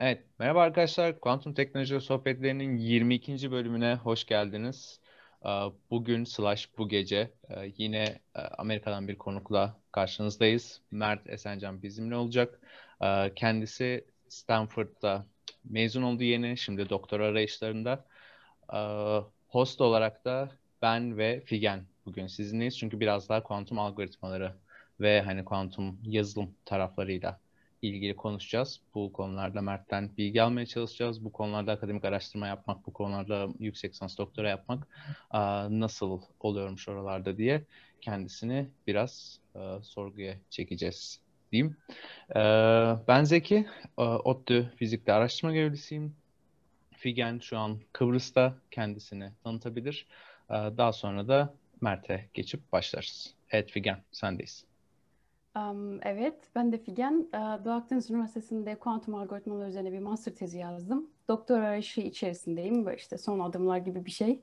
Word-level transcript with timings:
Evet, 0.00 0.24
merhaba 0.38 0.62
arkadaşlar. 0.62 1.20
Kuantum 1.20 1.54
Teknoloji 1.54 2.00
Sohbetlerinin 2.00 2.76
22. 2.76 3.50
bölümüne 3.50 3.94
hoş 3.94 4.26
geldiniz. 4.26 5.00
Ee, 5.44 5.48
Bugün 5.90 6.24
slash 6.24 6.78
bu 6.78 6.88
gece 6.88 7.30
e, 7.50 7.72
yine 7.78 8.20
e, 8.34 8.40
Amerika'dan 8.40 9.08
bir 9.08 9.18
konukla 9.18 9.76
karşınızdayız. 9.92 10.80
Mert 10.90 11.28
Esencan 11.30 11.82
bizimle 11.82 12.16
olacak. 12.16 12.60
Ee, 13.02 13.32
Kendisi 13.36 14.04
Stanford'da 14.28 15.26
mezun 15.64 16.02
oldu 16.02 16.22
yeni, 16.22 16.58
şimdi 16.58 16.88
doktora 16.90 17.26
arayışlarında. 17.26 18.04
Ee, 18.74 18.78
Host 19.48 19.80
olarak 19.80 20.24
da 20.24 20.50
ben 20.82 21.18
ve 21.18 21.40
Figen 21.40 21.86
bugün 22.06 22.26
sizinleyiz. 22.26 22.78
Çünkü 22.78 23.00
biraz 23.00 23.28
daha 23.28 23.42
kuantum 23.42 23.78
algoritmaları 23.78 24.56
ve 25.00 25.20
hani 25.22 25.44
kuantum 25.44 26.00
yazılım 26.02 26.54
taraflarıyla 26.64 27.40
ilgili 27.82 28.16
konuşacağız. 28.16 28.80
Bu 28.94 29.12
konularda 29.12 29.62
Mert'ten 29.62 30.10
bilgi 30.18 30.42
almaya 30.42 30.66
çalışacağız. 30.66 31.24
Bu 31.24 31.32
konularda 31.32 31.72
akademik 31.72 32.04
araştırma 32.04 32.46
yapmak, 32.46 32.86
bu 32.86 32.92
konularda 32.92 33.48
yüksek 33.58 33.92
lisans 33.92 34.18
doktora 34.18 34.48
yapmak 34.48 34.88
nasıl 35.70 36.20
oluyormuş 36.40 36.88
oralarda 36.88 37.38
diye 37.38 37.62
kendisini 38.00 38.66
biraz 38.86 39.40
sorguya 39.82 40.36
çekeceğiz 40.50 41.20
diyeyim. 41.52 41.76
Ben 43.08 43.24
Zeki, 43.24 43.66
ODTÜ 43.96 44.72
Fizik'te 44.76 45.12
araştırma 45.12 45.52
görevlisiyim. 45.52 46.16
Figen 46.96 47.38
şu 47.38 47.58
an 47.58 47.80
Kıbrıs'ta 47.92 48.54
kendisini 48.70 49.30
tanıtabilir. 49.44 50.06
Daha 50.50 50.92
sonra 50.92 51.28
da 51.28 51.54
Mert'e 51.80 52.28
geçip 52.34 52.72
başlarız. 52.72 53.34
Evet 53.50 53.70
Figen, 53.70 54.02
sendeyiz. 54.12 54.64
Um, 55.56 55.98
evet, 56.02 56.34
ben 56.54 56.72
de 56.72 56.78
Figen. 56.78 57.28
Doğu 57.64 57.72
Akdeniz 57.72 58.10
Üniversitesi'nde 58.10 58.74
kuantum 58.78 59.14
algoritmaları 59.14 59.68
üzerine 59.68 59.92
bir 59.92 59.98
master 59.98 60.34
tezi 60.34 60.58
yazdım. 60.58 61.06
Doktor 61.28 61.58
arayışı 61.58 62.00
içerisindeyim. 62.00 62.86
Böyle 62.86 62.96
işte 62.96 63.18
son 63.18 63.40
adımlar 63.40 63.78
gibi 63.78 64.04
bir 64.04 64.10
şey. 64.10 64.40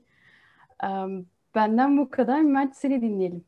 Um, 0.84 1.26
benden 1.54 1.98
bu 1.98 2.10
kadar. 2.10 2.40
Mert 2.40 2.76
seni 2.76 3.02
dinleyelim. 3.02 3.44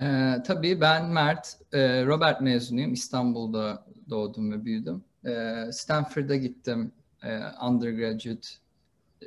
Ee, 0.00 0.36
tabii 0.46 0.80
ben 0.80 1.06
Mert, 1.06 1.58
e, 1.72 2.06
Robert 2.06 2.40
mezunuyum. 2.40 2.92
İstanbul'da 2.92 3.86
doğdum 4.10 4.52
ve 4.52 4.64
büyüdüm. 4.64 5.04
E, 5.24 5.64
Stanford'a 5.72 6.36
gittim 6.36 6.92
e, 7.22 7.38
undergraduate 7.66 8.48
e, 9.22 9.26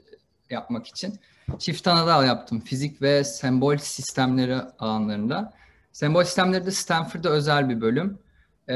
yapmak 0.49 0.87
için. 0.87 1.19
Çift 1.59 1.87
ana 1.87 2.07
dal 2.07 2.25
yaptım. 2.25 2.59
Fizik 2.59 3.01
ve 3.01 3.23
sembol 3.23 3.77
sistemleri 3.77 4.55
alanlarında. 4.55 5.53
Sembol 5.93 6.23
sistemleri 6.23 6.65
de 6.65 6.71
Stanford'da 6.71 7.29
özel 7.29 7.69
bir 7.69 7.81
bölüm. 7.81 8.19
Ee, 8.69 8.73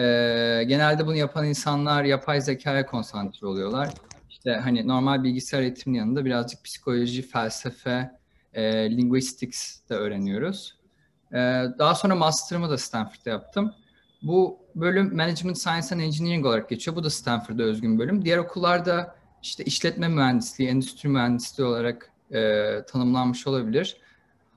genelde 0.68 1.06
bunu 1.06 1.16
yapan 1.16 1.46
insanlar 1.46 2.04
yapay 2.04 2.42
zekaya 2.42 2.86
konsantre 2.86 3.48
oluyorlar. 3.48 3.94
İşte 4.30 4.52
hani 4.64 4.88
normal 4.88 5.24
bilgisayar 5.24 5.62
eğitiminin 5.62 6.00
yanında 6.00 6.26
birazcık 6.26 6.64
psikoloji, 6.64 7.22
felsefe, 7.22 8.12
e, 8.54 8.92
linguistics 8.98 9.80
de 9.90 9.96
öğreniyoruz. 9.96 10.78
Ee, 11.34 11.36
daha 11.80 11.96
sonra 11.96 12.16
master'ımı 12.16 12.70
da 12.70 12.78
Stanford'da 12.78 13.30
yaptım. 13.30 13.74
Bu 14.22 14.60
bölüm 14.76 15.16
Management 15.16 15.58
Science 15.58 15.88
and 15.92 16.00
Engineering 16.00 16.46
olarak 16.46 16.70
geçiyor. 16.70 16.98
Bu 16.98 17.04
da 17.04 17.10
Stanford'a 17.10 17.64
özgün 17.64 18.00
bölüm. 18.00 18.26
Diğer 18.26 18.38
okullarda 18.38 19.16
işte 19.44 19.64
işletme 19.64 20.08
mühendisliği, 20.08 20.70
endüstri 20.70 21.10
mühendisliği 21.10 21.70
olarak 21.70 22.12
e, 22.32 22.66
tanımlanmış 22.92 23.48
olabilir. 23.48 23.98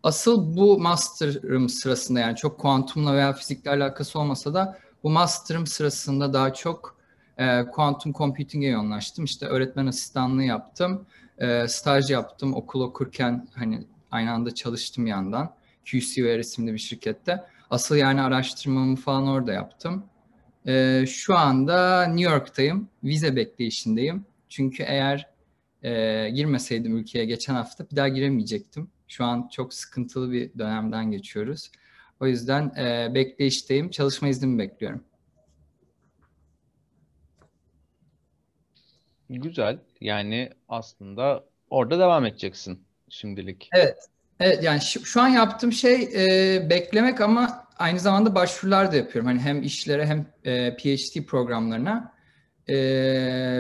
Asıl 0.03 0.56
bu 0.56 0.79
master'ım 0.79 1.69
sırasında 1.69 2.20
yani 2.20 2.37
çok 2.37 2.59
kuantumla 2.59 3.15
veya 3.15 3.33
fizikle 3.33 3.70
alakası 3.70 4.19
olmasa 4.19 4.55
da 4.55 4.79
bu 5.03 5.11
master'ım 5.11 5.67
sırasında 5.67 6.33
daha 6.33 6.55
çok 6.55 6.97
e, 7.39 7.67
kuantum 7.67 8.12
computing'e 8.12 8.69
yoğunlaştım. 8.69 9.25
İşte 9.25 9.47
öğretmen 9.47 9.87
asistanlığı 9.87 10.45
yaptım, 10.45 11.06
e, 11.39 11.69
staj 11.69 12.11
yaptım 12.11 12.55
okul 12.55 12.81
okurken 12.81 13.48
hani 13.55 13.87
aynı 14.11 14.33
anda 14.33 14.55
çalıştım 14.55 15.06
yandan. 15.06 15.55
QCWare 15.91 16.41
isimli 16.41 16.72
bir 16.72 16.78
şirkette. 16.78 17.44
Asıl 17.71 17.97
yani 17.97 18.22
araştırmamı 18.22 18.97
falan 18.97 19.27
orada 19.27 19.53
yaptım. 19.53 20.05
E, 20.66 21.05
şu 21.09 21.37
anda 21.37 22.06
New 22.06 22.33
York'tayım. 22.33 22.89
Vize 23.05 23.37
bekleyişindeyim. 23.37 24.25
Çünkü 24.49 24.83
eğer 24.83 25.27
e, 25.83 26.31
girmeseydim 26.31 26.97
ülkeye 26.97 27.25
geçen 27.25 27.55
hafta 27.55 27.91
bir 27.91 27.97
daha 27.97 28.09
giremeyecektim. 28.09 28.91
Şu 29.10 29.25
an 29.25 29.48
çok 29.53 29.75
sıkıntılı 29.75 30.32
bir 30.32 30.59
dönemden 30.59 31.10
geçiyoruz. 31.10 31.71
O 32.21 32.26
yüzden 32.26 32.72
e, 32.78 33.15
bekleyişteyim. 33.15 33.91
Çalışma 33.91 34.28
iznimi 34.28 34.59
bekliyorum. 34.59 35.04
Güzel. 39.31 39.78
Yani 40.00 40.50
aslında 40.69 41.44
orada 41.71 41.98
devam 41.98 42.26
edeceksin 42.26 42.84
şimdilik. 43.09 43.69
Evet. 43.72 43.97
Evet 44.41 44.62
yani 44.62 44.81
şu, 44.81 45.04
şu 45.04 45.21
an 45.21 45.28
yaptığım 45.28 45.72
şey 45.72 46.03
e, 46.03 46.71
beklemek 46.71 47.21
ama 47.21 47.69
aynı 47.78 48.00
zamanda 48.00 48.34
başvurular 48.34 48.92
da 48.92 48.97
yapıyorum. 48.97 49.27
Hani 49.27 49.41
hem 49.41 49.62
işlere 49.62 50.06
hem 50.06 50.27
e, 50.44 50.77
PhD 50.77 51.25
programlarına. 51.27 52.15
E, 52.69 52.75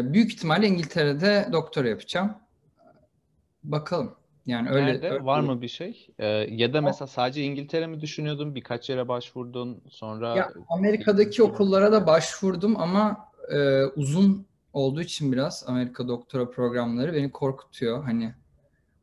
büyük 0.04 0.32
ihtimalle 0.32 0.66
İngiltere'de 0.66 1.48
doktora 1.52 1.88
yapacağım. 1.88 2.34
Bakalım. 3.62 4.19
Yani 4.50 4.70
öyle, 4.70 4.86
Nerede? 4.86 5.10
öyle 5.10 5.24
var 5.24 5.40
mı 5.40 5.62
bir 5.62 5.68
şey? 5.68 6.06
Ee, 6.18 6.26
ya 6.50 6.72
da 6.72 6.80
mesela 6.80 7.06
sadece 7.06 7.42
İngiltere 7.42 7.86
mi 7.86 8.00
düşünüyordun? 8.00 8.54
Birkaç 8.54 8.90
yere 8.90 9.08
başvurdun 9.08 9.82
sonra 9.90 10.36
Ya 10.36 10.52
Amerika'daki 10.68 11.42
okullara 11.42 11.92
da 11.92 12.06
başvurdum 12.06 12.76
ama 12.80 13.28
e, 13.52 13.84
uzun 13.84 14.46
olduğu 14.72 15.00
için 15.00 15.32
biraz 15.32 15.64
Amerika 15.66 16.08
doktora 16.08 16.50
programları 16.50 17.14
beni 17.14 17.30
korkutuyor. 17.30 18.04
Hani 18.04 18.34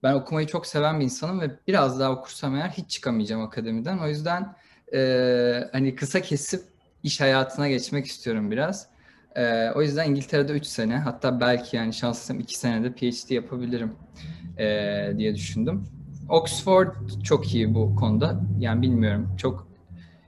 ben 0.03 0.13
okumayı 0.13 0.47
çok 0.47 0.65
seven 0.65 0.99
bir 0.99 1.05
insanım 1.05 1.41
ve 1.41 1.59
biraz 1.67 1.99
daha 1.99 2.11
okursam 2.11 2.55
eğer 2.55 2.69
hiç 2.69 2.89
çıkamayacağım 2.89 3.41
akademiden. 3.41 3.97
O 3.97 4.07
yüzden 4.07 4.55
e, 4.93 5.69
hani 5.71 5.95
kısa 5.95 6.21
kesip 6.21 6.63
iş 7.03 7.21
hayatına 7.21 7.69
geçmek 7.69 8.05
istiyorum 8.05 8.51
biraz. 8.51 8.89
E, 9.37 9.71
o 9.75 9.81
yüzden 9.81 10.09
İngiltere'de 10.09 10.53
3 10.53 10.65
sene 10.65 10.97
hatta 10.97 11.39
belki 11.39 11.75
yani 11.75 11.93
şanslısam 11.93 12.39
2 12.39 12.59
senede 12.59 12.93
PhD 12.93 13.29
yapabilirim 13.29 13.95
e, 14.57 14.65
diye 15.17 15.35
düşündüm. 15.35 15.85
Oxford 16.29 16.93
çok 17.23 17.53
iyi 17.53 17.75
bu 17.75 17.95
konuda. 17.95 18.41
Yani 18.59 18.81
bilmiyorum 18.81 19.35
çok 19.37 19.67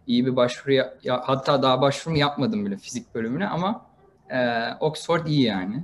iyi 0.07 0.25
bir 0.25 0.35
başvuru 0.35 0.73
ya, 0.73 1.21
hatta 1.23 1.63
daha 1.63 1.81
başvurumu 1.81 2.19
yapmadım 2.19 2.65
bile 2.65 2.77
fizik 2.77 3.15
bölümüne 3.15 3.47
ama 3.47 3.85
e, 4.29 4.69
Oxford 4.79 5.27
iyi 5.27 5.41
yani. 5.41 5.83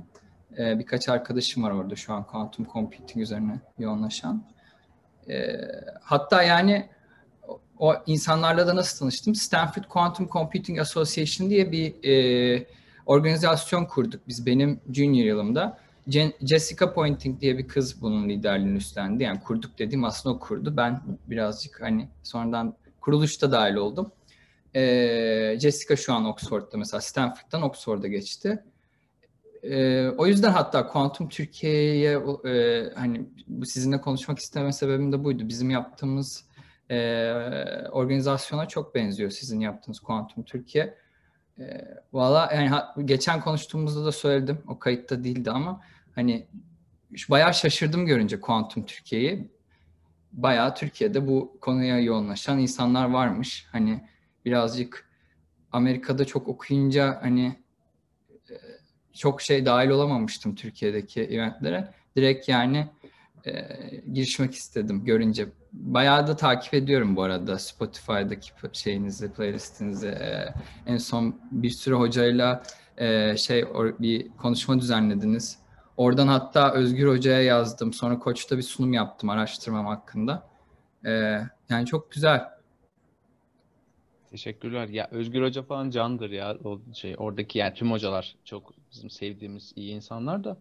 E, 0.58 0.78
birkaç 0.78 1.08
arkadaşım 1.08 1.62
var 1.62 1.70
orada 1.70 1.96
şu 1.96 2.12
an 2.12 2.26
quantum 2.26 2.66
computing 2.72 3.16
üzerine 3.16 3.60
yoğunlaşan. 3.78 4.44
E, 5.28 5.56
hatta 6.00 6.42
yani 6.42 6.88
o 7.78 7.94
insanlarla 8.06 8.66
da 8.66 8.76
nasıl 8.76 8.98
tanıştım? 8.98 9.34
Stanford 9.34 9.84
Quantum 9.84 10.28
Computing 10.28 10.78
Association 10.78 11.50
diye 11.50 11.72
bir 11.72 12.04
e, 12.04 12.66
organizasyon 13.06 13.84
kurduk 13.84 14.20
biz 14.28 14.46
benim 14.46 14.80
junior 14.92 15.24
yılımda. 15.24 15.78
Jessica 16.42 16.92
Pointing 16.92 17.40
diye 17.40 17.58
bir 17.58 17.68
kız 17.68 18.02
bunun 18.02 18.28
liderliğini 18.28 18.76
üstlendi. 18.76 19.22
Yani 19.22 19.40
kurduk 19.40 19.78
dediğim 19.78 20.04
aslında 20.04 20.36
o 20.36 20.38
kurdu. 20.38 20.76
Ben 20.76 21.02
birazcık 21.26 21.82
hani 21.82 22.08
sonradan 22.22 22.74
kuruluşta 23.00 23.52
dahil 23.52 23.74
oldum. 23.74 24.12
Ee, 24.74 25.56
Jessica 25.60 25.96
şu 25.96 26.12
an 26.12 26.24
Oxford'da 26.24 26.76
mesela 26.78 27.00
Stanford'dan 27.00 27.62
Oxford'a 27.62 28.06
geçti. 28.06 28.64
Ee, 29.62 30.08
o 30.08 30.26
yüzden 30.26 30.50
hatta 30.50 30.86
Quantum 30.86 31.28
Türkiye'ye 31.28 32.12
e, 32.44 32.84
hani 32.94 33.26
sizinle 33.64 34.00
konuşmak 34.00 34.38
isteme 34.38 34.72
sebebim 34.72 35.12
de 35.12 35.24
buydu. 35.24 35.48
Bizim 35.48 35.70
yaptığımız 35.70 36.44
e, 36.90 36.98
organizasyona 37.92 38.68
çok 38.68 38.94
benziyor 38.94 39.30
sizin 39.30 39.60
yaptığınız 39.60 40.00
Quantum 40.00 40.44
Türkiye. 40.44 40.94
E, 41.58 41.64
Valla 42.12 42.50
yani 42.54 42.68
ha, 42.68 42.94
geçen 43.04 43.40
konuştuğumuzda 43.40 44.04
da 44.04 44.12
söyledim. 44.12 44.58
O 44.68 44.78
kayıtta 44.78 45.24
değildi 45.24 45.50
ama 45.50 45.80
hani 46.14 46.46
bayağı 47.30 47.54
şaşırdım 47.54 48.06
görünce 48.06 48.40
Kuantum 48.40 48.86
Türkiye'yi. 48.86 49.50
Bayağı 50.32 50.74
Türkiye'de 50.74 51.26
bu 51.26 51.58
konuya 51.60 52.00
yoğunlaşan 52.00 52.58
insanlar 52.58 53.10
varmış. 53.10 53.66
Hani 53.72 54.04
birazcık 54.44 55.08
Amerika'da 55.72 56.24
çok 56.24 56.48
okuyunca 56.48 57.18
hani 57.22 57.56
e, 58.50 58.54
çok 59.12 59.42
şey 59.42 59.66
dahil 59.66 59.88
olamamıştım 59.88 60.54
Türkiye'deki 60.54 61.22
eventlere. 61.22 61.94
Direkt 62.16 62.48
yani 62.48 62.88
e, 63.46 63.66
girişmek 64.12 64.54
istedim 64.54 65.04
görünce. 65.04 65.48
Bayağı 65.72 66.26
da 66.26 66.36
takip 66.36 66.74
ediyorum 66.74 67.16
bu 67.16 67.22
arada 67.22 67.58
Spotify'daki 67.58 68.50
şeyinizi, 68.72 69.32
playlistinizi. 69.32 70.08
E, 70.08 70.54
en 70.86 70.96
son 70.96 71.40
bir 71.50 71.70
sürü 71.70 71.94
hocayla 71.94 72.62
e, 72.96 73.36
şey 73.36 73.64
or, 73.64 73.98
bir 73.98 74.28
konuşma 74.28 74.80
düzenlediniz. 74.80 75.58
Oradan 75.96 76.28
hatta 76.28 76.72
Özgür 76.72 77.08
Hoca'ya 77.08 77.42
yazdım. 77.42 77.92
Sonra 77.92 78.18
Koç'ta 78.18 78.56
bir 78.56 78.62
sunum 78.62 78.92
yaptım 78.92 79.30
araştırmam 79.30 79.86
hakkında. 79.86 80.48
Ee, 81.06 81.40
yani 81.68 81.86
çok 81.86 82.12
güzel. 82.12 82.48
Teşekkürler. 84.30 84.88
Ya 84.88 85.08
Özgür 85.10 85.42
Hoca 85.42 85.62
falan 85.62 85.90
candır 85.90 86.30
ya. 86.30 86.56
O 86.64 86.80
şey 86.94 87.14
oradaki 87.18 87.58
yani 87.58 87.74
tüm 87.74 87.92
hocalar 87.92 88.36
çok 88.44 88.72
bizim 88.92 89.10
sevdiğimiz 89.10 89.72
iyi 89.76 89.94
insanlar 89.94 90.44
da 90.44 90.56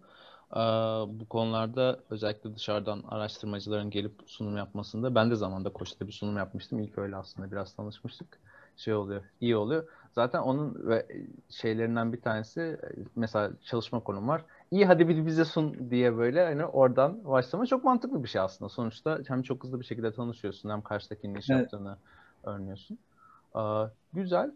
bu 1.20 1.26
konularda 1.30 2.00
özellikle 2.10 2.56
dışarıdan 2.56 3.04
araştırmacıların 3.08 3.90
gelip 3.90 4.14
sunum 4.26 4.58
yapmasında 4.58 5.16
ben 5.16 5.32
de 5.32 5.36
zamanda 5.36 5.70
Koç'ta 5.74 6.08
bir 6.08 6.12
sunum 6.12 6.38
yapmıştım. 6.38 6.80
İlk 6.80 6.98
öyle 6.98 7.16
aslında 7.16 7.52
biraz 7.52 7.74
tanışmıştık. 7.76 8.40
Şey 8.78 8.94
oluyor, 8.94 9.24
iyi 9.42 9.56
oluyor. 9.56 9.88
Zaten 10.12 10.40
onun 10.40 10.88
ve 10.88 11.08
şeylerinden 11.50 12.14
bir 12.14 12.22
tanesi 12.22 12.78
mesela 13.16 13.52
çalışma 13.62 14.00
konum 14.00 14.28
var. 14.28 14.46
İyi 14.72 14.86
hadi 14.86 15.08
bir 15.08 15.26
bize 15.26 15.46
sun 15.46 15.92
diye 15.92 16.18
böyle 16.18 16.46
hani 16.46 16.66
oradan 16.66 17.26
başlama 17.26 17.66
çok 17.66 17.84
mantıklı 17.84 18.24
bir 18.24 18.30
şey 18.30 18.42
aslında. 18.42 18.70
Sonuçta 18.70 19.20
hem 19.28 19.42
çok 19.42 19.64
hızlı 19.64 19.80
bir 19.80 19.86
şekilde 19.86 20.14
tanışıyorsun 20.14 20.70
hem 20.70 20.82
karşıdakinin 20.82 21.36
iş 21.36 21.50
Evet. 21.50 21.60
yaptığını 21.60 21.98
öğreniyorsun. 22.44 23.00
Aa, 23.54 23.88
güzel. 24.14 24.52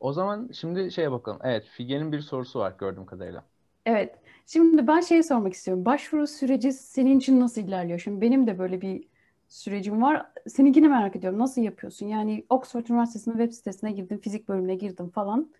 O 0.00 0.12
zaman 0.12 0.50
şimdi 0.52 0.92
şeye 0.92 1.12
bakalım. 1.12 1.38
Evet, 1.44 1.64
Figen'in 1.66 2.12
bir 2.12 2.20
sorusu 2.20 2.58
var 2.58 2.74
gördüğüm 2.78 3.06
kadarıyla. 3.06 3.44
Evet. 3.86 4.21
Şimdi 4.46 4.86
ben 4.86 5.00
şeyi 5.00 5.24
sormak 5.24 5.52
istiyorum. 5.52 5.84
Başvuru 5.84 6.26
süreci 6.26 6.72
senin 6.72 7.18
için 7.18 7.40
nasıl 7.40 7.60
ilerliyor? 7.60 7.98
Şimdi 7.98 8.20
benim 8.20 8.46
de 8.46 8.58
böyle 8.58 8.80
bir 8.80 9.08
sürecim 9.48 10.02
var. 10.02 10.26
Seninkini 10.48 10.88
merak 10.88 11.16
ediyorum. 11.16 11.38
Nasıl 11.38 11.62
yapıyorsun? 11.62 12.06
Yani 12.06 12.46
Oxford 12.48 12.86
Üniversitesi'nin 12.86 13.36
web 13.36 13.52
sitesine 13.52 13.92
girdim, 13.92 14.20
fizik 14.20 14.48
bölümüne 14.48 14.74
girdim 14.74 15.10
falan. 15.10 15.52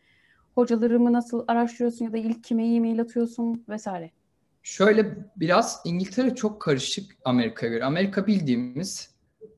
Hocalarımı 0.55 1.13
nasıl 1.13 1.45
araştırıyorsun 1.49 2.05
ya 2.05 2.13
da 2.13 2.19
ilk 2.19 2.45
kime 2.45 2.75
e-mail 2.75 3.01
atıyorsun 3.01 3.65
vesaire. 3.69 4.11
Şöyle 4.63 5.17
biraz 5.37 5.81
İngiltere 5.85 6.35
çok 6.35 6.61
karışık 6.63 7.17
Amerika'ya 7.25 7.73
göre. 7.73 7.85
Amerika 7.85 8.27
bildiğimiz 8.27 9.15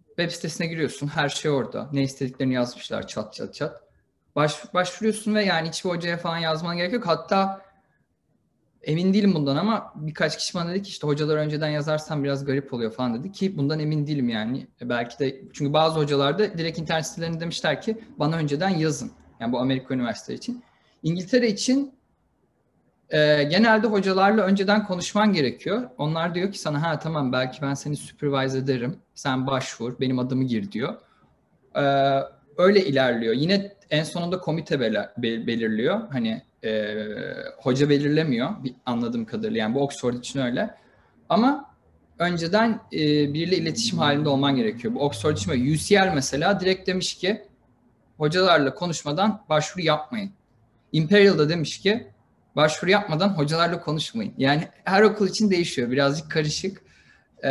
web 0.07 0.31
sitesine 0.31 0.67
giriyorsun. 0.67 1.07
Her 1.07 1.29
şey 1.29 1.51
orada. 1.51 1.91
Ne 1.93 2.03
istediklerini 2.03 2.55
yazmışlar 2.55 3.07
çat 3.07 3.35
çat 3.35 3.55
çat. 3.55 3.83
Baş, 4.37 4.75
başvuruyorsun 4.75 5.35
ve 5.35 5.45
yani 5.45 5.69
hiçbir 5.69 5.91
hocaya 5.91 6.17
falan 6.17 6.39
yazman 6.39 6.77
gerek 6.77 6.93
yok. 6.93 7.07
Hatta 7.07 7.64
emin 8.87 9.15
değilim 9.15 9.35
bundan 9.35 9.57
ama 9.57 9.93
birkaç 9.97 10.39
kişi 10.39 10.55
bana 10.55 10.71
dedi 10.71 10.83
ki 10.83 10.89
işte 10.89 11.07
hocalar 11.07 11.37
önceden 11.37 11.69
yazarsan 11.69 12.25
biraz 12.25 12.45
garip 12.45 12.73
oluyor 12.73 12.93
falan 12.93 13.15
dedi 13.15 13.33
ki 13.33 13.57
bundan 13.57 13.79
emin 13.79 14.07
değilim 14.07 14.29
yani. 14.29 14.67
E, 14.83 14.89
Belki 14.89 15.19
de 15.19 15.41
çünkü 15.53 15.73
bazı 15.73 16.01
hocalar 16.01 16.39
da 16.39 16.59
direkt 16.59 16.79
internet 16.79 17.07
sitelerinde 17.07 17.41
demişler 17.41 17.83
ki 17.83 17.99
bana 18.19 18.37
önceden 18.37 18.69
yazın. 18.69 19.13
Yani 19.41 19.53
bu 19.53 19.59
Amerika 19.59 19.95
Üniversite 19.95 20.35
için. 20.35 20.65
İngiltere 21.03 21.49
için 21.49 21.95
e, 23.11 23.43
genelde 23.43 23.87
hocalarla 23.87 24.43
önceden 24.43 24.87
konuşman 24.87 25.33
gerekiyor. 25.33 25.91
Onlar 25.99 26.35
diyor 26.35 26.53
ki 26.53 26.59
sana 26.59 26.83
ha 26.83 26.99
tamam 26.99 27.33
belki 27.33 27.63
ben 27.63 27.75
seni 27.75 27.97
supervise 27.97 28.59
ederim. 28.59 28.99
Sen 29.15 29.47
başvur, 29.47 30.01
benim 30.01 30.19
adımı 30.19 30.45
gir 30.45 30.73
diyor. 30.73 30.95
E, 31.77 31.83
öyle 32.59 32.85
ilerliyor. 32.87 33.35
Yine 33.35 33.73
en 33.91 34.05
sonunda 34.05 34.39
komite 34.39 34.75
bela- 34.75 35.13
bel- 35.19 35.47
belirliyor. 35.47 36.01
Hani 36.13 36.43
e, 36.65 36.95
hoca 37.59 37.89
belirlemiyor 37.89 38.51
anladığım 38.87 39.25
kadarıyla. 39.25 39.59
Yani 39.61 39.75
bu 39.75 39.83
Oxford 39.83 40.15
için 40.15 40.41
öyle. 40.41 40.75
Ama 41.29 41.75
önceden 42.19 42.81
e, 42.93 42.99
biriyle 43.35 43.57
iletişim 43.57 43.99
halinde 43.99 44.29
olman 44.29 44.57
gerekiyor. 44.57 44.95
Bu 44.95 45.01
Oxford 45.01 45.37
için 45.37 45.53
böyle. 45.53 45.73
UCL 45.75 46.15
mesela 46.15 46.61
direkt 46.61 46.87
demiş 46.89 47.15
ki 47.15 47.43
hocalarla 48.17 48.75
konuşmadan 48.75 49.45
başvuru 49.49 49.85
yapmayın. 49.85 50.31
Imperial 50.93 51.39
da 51.39 51.49
demiş 51.49 51.81
ki 51.81 52.07
başvuru 52.57 52.91
yapmadan 52.91 53.29
hocalarla 53.29 53.81
konuşmayın. 53.81 54.33
Yani 54.39 54.69
her 54.85 55.03
okul 55.03 55.29
için 55.29 55.51
değişiyor. 55.51 55.91
Birazcık 55.91 56.31
karışık. 56.31 56.83
Ee, 57.45 57.51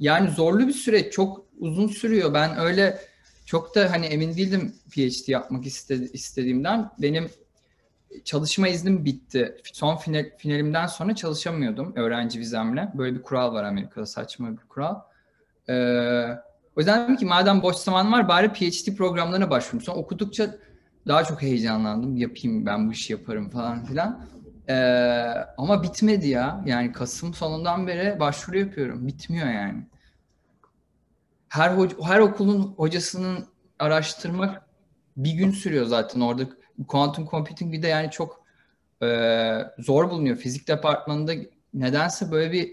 yani 0.00 0.30
zorlu 0.30 0.68
bir 0.68 0.72
süreç. 0.72 1.12
Çok 1.12 1.44
uzun 1.58 1.88
sürüyor. 1.88 2.34
Ben 2.34 2.58
öyle 2.58 2.98
çok 3.48 3.74
da 3.74 3.92
hani 3.92 4.06
emin 4.06 4.36
değildim 4.36 4.74
PhD 4.90 5.28
yapmak 5.28 5.66
iste- 5.66 6.12
istediğimden. 6.12 6.90
Benim 6.98 7.30
çalışma 8.24 8.68
iznim 8.68 9.04
bitti. 9.04 9.56
Son 9.72 9.96
final, 9.96 10.24
finalimden 10.38 10.86
sonra 10.86 11.14
çalışamıyordum 11.14 11.92
öğrenci 11.96 12.38
vizemle. 12.38 12.88
Böyle 12.94 13.16
bir 13.16 13.22
kural 13.22 13.54
var 13.54 13.64
Amerika'da 13.64 14.06
saçma 14.06 14.52
bir 14.52 14.68
kural. 14.68 14.96
Ee, 15.68 15.74
o 16.76 16.80
yüzden 16.80 17.04
dedim 17.04 17.16
ki 17.16 17.26
madem 17.26 17.62
boş 17.62 17.76
zaman 17.76 18.12
var 18.12 18.28
bari 18.28 18.52
PhD 18.52 18.96
programlarına 18.96 19.50
başvurayım. 19.50 19.84
Sonra 19.84 19.96
okudukça 19.98 20.54
daha 21.06 21.24
çok 21.24 21.42
heyecanlandım. 21.42 22.16
Yapayım 22.16 22.66
ben 22.66 22.88
bu 22.88 22.92
işi 22.92 23.12
yaparım 23.12 23.50
falan 23.50 23.84
filan. 23.84 24.26
Ee, 24.68 24.74
ama 25.58 25.82
bitmedi 25.82 26.28
ya. 26.28 26.62
Yani 26.66 26.92
Kasım 26.92 27.34
sonundan 27.34 27.86
beri 27.86 28.20
başvuru 28.20 28.58
yapıyorum. 28.58 29.06
Bitmiyor 29.06 29.46
yani. 29.46 29.86
Her 31.48 31.70
her 32.02 32.18
okulun 32.18 32.74
hocasının 32.76 33.46
araştırmak 33.78 34.62
bir 35.16 35.32
gün 35.32 35.50
sürüyor 35.50 35.86
zaten 35.86 36.20
orada. 36.20 36.42
Quantum 36.88 37.26
computing 37.26 37.72
bir 37.72 37.82
de 37.82 37.88
yani 37.88 38.10
çok 38.10 38.44
e, 39.02 39.08
zor 39.78 40.10
bulunuyor. 40.10 40.36
Fizik 40.36 40.68
departmanında 40.68 41.32
nedense 41.74 42.30
böyle 42.30 42.52
bir 42.52 42.72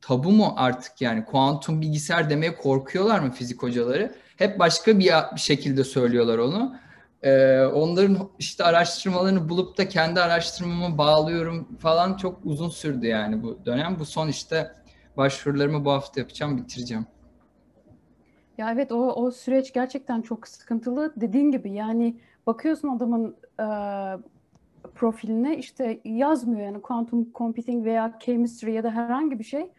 tabu 0.00 0.32
mu 0.32 0.54
artık 0.56 1.00
yani 1.00 1.24
kuantum 1.24 1.80
bilgisayar 1.80 2.30
demeye 2.30 2.56
korkuyorlar 2.56 3.20
mı 3.20 3.32
fizik 3.32 3.62
hocaları? 3.62 4.14
Hep 4.36 4.58
başka 4.58 4.98
bir, 4.98 5.12
şekilde 5.36 5.84
söylüyorlar 5.84 6.38
onu. 6.38 6.76
Ee, 7.22 7.60
onların 7.60 8.30
işte 8.38 8.64
araştırmalarını 8.64 9.48
bulup 9.48 9.78
da 9.78 9.88
kendi 9.88 10.20
araştırmamı 10.20 10.98
bağlıyorum 10.98 11.78
falan 11.78 12.16
çok 12.16 12.40
uzun 12.44 12.68
sürdü 12.68 13.06
yani 13.06 13.42
bu 13.42 13.64
dönem. 13.66 13.96
Bu 13.98 14.04
son 14.04 14.28
işte 14.28 14.72
başvurularımı 15.16 15.84
bu 15.84 15.92
hafta 15.92 16.20
yapacağım, 16.20 16.56
bitireceğim. 16.56 17.06
Ya 18.58 18.72
evet 18.72 18.92
o, 18.92 19.12
o 19.12 19.30
süreç 19.30 19.72
gerçekten 19.72 20.22
çok 20.22 20.48
sıkıntılı. 20.48 21.12
Dediğin 21.16 21.50
gibi 21.50 21.72
yani 21.72 22.16
bakıyorsun 22.46 22.88
adamın 22.88 23.36
e, 23.60 23.66
profiline 24.94 25.58
işte 25.58 26.00
yazmıyor 26.04 26.60
yani 26.60 26.82
quantum 26.82 27.32
computing 27.34 27.84
veya 27.84 28.18
chemistry 28.20 28.72
ya 28.72 28.82
da 28.82 28.90
herhangi 28.90 29.38
bir 29.38 29.44
şey. 29.44 29.70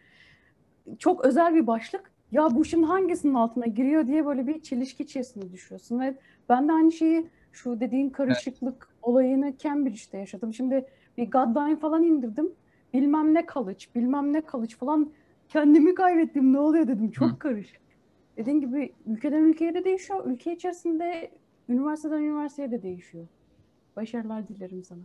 Çok 0.98 1.24
özel 1.24 1.54
bir 1.54 1.66
başlık. 1.66 2.10
Ya 2.32 2.48
bu 2.50 2.64
şimdi 2.64 2.86
hangisinin 2.86 3.34
altına 3.34 3.66
giriyor 3.66 4.06
diye 4.06 4.26
böyle 4.26 4.46
bir 4.46 4.62
çelişki 4.62 5.02
içerisine 5.02 5.52
düşüyorsun 5.52 6.00
ve 6.00 6.14
ben 6.48 6.68
de 6.68 6.72
aynı 6.72 6.92
şeyi 6.92 7.26
şu 7.52 7.80
dediğin 7.80 8.10
karışıklık 8.10 8.88
olayını 9.02 9.58
Cambridge'de 9.58 10.18
yaşadım. 10.18 10.54
Şimdi 10.54 10.86
bir 11.18 11.30
Godline 11.30 11.76
falan 11.76 12.02
indirdim. 12.02 12.52
Bilmem 12.92 13.34
ne 13.34 13.46
college, 13.52 13.84
bilmem 13.94 14.32
ne 14.32 14.42
college 14.52 14.74
falan 14.76 15.12
kendimi 15.48 15.94
kaybettim. 15.94 16.52
Ne 16.52 16.58
oluyor 16.58 16.88
dedim. 16.88 17.10
Çok 17.10 17.30
Hı. 17.30 17.38
karışık. 17.38 17.83
Dediğin 18.36 18.60
gibi 18.60 18.94
ülkeden 19.06 19.44
ülkeye 19.44 19.74
de 19.74 19.84
değişiyor. 19.84 20.26
Ülke 20.26 20.52
içerisinde 20.52 21.30
üniversiteden 21.68 22.22
üniversiteye 22.22 22.70
de 22.70 22.82
değişiyor. 22.82 23.26
Başarılar 23.96 24.48
dilerim 24.48 24.84
sana. 24.84 25.00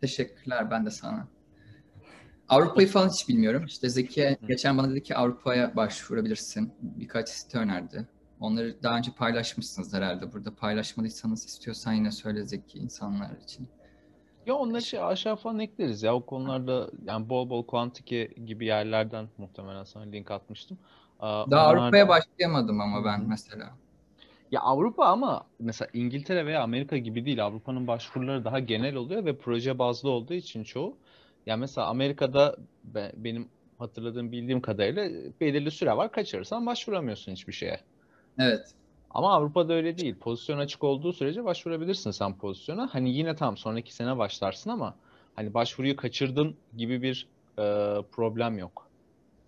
Teşekkürler 0.00 0.70
ben 0.70 0.86
de 0.86 0.90
sana. 0.90 1.28
Avrupa'yı 2.48 2.88
falan 2.88 3.08
hiç 3.08 3.28
bilmiyorum. 3.28 3.64
İşte 3.66 3.88
Zeki 3.88 4.36
geçen 4.48 4.78
bana 4.78 4.90
dedi 4.90 5.02
ki 5.02 5.16
Avrupa'ya 5.16 5.76
başvurabilirsin. 5.76 6.72
Birkaç 6.82 7.28
site 7.28 7.58
önerdi. 7.58 8.08
Onları 8.40 8.82
daha 8.82 8.98
önce 8.98 9.10
paylaşmışsınız 9.12 9.94
herhalde. 9.94 10.32
Burada 10.32 10.54
paylaşmadıysanız 10.54 11.46
istiyorsan 11.46 11.92
yine 11.92 12.10
söyle 12.10 12.46
Zeki 12.46 12.78
insanlar 12.78 13.36
için. 13.44 13.68
Ya 14.46 14.54
onları 14.54 14.82
şey 14.82 15.02
aşağı 15.02 15.36
falan 15.36 15.58
ekleriz 15.58 16.02
ya 16.02 16.14
o 16.14 16.26
konularda 16.26 16.90
yani 17.04 17.28
bol 17.28 17.50
bol 17.50 17.66
Quantique 17.66 18.24
gibi 18.24 18.66
yerlerden 18.66 19.28
muhtemelen 19.38 19.84
sana 19.84 20.04
link 20.04 20.30
atmıştım. 20.30 20.78
Daha 21.22 21.44
onlar- 21.46 21.76
Avrupa'ya 21.76 22.08
başlayamadım 22.08 22.80
ama 22.80 23.04
ben 23.04 23.28
mesela. 23.28 23.70
Ya 24.50 24.60
Avrupa 24.60 25.04
ama 25.04 25.46
mesela 25.58 25.88
İngiltere 25.92 26.46
veya 26.46 26.62
Amerika 26.62 26.96
gibi 26.96 27.24
değil. 27.24 27.44
Avrupa'nın 27.44 27.86
başvuruları 27.86 28.44
daha 28.44 28.58
genel 28.58 28.94
oluyor 28.94 29.24
ve 29.24 29.36
proje 29.38 29.78
bazlı 29.78 30.10
olduğu 30.10 30.34
için 30.34 30.64
çoğu. 30.64 30.96
Ya 31.46 31.56
mesela 31.56 31.86
Amerika'da 31.86 32.56
be- 32.84 33.12
benim 33.16 33.48
hatırladığım 33.78 34.32
bildiğim 34.32 34.60
kadarıyla 34.60 35.08
belirli 35.40 35.70
süre 35.70 35.96
var. 35.96 36.12
Kaçırırsan 36.12 36.66
başvuramıyorsun 36.66 37.32
hiçbir 37.32 37.52
şeye. 37.52 37.80
Evet. 38.38 38.74
Ama 39.10 39.32
Avrupa'da 39.34 39.72
öyle 39.72 39.98
değil. 39.98 40.16
Pozisyon 40.16 40.58
açık 40.58 40.84
olduğu 40.84 41.12
sürece 41.12 41.44
başvurabilirsin 41.44 42.10
sen 42.10 42.34
pozisyona. 42.38 42.88
Hani 42.92 43.10
yine 43.10 43.36
tam 43.36 43.56
sonraki 43.56 43.94
sene 43.94 44.18
başlarsın 44.18 44.70
ama 44.70 44.94
hani 45.36 45.54
başvuruyu 45.54 45.96
kaçırdın 45.96 46.56
gibi 46.76 47.02
bir 47.02 47.28
e, 47.58 47.62
problem 48.12 48.58
yok. 48.58 48.86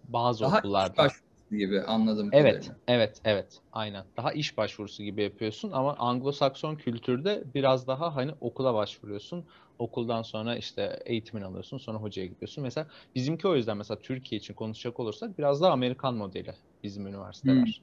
Bazı 0.09 0.45
Daha 0.45 0.59
okullarda. 0.59 0.97
başvurusu 0.97 1.32
gibi 1.56 1.80
anladım. 1.80 2.30
Evet, 2.32 2.71
evet, 2.88 3.21
evet. 3.25 3.59
Aynen. 3.73 4.04
Daha 4.16 4.32
iş 4.32 4.56
başvurusu 4.56 5.02
gibi 5.02 5.23
yapıyorsun 5.23 5.71
ama 5.73 5.92
Anglo-Sakson 5.94 6.76
kültürde 6.76 7.42
biraz 7.54 7.87
daha 7.87 8.16
hani 8.16 8.32
okula 8.40 8.75
başvuruyorsun. 8.75 9.47
Okuldan 9.78 10.23
sonra 10.23 10.56
işte 10.56 11.00
eğitimini 11.06 11.44
alıyorsun, 11.47 11.78
sonra 11.78 11.99
hocaya 11.99 12.26
gidiyorsun. 12.26 12.64
Mesela 12.64 12.88
bizimki 13.14 13.49
o 13.49 13.56
yüzden 13.56 13.76
mesela 13.76 14.00
Türkiye 14.00 14.38
için 14.38 14.54
konuşacak 14.54 15.00
olursak 15.00 15.38
biraz 15.38 15.61
daha 15.62 15.73
Amerikan 15.73 16.14
modeli 16.14 16.54
bizim 16.82 17.06
üniversiteler. 17.06 17.82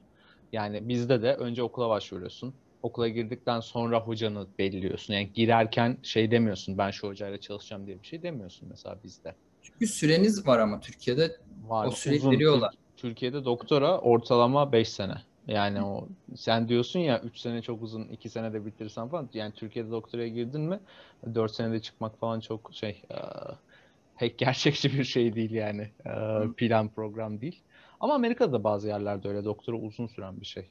Yani 0.52 0.88
bizde 0.88 1.22
de 1.22 1.34
önce 1.34 1.62
okula 1.62 1.88
başvuruyorsun. 1.88 2.54
Okula 2.82 3.08
girdikten 3.08 3.60
sonra 3.60 4.00
hocanı 4.00 4.48
belirliyorsun. 4.58 5.14
Yani 5.14 5.32
girerken 5.32 5.98
şey 6.02 6.30
demiyorsun 6.30 6.78
ben 6.78 6.90
şu 6.90 7.08
hocayla 7.08 7.40
çalışacağım 7.40 7.86
diye 7.86 8.02
bir 8.02 8.06
şey 8.06 8.22
demiyorsun 8.22 8.68
mesela 8.68 9.02
bizde. 9.02 9.36
Çünkü 9.62 9.86
süreniz 9.86 10.46
var 10.46 10.58
ama 10.58 10.80
Türkiye'de 10.80 11.36
Var 11.62 11.86
O 11.86 11.90
süreyi 11.90 12.20
uzun. 12.20 12.32
veriyorlar. 12.32 12.74
Tür- 13.00 13.10
Türkiye'de 13.10 13.44
doktora 13.44 13.98
ortalama 13.98 14.72
5 14.72 14.88
sene. 14.88 15.14
Yani 15.46 15.82
o 15.82 16.08
sen 16.36 16.68
diyorsun 16.68 17.00
ya 17.00 17.20
3 17.20 17.38
sene 17.38 17.62
çok 17.62 17.82
uzun, 17.82 18.04
2 18.04 18.28
senede 18.28 18.66
bitirsen 18.66 19.08
falan. 19.08 19.28
Yani 19.34 19.52
Türkiye'de 19.52 19.90
doktoraya 19.90 20.28
girdin 20.28 20.60
mi 20.60 20.80
4 21.34 21.54
senede 21.54 21.80
çıkmak 21.80 22.18
falan 22.18 22.40
çok 22.40 22.70
şey 22.74 23.02
e, 23.10 23.16
pek 24.18 24.38
gerçekçi 24.38 24.92
bir 24.98 25.04
şey 25.04 25.34
değil 25.34 25.50
yani. 25.50 25.88
E, 26.06 26.10
plan 26.56 26.88
program 26.88 27.40
değil. 27.40 27.60
Ama 28.00 28.14
Amerika'da 28.14 28.52
da 28.52 28.64
bazı 28.64 28.88
yerlerde 28.88 29.28
öyle 29.28 29.44
doktora 29.44 29.76
uzun 29.76 30.06
süren 30.06 30.40
bir 30.40 30.46
şey. 30.46 30.66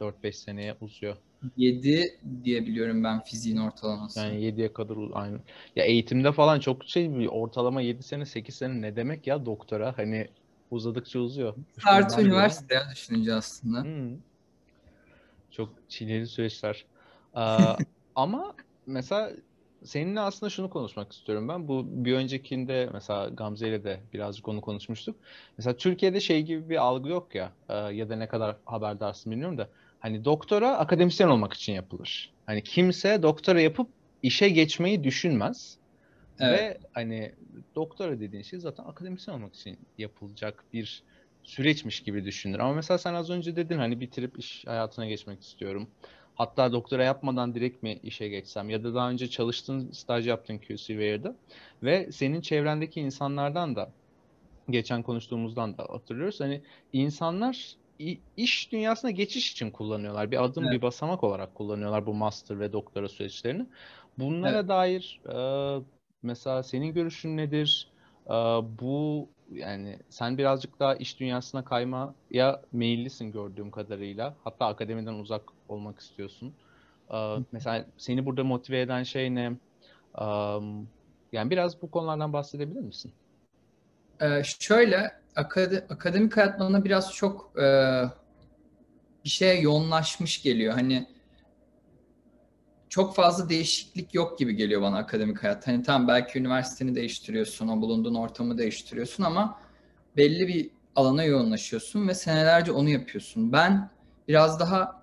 4-5 0.00 0.32
seneye 0.32 0.76
uzuyor. 0.80 1.16
7 1.56 2.18
diye 2.44 2.66
biliyorum 2.66 3.04
ben 3.04 3.20
fiziğin 3.20 3.56
ortalaması. 3.56 4.20
Yani 4.20 4.40
7'ye 4.40 4.72
kadar 4.72 4.96
aynı. 5.12 5.38
Ya 5.76 5.84
eğitimde 5.84 6.32
falan 6.32 6.60
çok 6.60 6.84
şey 6.84 7.28
ortalama 7.30 7.80
7 7.80 8.02
sene 8.02 8.26
8 8.26 8.54
sene 8.54 8.80
ne 8.80 8.96
demek 8.96 9.26
ya 9.26 9.46
doktora? 9.46 9.98
Hani 9.98 10.28
uzadıkça 10.72 11.18
uzuyor. 11.18 11.54
Artı 11.84 12.22
üniversite 12.22 12.74
ya 12.74 12.82
düşününce 12.92 13.34
aslında. 13.34 13.82
Hmm. 13.82 14.16
Çok 15.50 15.68
çileli 15.88 16.26
süreçler. 16.26 16.84
Ee, 17.36 17.40
ama 18.14 18.54
mesela 18.86 19.32
seninle 19.84 20.20
aslında 20.20 20.50
şunu 20.50 20.70
konuşmak 20.70 21.12
istiyorum 21.12 21.48
ben. 21.48 21.68
Bu 21.68 21.86
bir 21.86 22.14
öncekinde 22.14 22.90
mesela 22.92 23.28
Gamze 23.28 23.68
ile 23.68 23.84
de 23.84 24.00
birazcık 24.12 24.48
onu 24.48 24.60
konuşmuştuk. 24.60 25.16
Mesela 25.58 25.76
Türkiye'de 25.76 26.20
şey 26.20 26.42
gibi 26.42 26.68
bir 26.68 26.76
algı 26.76 27.08
yok 27.08 27.34
ya 27.34 27.52
e, 27.68 27.74
ya 27.74 28.08
da 28.08 28.16
ne 28.16 28.28
kadar 28.28 28.56
haberdarsın 28.64 29.32
bilmiyorum 29.32 29.58
da 29.58 29.68
hani 30.00 30.24
doktora 30.24 30.76
akademisyen 30.78 31.28
olmak 31.28 31.52
için 31.52 31.72
yapılır. 31.72 32.32
Hani 32.46 32.62
kimse 32.62 33.22
doktora 33.22 33.60
yapıp 33.60 33.88
işe 34.22 34.48
geçmeyi 34.48 35.04
düşünmez. 35.04 35.76
Evet. 36.40 36.60
Ve 36.60 36.78
hani 36.92 37.32
doktora 37.74 38.20
dediğin 38.20 38.42
şey 38.42 38.58
zaten 38.58 38.84
akademisyen 38.84 39.34
olmak 39.34 39.54
için 39.54 39.78
yapılacak 39.98 40.64
bir 40.72 41.02
süreçmiş 41.42 42.00
gibi 42.02 42.24
düşünür. 42.24 42.58
Ama 42.58 42.72
mesela 42.72 42.98
sen 42.98 43.14
az 43.14 43.30
önce 43.30 43.56
dedin 43.56 43.78
hani 43.78 44.00
bitirip 44.00 44.38
iş 44.38 44.66
hayatına 44.66 45.06
geçmek 45.06 45.42
istiyorum. 45.42 45.88
Hatta 46.34 46.72
doktora 46.72 47.04
yapmadan 47.04 47.54
direkt 47.54 47.82
mi 47.82 48.00
işe 48.02 48.28
geçsem 48.28 48.70
ya 48.70 48.84
da 48.84 48.94
daha 48.94 49.10
önce 49.10 49.30
çalıştığın, 49.30 49.90
staj 49.92 50.28
yaptığın 50.28 50.58
QCWare'da 50.58 51.36
ve 51.82 52.12
senin 52.12 52.40
çevrendeki 52.40 53.00
insanlardan 53.00 53.76
da 53.76 53.90
geçen 54.70 55.02
konuştuğumuzdan 55.02 55.78
da 55.78 55.82
hatırlıyoruz. 55.82 56.40
Hani 56.40 56.60
insanlar 56.92 57.76
iş 58.36 58.72
dünyasına 58.72 59.10
geçiş 59.10 59.52
için 59.52 59.70
kullanıyorlar. 59.70 60.30
Bir 60.30 60.44
adım, 60.44 60.64
evet. 60.64 60.72
bir 60.72 60.82
basamak 60.82 61.24
olarak 61.24 61.54
kullanıyorlar 61.54 62.06
bu 62.06 62.14
master 62.14 62.60
ve 62.60 62.72
doktora 62.72 63.08
süreçlerini. 63.08 63.66
Bunlara 64.18 64.58
evet. 64.58 64.68
dair 64.68 65.20
e, 65.28 65.34
mesela 66.22 66.62
senin 66.62 66.94
görüşün 66.94 67.36
nedir? 67.36 67.92
Bu 68.78 69.28
yani 69.50 69.98
sen 70.10 70.38
birazcık 70.38 70.80
daha 70.80 70.94
iş 70.94 71.20
dünyasına 71.20 71.64
kaymaya 71.64 72.62
meyillisin 72.72 73.32
gördüğüm 73.32 73.70
kadarıyla. 73.70 74.36
Hatta 74.44 74.66
akademiden 74.66 75.14
uzak 75.14 75.42
olmak 75.68 75.98
istiyorsun. 76.00 76.54
Ee, 77.14 77.36
mesela 77.52 77.86
seni 77.98 78.26
burada 78.26 78.44
motive 78.44 78.80
eden 78.80 79.02
şey 79.02 79.34
ne? 79.34 79.52
yani 81.32 81.50
biraz 81.50 81.82
bu 81.82 81.90
konulardan 81.90 82.32
bahsedebilir 82.32 82.80
misin? 82.80 83.12
Ee, 84.20 84.42
şöyle 84.58 85.10
akad- 85.36 85.92
akademik 85.92 86.36
hayat 86.36 86.60
bana 86.60 86.84
biraz 86.84 87.14
çok 87.14 87.52
e, 87.62 87.64
bir 89.24 89.28
şeye 89.30 89.60
yoğunlaşmış 89.60 90.42
geliyor. 90.42 90.74
Hani 90.74 91.06
çok 92.92 93.14
fazla 93.14 93.48
değişiklik 93.48 94.14
yok 94.14 94.38
gibi 94.38 94.56
geliyor 94.56 94.82
bana 94.82 94.98
akademik 94.98 95.42
hayat. 95.42 95.66
Hani 95.66 95.82
tam 95.82 96.08
belki 96.08 96.38
üniversiteni 96.38 96.94
değiştiriyorsun, 96.94 97.68
o 97.68 97.80
bulunduğun 97.80 98.14
ortamı 98.14 98.58
değiştiriyorsun 98.58 99.24
ama 99.24 99.58
belli 100.16 100.48
bir 100.48 100.70
alana 100.96 101.24
yoğunlaşıyorsun 101.24 102.08
ve 102.08 102.14
senelerce 102.14 102.72
onu 102.72 102.88
yapıyorsun. 102.88 103.52
Ben 103.52 103.90
biraz 104.28 104.60
daha 104.60 105.02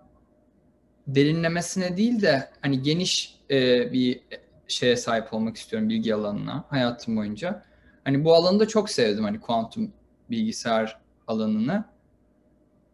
derinlemesine 1.08 1.98
değil 1.98 2.22
de 2.22 2.50
hani 2.62 2.82
geniş 2.82 3.40
e, 3.52 3.92
bir 3.94 4.22
şeye 4.68 4.96
sahip 4.96 5.34
olmak 5.34 5.58
istiyorum 5.58 5.90
bilgi 5.90 6.16
alanına 6.16 6.66
hayatım 6.70 7.18
boyunca. 7.18 7.64
Hani 8.04 8.26
bu 8.26 8.34
alanı 8.34 8.60
da 8.60 8.68
çok 8.68 8.90
sevdim 8.90 9.24
hani 9.24 9.40
kuantum 9.40 9.92
bilgisayar 10.30 11.00
alanını. 11.28 11.86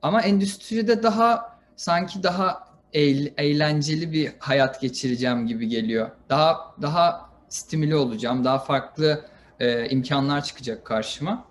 Ama 0.02 0.22
endüstride 0.22 1.04
daha 1.04 1.60
sanki 1.76 2.24
daha 2.24 2.65
eğlenceli 2.96 4.12
bir 4.12 4.32
hayat 4.40 4.82
geçireceğim 4.82 5.48
gibi 5.48 5.68
geliyor. 5.68 6.12
Daha 6.30 6.76
daha 6.82 7.30
stimüle 7.50 7.96
olacağım, 7.96 8.44
daha 8.44 8.60
farklı 8.60 9.26
e, 9.60 9.90
imkanlar 9.90 10.44
çıkacak 10.44 10.86
karşıma. 10.86 11.46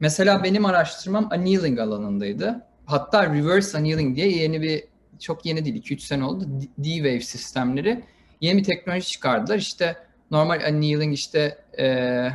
Mesela 0.00 0.44
benim 0.44 0.64
araştırmam 0.64 1.28
annealing 1.32 1.78
alanındaydı. 1.78 2.66
Hatta 2.86 3.34
reverse 3.34 3.78
annealing 3.78 4.16
diye 4.16 4.28
yeni 4.30 4.62
bir 4.62 4.84
çok 5.18 5.46
yeni 5.46 5.64
değil 5.64 5.82
2-3 5.82 5.98
sene 5.98 6.24
oldu. 6.24 6.44
D-Wave 6.78 7.20
sistemleri 7.20 8.04
yeni 8.40 8.58
bir 8.58 8.64
teknoloji 8.64 9.08
çıkardılar. 9.08 9.58
İşte 9.58 9.96
normal 10.30 10.60
annealing 10.66 11.14
işte 11.14 11.58
e, 11.78 12.28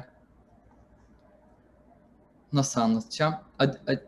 nasıl 2.53 2.81
anlatacağım? 2.81 3.35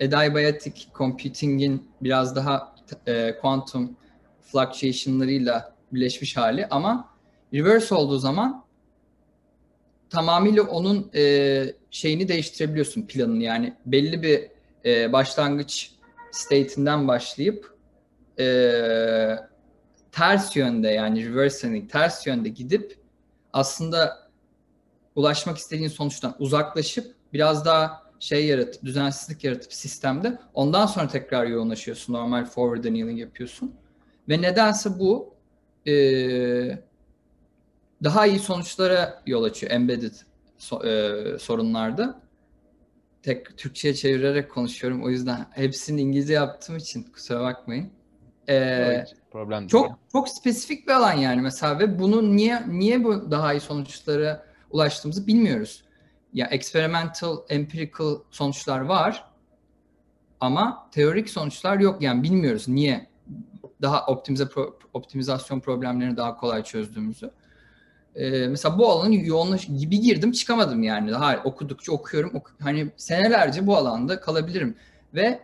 Adiabatic 0.02 0.82
computing'in 0.98 1.90
biraz 2.02 2.36
daha 2.36 2.75
e, 3.08 3.38
quantum 3.42 3.98
fluctuation'larıyla 4.42 5.76
birleşmiş 5.92 6.38
hali. 6.38 6.68
Ama 6.68 7.10
reverse 7.54 7.96
olduğu 7.96 8.20
zaman 8.20 8.66
tamamıyla 10.10 10.64
onun 10.64 11.12
e, 11.16 11.66
şeyini 11.92 12.28
değiştirebiliyorsun 12.28 13.02
planını. 13.08 13.44
Yani 13.44 13.74
belli 13.86 14.24
bir 14.24 14.48
e, 14.86 15.14
başlangıç 15.14 15.92
state'inden 16.32 17.08
başlayıp 17.08 17.76
e, 18.40 18.46
ters 20.12 20.56
yönde 20.56 20.88
yani 20.88 21.30
reverse 21.30 21.88
ters 21.88 22.28
yönde 22.28 22.50
gidip 22.50 22.98
aslında 23.54 24.30
ulaşmak 25.16 25.58
istediğin 25.58 25.90
sonuçtan 25.90 26.36
uzaklaşıp 26.40 27.16
biraz 27.34 27.66
daha 27.66 28.05
şey 28.26 28.46
yaratıp 28.46 28.84
düzensizlik 28.84 29.44
yaratıp 29.44 29.74
sistemde 29.74 30.40
ondan 30.54 30.86
sonra 30.86 31.08
tekrar 31.08 31.46
yoğunlaşıyorsun 31.46 32.14
normal 32.14 32.46
forward 32.46 32.86
annealing 32.86 33.20
yapıyorsun 33.20 33.76
ve 34.30 34.42
nedense 34.42 35.00
bu 35.00 35.34
e, 35.88 35.94
daha 38.04 38.26
iyi 38.26 38.40
sonuçlara 38.40 39.24
yol 39.26 39.44
açıyor 39.44 39.72
embedded 39.72 40.14
so, 40.58 40.88
e, 40.88 41.40
sorunlarda. 41.40 42.22
Tek 43.24 43.58
Türkçe'ye 43.58 43.94
çevirerek 43.94 44.52
konuşuyorum. 44.52 45.04
O 45.04 45.10
yüzden 45.10 45.46
hepsini 45.52 46.02
İngilizce 46.02 46.34
yaptığım 46.34 46.78
için 46.78 47.04
kusura 47.04 47.42
bakmayın. 47.42 47.90
Ee, 48.50 49.06
problem 49.32 49.68
çok 49.68 49.90
ya. 49.90 49.98
çok 50.12 50.30
spesifik 50.30 50.88
bir 50.88 50.94
alan 50.94 51.14
yani 51.14 51.42
mesela 51.42 51.80
ve 51.80 52.00
bunu 52.00 52.36
niye 52.36 52.64
niye 52.68 53.04
bu 53.04 53.32
daha 53.32 53.54
iyi 53.54 53.60
sonuçlara 53.60 54.46
ulaştığımızı 54.72 55.28
bilmiyoruz. 55.28 55.85
Ya 56.36 56.48
experimental, 56.48 57.38
empirical 57.50 58.16
sonuçlar 58.32 58.80
var 58.82 59.32
ama 60.40 60.90
teorik 60.92 61.30
sonuçlar 61.30 61.80
yok 61.80 62.02
yani 62.02 62.24
bilmiyoruz 62.24 62.68
niye 62.68 63.08
daha 63.82 64.06
optimize 64.06 64.48
optimizasyon 64.94 65.60
problemlerini 65.60 66.18
daha 66.18 66.38
kolay 66.38 66.64
çözdüğümüzü. 66.64 67.32
Ee, 68.16 68.48
mesela 68.48 68.78
bu 68.78 68.90
alanın 68.90 69.12
yoğunlaş 69.12 69.66
gibi 69.66 70.00
girdim 70.00 70.32
çıkamadım 70.32 70.84
yani. 70.84 71.12
Daha 71.12 71.38
okudukça 71.44 71.92
okuyorum. 71.92 72.32
Oku, 72.36 72.52
hani 72.60 72.92
senelerce 72.98 73.68
bu 73.68 73.78
alanda 73.78 74.20
kalabilirim. 74.20 74.76
Ve 75.14 75.42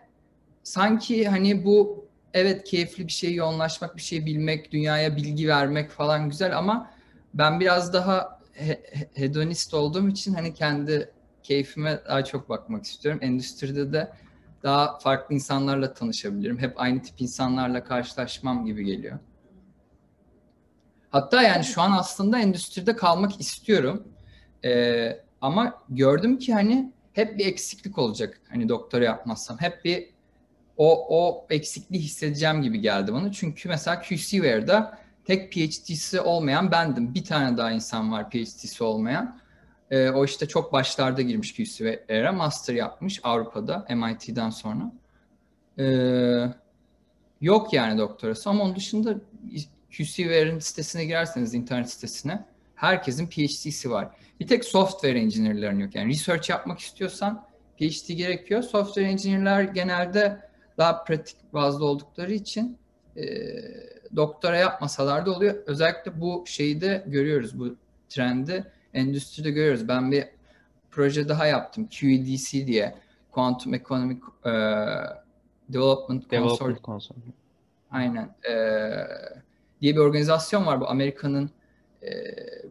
sanki 0.62 1.28
hani 1.28 1.64
bu 1.64 2.04
evet 2.34 2.64
keyifli 2.64 3.06
bir 3.06 3.12
şey 3.12 3.34
yoğunlaşmak, 3.34 3.96
bir 3.96 4.02
şey 4.02 4.26
bilmek, 4.26 4.72
dünyaya 4.72 5.16
bilgi 5.16 5.48
vermek 5.48 5.90
falan 5.90 6.28
güzel 6.28 6.58
ama 6.58 6.90
ben 7.34 7.60
biraz 7.60 7.92
daha 7.92 8.41
he, 8.52 8.82
hedonist 9.14 9.74
olduğum 9.74 10.08
için 10.08 10.34
hani 10.34 10.54
kendi 10.54 11.10
keyfime 11.42 12.00
daha 12.08 12.24
çok 12.24 12.48
bakmak 12.48 12.84
istiyorum. 12.84 13.20
Endüstride 13.22 13.92
de 13.92 14.12
daha 14.62 14.98
farklı 14.98 15.34
insanlarla 15.34 15.94
tanışabilirim. 15.94 16.58
Hep 16.58 16.80
aynı 16.80 17.02
tip 17.02 17.20
insanlarla 17.20 17.84
karşılaşmam 17.84 18.66
gibi 18.66 18.84
geliyor. 18.84 19.18
Hatta 21.10 21.42
yani 21.42 21.64
şu 21.64 21.82
an 21.82 21.92
aslında 21.92 22.38
endüstride 22.38 22.96
kalmak 22.96 23.40
istiyorum. 23.40 24.08
Ee, 24.64 25.20
ama 25.40 25.82
gördüm 25.88 26.38
ki 26.38 26.54
hani 26.54 26.92
hep 27.12 27.38
bir 27.38 27.46
eksiklik 27.46 27.98
olacak. 27.98 28.40
Hani 28.48 28.68
doktora 28.68 29.04
yapmazsam 29.04 29.60
hep 29.60 29.84
bir 29.84 30.08
o 30.76 31.06
o 31.08 31.46
eksikliği 31.50 32.02
hissedeceğim 32.02 32.62
gibi 32.62 32.80
geldi 32.80 33.12
bana. 33.12 33.32
Çünkü 33.32 33.68
mesela 33.68 34.02
QCWare'da 34.02 34.98
tek 35.24 35.52
PhD'si 35.52 36.20
olmayan 36.20 36.70
bendim. 36.70 37.14
Bir 37.14 37.24
tane 37.24 37.56
daha 37.56 37.72
insan 37.72 38.12
var 38.12 38.30
PhD'si 38.30 38.84
olmayan. 38.84 39.40
Ee, 39.90 40.10
o 40.10 40.24
işte 40.24 40.48
çok 40.48 40.72
başlarda 40.72 41.22
girmiş 41.22 41.54
QCWare'e. 41.54 42.30
Master 42.30 42.74
yapmış 42.74 43.20
Avrupa'da 43.22 43.86
MIT'den 43.90 44.50
sonra. 44.50 44.92
Ee, 45.78 46.54
yok 47.40 47.72
yani 47.72 47.98
doktorası 47.98 48.50
ama 48.50 48.64
onun 48.64 48.76
dışında 48.76 49.14
QCWare'in 49.96 50.58
sitesine 50.58 51.04
girerseniz 51.04 51.54
internet 51.54 51.90
sitesine 51.90 52.44
herkesin 52.74 53.26
PhD'si 53.26 53.90
var. 53.90 54.08
Bir 54.40 54.46
tek 54.46 54.64
software 54.64 55.18
engineer'ların 55.18 55.78
yok. 55.78 55.94
Yani 55.94 56.12
research 56.12 56.50
yapmak 56.50 56.78
istiyorsan 56.78 57.46
PhD 57.78 58.12
gerekiyor. 58.12 58.62
Software 58.62 59.08
engineer'lar 59.08 59.62
genelde 59.62 60.40
daha 60.78 61.04
pratik 61.04 61.36
bazlı 61.52 61.84
oldukları 61.84 62.32
için 62.32 62.78
e, 63.16 63.22
doktora 64.16 64.56
yapmasalar 64.56 65.26
da 65.26 65.32
oluyor. 65.32 65.54
Özellikle 65.66 66.20
bu 66.20 66.44
şeyi 66.46 66.80
de 66.80 67.04
görüyoruz, 67.06 67.58
bu 67.58 67.76
trendi 68.08 68.72
endüstride 68.94 69.50
görüyoruz. 69.50 69.88
Ben 69.88 70.12
bir 70.12 70.24
proje 70.90 71.28
daha 71.28 71.46
yaptım, 71.46 71.88
QEDC 71.88 72.66
diye, 72.66 72.94
Quantum 73.30 73.74
Economic 73.74 74.18
e, 74.44 74.50
Development, 75.68 76.30
Development 76.30 76.84
Consortium. 76.84 77.34
Aynen. 77.90 78.34
E, 78.48 78.54
diye 79.80 79.94
bir 79.94 80.00
organizasyon 80.00 80.66
var 80.66 80.80
bu 80.80 80.88
Amerika'nın 80.88 81.50
e, 82.02 82.10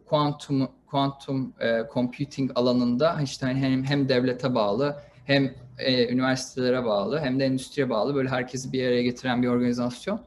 kuantum 0.06 0.68
kuantum 0.86 1.54
e, 1.60 1.82
computing 1.94 2.50
alanında 2.54 3.20
işte 3.22 3.46
hani 3.46 3.60
hem 3.60 3.84
hem 3.84 4.08
devlete 4.08 4.54
bağlı 4.54 4.96
hem 5.24 5.54
e, 5.78 6.08
üniversitelere 6.12 6.84
bağlı 6.84 7.20
hem 7.20 7.40
de 7.40 7.44
endüstriye 7.44 7.90
bağlı 7.90 8.14
böyle 8.14 8.28
herkesi 8.28 8.72
bir 8.72 8.86
araya 8.86 9.02
getiren 9.02 9.42
bir 9.42 9.48
organizasyon. 9.48 10.20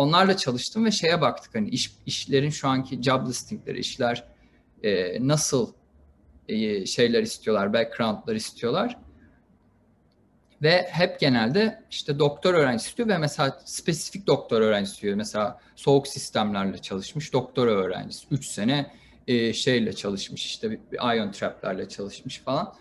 Onlarla 0.00 0.36
çalıştım 0.36 0.84
ve 0.84 0.90
şeye 0.90 1.20
baktık 1.20 1.54
hani 1.54 1.68
iş, 1.68 1.92
işlerin 2.06 2.50
şu 2.50 2.68
anki 2.68 3.02
job 3.02 3.26
listingleri, 3.26 3.78
işler 3.78 4.24
e, 4.82 5.26
nasıl 5.28 5.72
e, 6.48 6.86
şeyler 6.86 7.22
istiyorlar, 7.22 7.72
backgroundlar 7.72 8.34
istiyorlar. 8.34 8.98
Ve 10.62 10.88
hep 10.90 11.20
genelde 11.20 11.82
işte 11.90 12.18
doktor 12.18 12.54
öğrencisi 12.54 12.88
istiyor 12.88 13.08
ve 13.08 13.18
mesela 13.18 13.60
spesifik 13.64 14.26
doktor 14.26 14.60
öğrencisi 14.60 14.94
istiyor. 14.94 15.16
Mesela 15.16 15.60
soğuk 15.76 16.08
sistemlerle 16.08 16.78
çalışmış 16.78 17.32
doktor 17.32 17.66
öğrencisi. 17.66 18.26
3 18.30 18.46
sene 18.46 18.90
e, 19.26 19.52
şeyle 19.52 19.92
çalışmış 19.92 20.46
işte 20.46 20.70
bir, 20.70 20.78
bir 20.92 20.98
ion 20.98 21.32
traplerle 21.32 21.88
çalışmış 21.88 22.38
falan. 22.38 22.74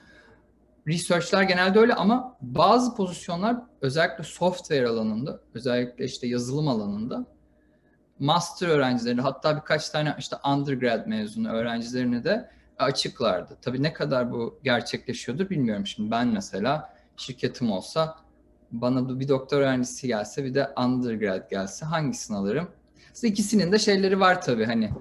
Research'lar 0.89 1.43
genelde 1.43 1.79
öyle 1.79 1.93
ama 1.93 2.38
bazı 2.41 2.96
pozisyonlar 2.96 3.58
özellikle 3.81 4.24
software 4.24 4.88
alanında, 4.88 5.39
özellikle 5.53 6.05
işte 6.05 6.27
yazılım 6.27 6.67
alanında 6.67 7.25
master 8.19 8.67
öğrencilerine 8.67 9.22
hatta 9.22 9.55
birkaç 9.55 9.89
tane 9.89 10.15
işte 10.19 10.36
undergrad 10.53 11.08
mezunu 11.08 11.51
öğrencilerine 11.51 12.24
de 12.24 12.50
açıklardı. 12.79 13.58
Tabii 13.62 13.84
ne 13.84 13.93
kadar 13.93 14.31
bu 14.31 14.60
gerçekleşiyordur 14.63 15.50
bilmiyorum 15.50 15.88
şimdi. 15.88 16.12
Ben 16.12 16.27
mesela 16.27 16.93
şirketim 17.17 17.72
olsa 17.72 18.15
bana 18.72 19.19
bir 19.19 19.27
doktor 19.27 19.58
öğrencisi 19.58 20.08
gelse 20.08 20.46
bir 20.46 20.53
de 20.53 20.69
undergrad 20.77 21.50
gelse 21.50 21.86
hangisini 21.86 22.38
alırım? 22.38 22.67
İşte 23.13 23.27
ikisinin 23.27 23.72
de 23.72 23.79
şeyleri 23.79 24.19
var 24.19 24.41
tabii 24.41 24.65
hani 24.65 24.91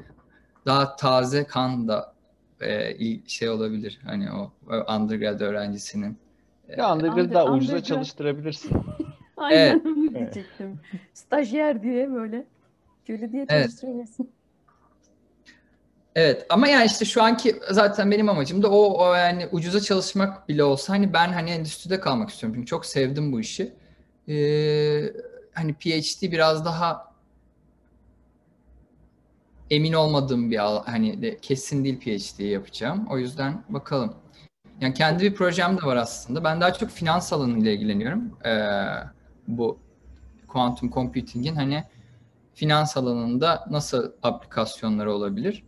daha 0.66 0.96
taze 0.96 1.44
kan 1.44 1.88
da 1.88 2.12
e, 2.62 2.96
şey 3.26 3.48
olabilir 3.48 4.00
hani 4.04 4.32
o, 4.32 4.52
o 4.70 4.94
undergrad 4.94 5.40
öğrencisinin. 5.40 6.18
Ya 6.76 6.94
undergrad'ı 6.94 7.34
daha 7.34 7.52
ucuza 7.52 7.82
çalıştırabilirsin. 7.82 8.72
Aynen 9.36 9.82
evet. 10.16 10.34
diyecektim. 10.34 10.80
Stajyer 11.14 11.82
diye 11.82 12.12
böyle. 12.14 12.44
Köle 13.06 13.32
diye 13.32 13.46
çalıştırabilirsin. 13.46 14.24
Evet. 14.24 14.38
Evet 16.14 16.46
ama 16.50 16.68
yani 16.68 16.86
işte 16.86 17.04
şu 17.04 17.22
anki 17.22 17.56
zaten 17.70 18.10
benim 18.10 18.28
amacım 18.28 18.62
da 18.62 18.70
o, 18.70 19.06
o 19.08 19.14
yani 19.14 19.48
ucuza 19.52 19.80
çalışmak 19.80 20.48
bile 20.48 20.64
olsa 20.64 20.92
hani 20.92 21.12
ben 21.12 21.28
hani 21.28 21.50
endüstride 21.50 22.00
kalmak 22.00 22.30
istiyorum 22.30 22.54
çünkü 22.54 22.66
çok 22.66 22.86
sevdim 22.86 23.32
bu 23.32 23.40
işi. 23.40 23.72
Ee, 24.28 25.12
hani 25.52 25.74
PhD 25.74 26.22
biraz 26.22 26.64
daha 26.64 27.07
emin 29.70 29.92
olmadığım 29.92 30.50
bir 30.50 30.56
hani 30.86 31.22
de 31.22 31.38
kesin 31.38 31.84
değil 31.84 32.00
PhD 32.00 32.40
yapacağım. 32.40 33.06
O 33.10 33.18
yüzden 33.18 33.64
bakalım. 33.68 34.14
Yani 34.80 34.94
kendi 34.94 35.24
bir 35.24 35.34
projem 35.34 35.78
de 35.78 35.82
var 35.82 35.96
aslında. 35.96 36.44
Ben 36.44 36.60
daha 36.60 36.72
çok 36.72 36.90
finans 36.90 37.32
alanıyla 37.32 37.70
ilgileniyorum. 37.72 38.38
Ee, 38.46 38.76
bu 39.48 39.78
quantum 40.48 40.90
computing'in 40.90 41.54
hani 41.54 41.84
finans 42.54 42.96
alanında 42.96 43.66
nasıl 43.70 44.12
aplikasyonları 44.22 45.12
olabilir? 45.12 45.64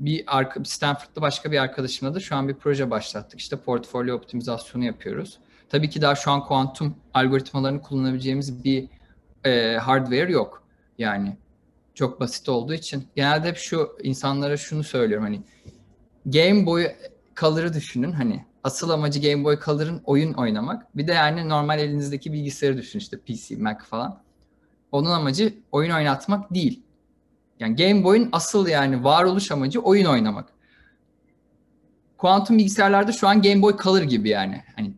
bir 0.00 0.24
arka, 0.26 0.64
Stanford'da 0.64 1.20
başka 1.20 1.52
bir 1.52 1.58
arkadaşımla 1.58 2.14
da 2.14 2.20
şu 2.20 2.36
an 2.36 2.48
bir 2.48 2.54
proje 2.54 2.90
başlattık. 2.90 3.40
İşte 3.40 3.56
portfolyo 3.56 4.16
optimizasyonu 4.16 4.84
yapıyoruz. 4.84 5.38
Tabii 5.68 5.90
ki 5.90 6.02
daha 6.02 6.14
şu 6.14 6.30
an 6.30 6.44
kuantum 6.44 6.96
algoritmalarını 7.14 7.82
kullanabileceğimiz 7.82 8.64
bir 8.64 8.88
e, 9.44 9.76
hardware 9.76 10.32
yok. 10.32 10.62
Yani 10.98 11.36
çok 12.00 12.20
basit 12.20 12.48
olduğu 12.48 12.74
için 12.74 13.08
genelde 13.16 13.48
hep 13.48 13.56
şu 13.56 13.96
insanlara 14.02 14.56
şunu 14.56 14.84
söylüyorum 14.84 15.24
hani 15.24 15.42
Game 16.26 16.66
Boy 16.66 16.86
Color'ı 17.40 17.74
düşünün 17.74 18.12
hani 18.12 18.44
asıl 18.64 18.90
amacı 18.90 19.20
Game 19.20 19.44
Boy 19.44 19.58
Color'ın 19.64 20.02
oyun 20.04 20.32
oynamak. 20.32 20.96
Bir 20.96 21.06
de 21.06 21.12
yani 21.12 21.48
normal 21.48 21.78
elinizdeki 21.78 22.32
bilgisayarı 22.32 22.76
düşünün 22.78 23.00
işte 23.00 23.18
PC, 23.18 23.56
Mac 23.56 23.78
falan. 23.84 24.22
Onun 24.92 25.10
amacı 25.10 25.54
oyun 25.72 25.90
oynatmak 25.90 26.54
değil. 26.54 26.82
Yani 27.58 27.76
Game 27.76 28.04
Boy'un 28.04 28.28
asıl 28.32 28.68
yani 28.68 29.04
varoluş 29.04 29.50
amacı 29.50 29.80
oyun 29.80 30.04
oynamak. 30.04 30.48
Kuantum 32.18 32.58
bilgisayarlarda 32.58 33.12
şu 33.12 33.28
an 33.28 33.42
Game 33.42 33.62
Boy 33.62 33.76
kalır 33.76 34.02
gibi 34.02 34.28
yani. 34.28 34.64
Hani 34.76 34.92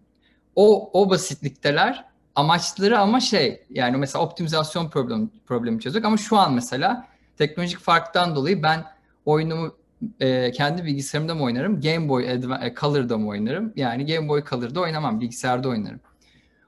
o 0.57 0.91
o 1.01 1.11
basitlikteler 1.11 2.05
amaçları 2.35 2.99
ama 2.99 3.21
şey 3.21 3.63
yani 3.71 3.97
mesela 3.97 4.25
optimizasyon 4.25 4.91
problemi 4.91 5.29
problemi 5.47 5.81
çözecek 5.81 6.05
ama 6.05 6.17
şu 6.17 6.37
an 6.37 6.55
mesela 6.55 7.09
teknolojik 7.39 7.79
farktan 7.79 8.37
dolayı 8.37 8.63
ben 8.63 8.85
oyunumu 9.25 9.75
e, 10.21 10.53
kendi 10.53 10.85
bilgisayarımda 10.85 11.35
mı 11.35 11.43
oynarım? 11.43 11.81
Game 11.81 12.09
Boy 12.09 12.25
Adva- 12.25 12.65
e, 12.65 12.75
Color'da 12.75 13.19
mı 13.19 13.29
oynarım? 13.29 13.73
Yani 13.77 14.07
Game 14.07 14.29
Boy 14.29 14.45
Color'da 14.45 14.81
oynamam, 14.81 15.21
bilgisayarda 15.21 15.69
oynarım. 15.69 16.01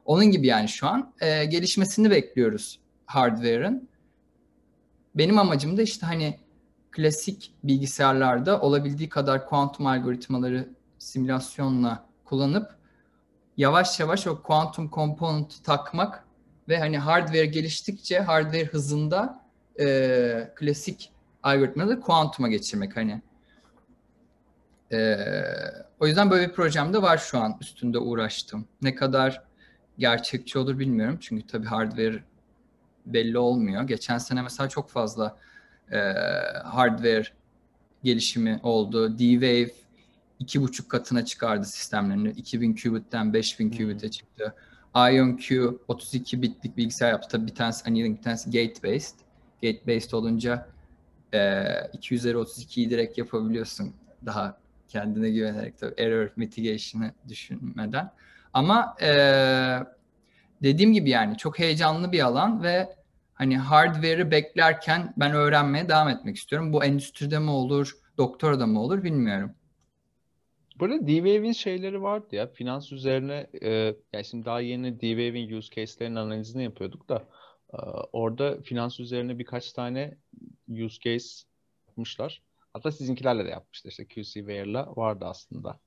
Onun 0.04 0.24
gibi 0.24 0.46
yani 0.46 0.68
şu 0.68 0.86
an 0.86 1.12
e, 1.20 1.44
gelişmesini 1.44 2.10
bekliyoruz 2.10 2.80
hardware'ın 3.06 3.88
benim 5.14 5.38
amacım 5.38 5.76
da 5.76 5.82
işte 5.82 6.06
hani 6.06 6.38
klasik 6.90 7.54
bilgisayarlarda 7.64 8.60
olabildiği 8.60 9.08
kadar 9.08 9.46
kuantum 9.46 9.86
algoritmaları 9.86 10.68
simülasyonla 10.98 12.06
kullanıp 12.24 12.76
yavaş 13.56 14.00
yavaş 14.00 14.26
o 14.26 14.42
kuantum 14.42 14.90
component 14.90 15.64
takmak 15.64 16.24
ve 16.68 16.78
hani 16.78 16.98
hardware 16.98 17.46
geliştikçe 17.46 18.20
hardware 18.20 18.64
hızında 18.64 19.40
e, 19.80 20.52
klasik 20.54 21.12
algoritmaları 21.42 22.00
kuantuma 22.00 22.48
geçirmek 22.48 22.96
hani. 22.96 23.22
E, 24.92 25.16
o 26.00 26.06
yüzden 26.06 26.30
böyle 26.30 26.48
bir 26.48 26.54
projem 26.54 26.92
de 26.92 27.02
var 27.02 27.18
şu 27.18 27.38
an 27.38 27.56
üstünde 27.60 27.98
uğraştım. 27.98 28.68
Ne 28.82 28.94
kadar 28.94 29.42
gerçekçi 29.98 30.58
olur 30.58 30.78
bilmiyorum 30.78 31.18
çünkü 31.20 31.46
tabii 31.46 31.66
hardware 31.66 32.24
belli 33.06 33.38
olmuyor. 33.38 33.82
Geçen 33.82 34.18
sene 34.18 34.42
mesela 34.42 34.68
çok 34.68 34.90
fazla 34.90 35.36
e, 35.92 35.98
hardware 36.64 37.26
gelişimi 38.02 38.60
oldu. 38.62 39.18
D-Wave 39.18 39.70
iki 40.38 40.62
buçuk 40.62 40.88
katına 40.90 41.24
çıkardı 41.24 41.64
sistemlerini. 41.64 42.30
2000 42.30 42.74
qubit'ten 42.74 43.32
5000 43.32 43.70
hmm. 43.70 43.78
qubit'e 43.78 44.10
çıktı. 44.10 44.54
IonQ 44.96 45.78
32 45.88 46.42
bitlik 46.42 46.76
bilgisayar 46.76 47.10
yaptı. 47.10 47.28
Tabii 47.28 47.46
bir 47.46 47.54
tanesi 47.54 47.88
annealing, 47.88 48.18
bir 48.18 48.22
tanesi 48.22 48.50
gate 48.50 48.82
based. 48.82 49.16
Gate 49.62 49.86
based 49.86 50.12
olunca 50.12 50.68
e, 51.34 51.64
2 51.92 52.14
üzeri 52.14 52.36
32'yi 52.36 52.90
direkt 52.90 53.18
yapabiliyorsun. 53.18 53.94
Daha 54.26 54.58
kendine 54.88 55.30
güvenerek 55.30 55.78
tabii 55.78 55.94
error 55.98 56.30
mitigation'ı 56.36 57.12
düşünmeden. 57.28 58.10
Ama 58.52 58.96
e, 59.02 59.08
dediğim 60.62 60.92
gibi 60.92 61.10
yani 61.10 61.36
çok 61.36 61.58
heyecanlı 61.58 62.12
bir 62.12 62.20
alan 62.20 62.62
ve 62.62 62.96
hani 63.34 63.58
hardware'ı 63.58 64.30
beklerken 64.30 65.14
ben 65.16 65.32
öğrenmeye 65.32 65.88
devam 65.88 66.08
etmek 66.08 66.36
istiyorum. 66.36 66.72
Bu 66.72 66.84
endüstride 66.84 67.38
mi 67.38 67.50
olur, 67.50 67.96
doktora 68.18 68.66
mı 68.66 68.80
olur 68.80 69.04
bilmiyorum. 69.04 69.54
Burada 70.74 71.06
D-Wave'in 71.06 71.52
şeyleri 71.52 72.02
vardı 72.02 72.36
ya. 72.36 72.46
Finans 72.46 72.92
üzerine 72.92 73.46
e, 73.62 73.70
yani 74.12 74.24
şimdi 74.24 74.44
daha 74.46 74.60
yeni 74.60 75.00
D-Wave'in 75.00 75.56
use 75.56 75.74
case'lerin 75.74 76.14
analizini 76.14 76.62
yapıyorduk 76.64 77.08
da 77.08 77.28
e, 77.72 77.76
orada 78.12 78.62
finans 78.62 79.00
üzerine 79.00 79.38
birkaç 79.38 79.72
tane 79.72 80.18
use 80.68 80.98
case 81.00 81.46
yapmışlar. 81.88 82.42
Hatta 82.72 82.92
sizinkilerle 82.92 83.44
de 83.44 83.48
yapmışlar. 83.48 83.90
İşte 83.90 84.04
QC 84.04 84.22
Ware'la 84.22 84.96
vardı 84.96 85.24
aslında. 85.24 85.80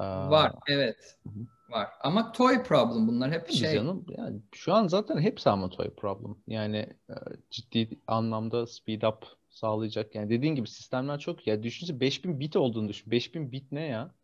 Var, 0.00 0.52
evet. 0.68 1.16
Hı-hı. 1.24 1.46
Var. 1.68 1.88
Ama 2.00 2.32
toy 2.32 2.62
problem 2.62 3.08
bunlar 3.08 3.32
hep 3.32 3.46
Tabii 3.46 3.56
şey. 3.56 3.74
Canım, 3.74 4.06
yani 4.08 4.40
şu 4.52 4.74
an 4.74 4.86
zaten 4.86 5.18
hepsi 5.18 5.50
ama 5.50 5.68
toy 5.68 5.94
problem. 5.94 6.36
Yani 6.46 6.76
e, 7.10 7.14
ciddi 7.50 8.00
anlamda 8.06 8.66
speed 8.66 9.02
up 9.02 9.26
sağlayacak. 9.54 10.14
Yani 10.14 10.30
dediğin 10.30 10.54
gibi 10.54 10.68
sistemler 10.68 11.18
çok 11.18 11.46
ya 11.46 11.62
düşünsene 11.62 12.00
5000 12.00 12.40
bit 12.40 12.56
olduğunu 12.56 12.88
düşün. 12.88 13.10
5000 13.10 13.52
bit 13.52 13.72
ne 13.72 13.86
ya? 13.86 14.14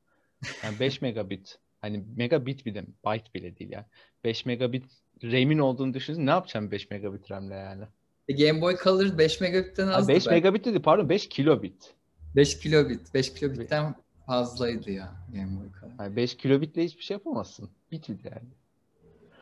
Yani 0.64 0.80
5 0.80 1.02
megabit. 1.02 1.58
Hani 1.80 2.04
megabit 2.16 2.66
bile 2.66 2.84
byte 3.06 3.34
bile 3.34 3.56
değil 3.56 3.70
yani. 3.70 3.84
5 4.24 4.46
megabit 4.46 4.84
RAM'in 5.22 5.58
olduğunu 5.58 5.94
düşünsene 5.94 6.26
ne 6.26 6.30
yapacağım 6.30 6.70
5 6.70 6.90
megabit 6.90 7.30
RAM'le 7.30 7.50
yani? 7.50 7.84
E, 8.28 8.32
Game 8.32 8.60
Boy 8.60 8.76
Color 8.84 9.18
5 9.18 9.40
megabitten 9.40 9.88
azdı. 9.88 10.12
5 10.12 10.26
megabit 10.26 10.64
dedi 10.64 10.82
pardon 10.82 11.08
5 11.08 11.28
kilobit. 11.28 11.94
5 12.36 12.58
kilobit. 12.58 13.14
5 13.14 13.34
kilobitten 13.34 13.94
fazlaydı 14.26 14.90
ya 14.90 15.12
Game 15.34 15.60
Boy 15.60 15.68
Color. 15.80 15.92
Yani 16.04 16.16
5 16.16 16.36
kilobitle 16.36 16.84
hiçbir 16.84 17.02
şey 17.02 17.14
yapamazsın. 17.14 17.70
Bitti 17.92 18.18
yani. 18.24 18.48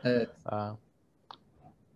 Evet. 0.05 0.31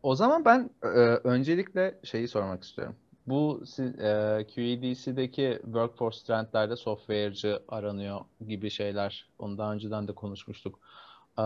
O 0.02 0.14
zaman 0.14 0.44
ben 0.44 0.70
e, 0.82 0.86
öncelikle 1.24 1.98
şeyi 2.02 2.28
sormak 2.28 2.64
istiyorum. 2.64 2.96
Bu 3.26 3.62
e, 3.78 4.46
QEDC'deki 4.54 5.58
workforce 5.64 6.18
trendlerde 6.26 6.76
software'cı 6.76 7.62
aranıyor 7.68 8.20
gibi 8.48 8.70
şeyler. 8.70 9.28
Onu 9.38 9.58
daha 9.58 9.72
önceden 9.72 10.08
de 10.08 10.12
konuşmuştuk. 10.12 10.78
E, 11.38 11.44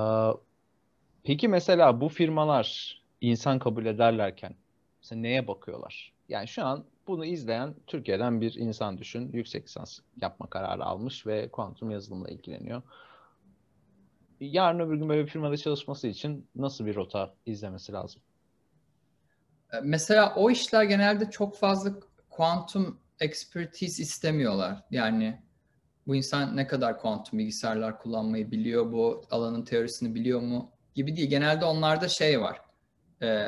peki 1.24 1.48
mesela 1.48 2.00
bu 2.00 2.08
firmalar 2.08 2.98
insan 3.20 3.58
kabul 3.58 3.86
ederlerken 3.86 4.54
mesela 5.02 5.20
neye 5.20 5.48
bakıyorlar? 5.48 6.12
Yani 6.28 6.48
şu 6.48 6.64
an 6.64 6.84
bunu 7.06 7.24
izleyen 7.24 7.74
Türkiye'den 7.86 8.40
bir 8.40 8.54
insan 8.54 8.98
düşün. 8.98 9.32
Yüksek 9.32 9.64
lisans 9.64 9.98
yapma 10.22 10.46
kararı 10.46 10.84
almış 10.84 11.26
ve 11.26 11.48
kuantum 11.48 11.90
yazılımla 11.90 12.28
ilgileniyor. 12.28 12.82
Yarın 14.40 14.78
öbür 14.78 14.96
gün 14.96 15.08
böyle 15.08 15.24
bir 15.24 15.30
firmada 15.30 15.56
çalışması 15.56 16.08
için 16.08 16.46
nasıl 16.54 16.86
bir 16.86 16.94
rota 16.94 17.34
izlemesi 17.46 17.92
lazım? 17.92 18.22
E, 19.76 19.80
mesela 19.82 20.34
o 20.34 20.50
işler 20.50 20.84
genelde 20.84 21.30
çok 21.30 21.58
fazla 21.58 21.92
kuantum 22.30 23.00
expertise 23.20 24.02
istemiyorlar. 24.02 24.84
Yani 24.90 25.42
bu 26.06 26.16
insan 26.16 26.56
ne 26.56 26.66
kadar 26.66 26.98
kuantum 26.98 27.38
bilgisayarlar 27.38 27.98
kullanmayı 27.98 28.50
biliyor, 28.50 28.92
bu 28.92 29.24
alanın 29.30 29.64
teorisini 29.64 30.14
biliyor 30.14 30.40
mu 30.40 30.70
gibi 30.94 31.16
değil. 31.16 31.30
Genelde 31.30 31.64
onlarda 31.64 32.08
şey 32.08 32.40
var. 32.40 32.60
E, 33.22 33.46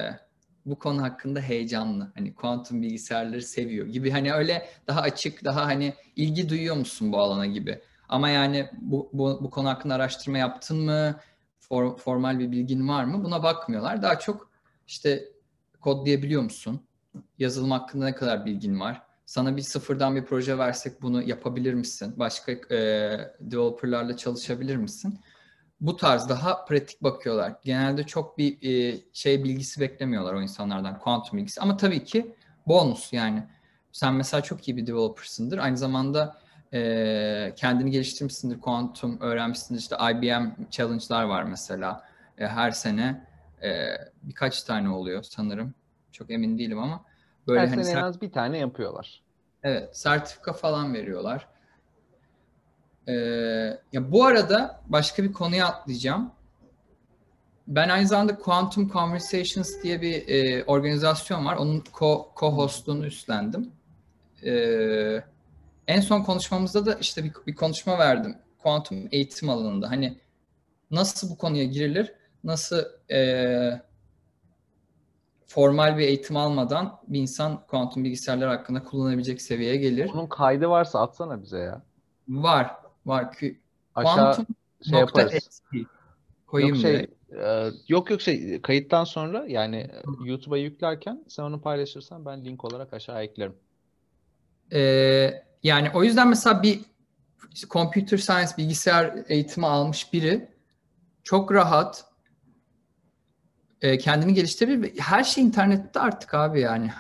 bu 0.67 0.79
konu 0.79 1.03
hakkında 1.03 1.41
heyecanlı. 1.41 2.13
Hani 2.15 2.35
kuantum 2.35 2.83
bilgisayarları 2.83 3.43
seviyor 3.43 3.87
gibi. 3.87 4.11
Hani 4.11 4.33
öyle 4.33 4.69
daha 4.87 5.01
açık, 5.01 5.45
daha 5.45 5.67
hani 5.67 5.95
ilgi 6.17 6.49
duyuyor 6.49 6.77
musun 6.77 7.13
bu 7.13 7.19
alana 7.19 7.47
gibi. 7.47 7.81
Ama 8.09 8.29
yani 8.29 8.71
bu, 8.73 9.11
bu, 9.13 9.39
bu 9.43 9.51
konu 9.51 9.69
hakkında 9.69 9.95
araştırma 9.95 10.39
yaptın 10.39 10.81
mı? 10.85 11.21
For, 11.61 11.97
formal 11.97 12.39
bir 12.39 12.51
bilgin 12.53 12.89
var 12.89 13.05
mı? 13.05 13.25
Buna 13.25 13.43
bakmıyorlar. 13.43 14.03
Daha 14.03 14.19
çok 14.19 14.51
işte 14.87 15.25
kodlayabiliyor 15.81 16.43
musun? 16.43 16.81
Yazılım 17.39 17.71
hakkında 17.71 18.05
ne 18.05 18.15
kadar 18.15 18.47
bilgin 18.47 18.81
var? 18.81 19.03
Sana 19.27 19.57
bir 19.57 19.63
sıfırdan 19.63 20.17
bir 20.17 20.25
proje 20.25 20.59
versek 20.59 21.03
bunu 21.03 21.23
yapabilir 21.23 21.75
misin? 21.75 22.15
Başka 22.17 22.53
e, 22.53 22.79
developerlarla 23.41 24.17
çalışabilir 24.17 24.77
misin? 24.77 25.19
Bu 25.81 25.97
tarz 25.97 26.29
daha 26.29 26.65
pratik 26.65 27.03
bakıyorlar. 27.03 27.55
Genelde 27.63 28.03
çok 28.03 28.39
bir 28.39 28.59
e, 28.63 29.01
şey 29.13 29.45
bilgisi 29.45 29.81
beklemiyorlar 29.81 30.35
o 30.35 30.43
insanlardan, 30.43 30.99
kuantum 30.99 31.39
bilgisi. 31.39 31.61
Ama 31.61 31.77
tabii 31.77 32.05
ki 32.05 32.35
bonus 32.67 33.13
yani. 33.13 33.43
Sen 33.93 34.15
mesela 34.15 34.43
çok 34.43 34.69
iyi 34.69 34.77
bir 34.77 34.87
developersındır. 34.87 35.59
Aynı 35.59 35.77
zamanda 35.77 36.39
e, 36.73 37.53
kendini 37.57 37.91
geliştirmişsindir, 37.91 38.61
kuantum 38.61 39.21
öğrenmişsindir. 39.21 39.81
İşte 39.81 39.97
IBM 39.97 40.71
challenge'lar 40.71 41.25
var 41.25 41.43
mesela. 41.43 42.05
E, 42.39 42.47
her 42.47 42.71
sene 42.71 43.28
e, 43.63 43.99
birkaç 44.23 44.63
tane 44.63 44.89
oluyor 44.91 45.23
sanırım. 45.23 45.75
Çok 46.13 46.31
emin 46.31 46.59
değilim 46.59 46.79
ama. 46.79 47.05
Böyle 47.47 47.61
Her 47.61 47.67
hani 47.69 47.85
sene 47.85 48.01
en 48.01 48.03
az 48.03 48.21
bir 48.21 48.33
tane 48.33 48.59
yapıyorlar. 48.59 49.23
Evet, 49.63 49.97
sertifika 49.97 50.53
falan 50.53 50.95
veriyorlar. 50.95 51.49
Ee, 53.09 53.13
ya 53.93 54.13
bu 54.13 54.25
arada 54.25 54.81
başka 54.87 55.23
bir 55.25 55.33
konuya 55.33 55.67
atlayacağım. 55.67 56.33
Ben 57.67 57.89
aynı 57.89 58.09
zamanda 58.09 58.39
Quantum 58.39 58.89
Conversations 58.89 59.83
diye 59.83 60.03
bir 60.03 60.29
e, 60.29 60.65
organizasyon 60.65 61.47
var. 61.47 61.57
Onun 61.57 61.81
co- 61.81 62.35
co-hostluğunu 62.35 63.07
üstlendim. 63.07 63.73
Ee, 64.45 65.23
en 65.87 66.01
son 66.01 66.23
konuşmamızda 66.23 66.87
da 66.87 66.95
işte 66.95 67.25
bir, 67.25 67.33
bir 67.47 67.55
konuşma 67.55 67.99
verdim. 67.99 68.39
Kuantum 68.59 69.09
eğitim 69.13 69.51
alanında. 69.51 69.91
Hani 69.91 70.19
nasıl 70.91 71.31
bu 71.31 71.39
konuya 71.39 71.65
girilir? 71.65 72.13
Nasıl 72.45 72.85
e, 73.11 73.83
formal 75.47 75.99
bir 75.99 76.03
eğitim 76.03 76.37
almadan 76.37 77.01
bir 77.09 77.21
insan 77.21 77.67
kuantum 77.67 78.05
bilgisayarlar 78.05 78.49
hakkında 78.49 78.83
kullanabilecek 78.83 79.43
seviyeye 79.43 79.77
gelir? 79.77 80.11
Onun 80.15 80.27
kaydı 80.27 80.69
varsa 80.69 81.01
atsana 81.01 81.43
bize 81.43 81.59
ya. 81.59 81.83
Var. 82.29 82.77
Var. 83.07 83.37
Aşağı 83.95 84.15
Quantum 84.15 84.47
şey 84.91 84.99
yaparız. 84.99 85.63
Koyayım 86.47 86.75
yok 86.75 86.83
şey, 86.83 87.07
e, 87.33 87.71
yok 87.89 88.11
yok 88.11 88.21
şey 88.21 88.63
kayıttan 88.63 89.05
sonra 89.05 89.45
yani 89.49 89.91
YouTube'a 90.25 90.59
yüklerken 90.59 91.25
sen 91.29 91.43
onu 91.43 91.61
paylaşırsan 91.61 92.27
ben 92.27 92.45
link 92.45 92.65
olarak 92.65 92.93
aşağı 92.93 93.23
eklerim. 93.23 93.55
Ee, 94.73 95.45
yani 95.63 95.91
o 95.95 96.05
yüzden 96.05 96.29
mesela 96.29 96.63
bir 96.63 96.81
computer 97.71 98.17
science 98.17 98.51
bilgisayar 98.59 99.19
eğitimi 99.29 99.67
almış 99.67 100.13
biri 100.13 100.49
çok 101.23 101.53
rahat 101.53 102.08
e, 103.83 103.99
kendini 103.99 104.35
geliştirebilir. 104.35 104.99
Her 104.99 105.25
şey 105.25 105.45
internette 105.45 106.01
artık 106.01 106.35
abi 106.35 106.61
yani. 106.61 106.91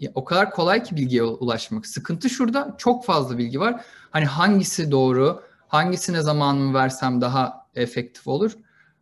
Ya, 0.00 0.10
o 0.14 0.24
kadar 0.24 0.50
kolay 0.50 0.82
ki 0.82 0.96
bilgiye 0.96 1.22
ulaşmak. 1.22 1.86
Sıkıntı 1.86 2.30
şurada 2.30 2.74
çok 2.78 3.04
fazla 3.04 3.38
bilgi 3.38 3.60
var. 3.60 3.84
Hani 4.10 4.24
hangisi 4.24 4.90
doğru, 4.90 5.42
hangisine 5.68 6.22
zamanımı 6.22 6.74
versem 6.74 7.20
daha 7.20 7.66
efektif 7.74 8.28
olur 8.28 8.52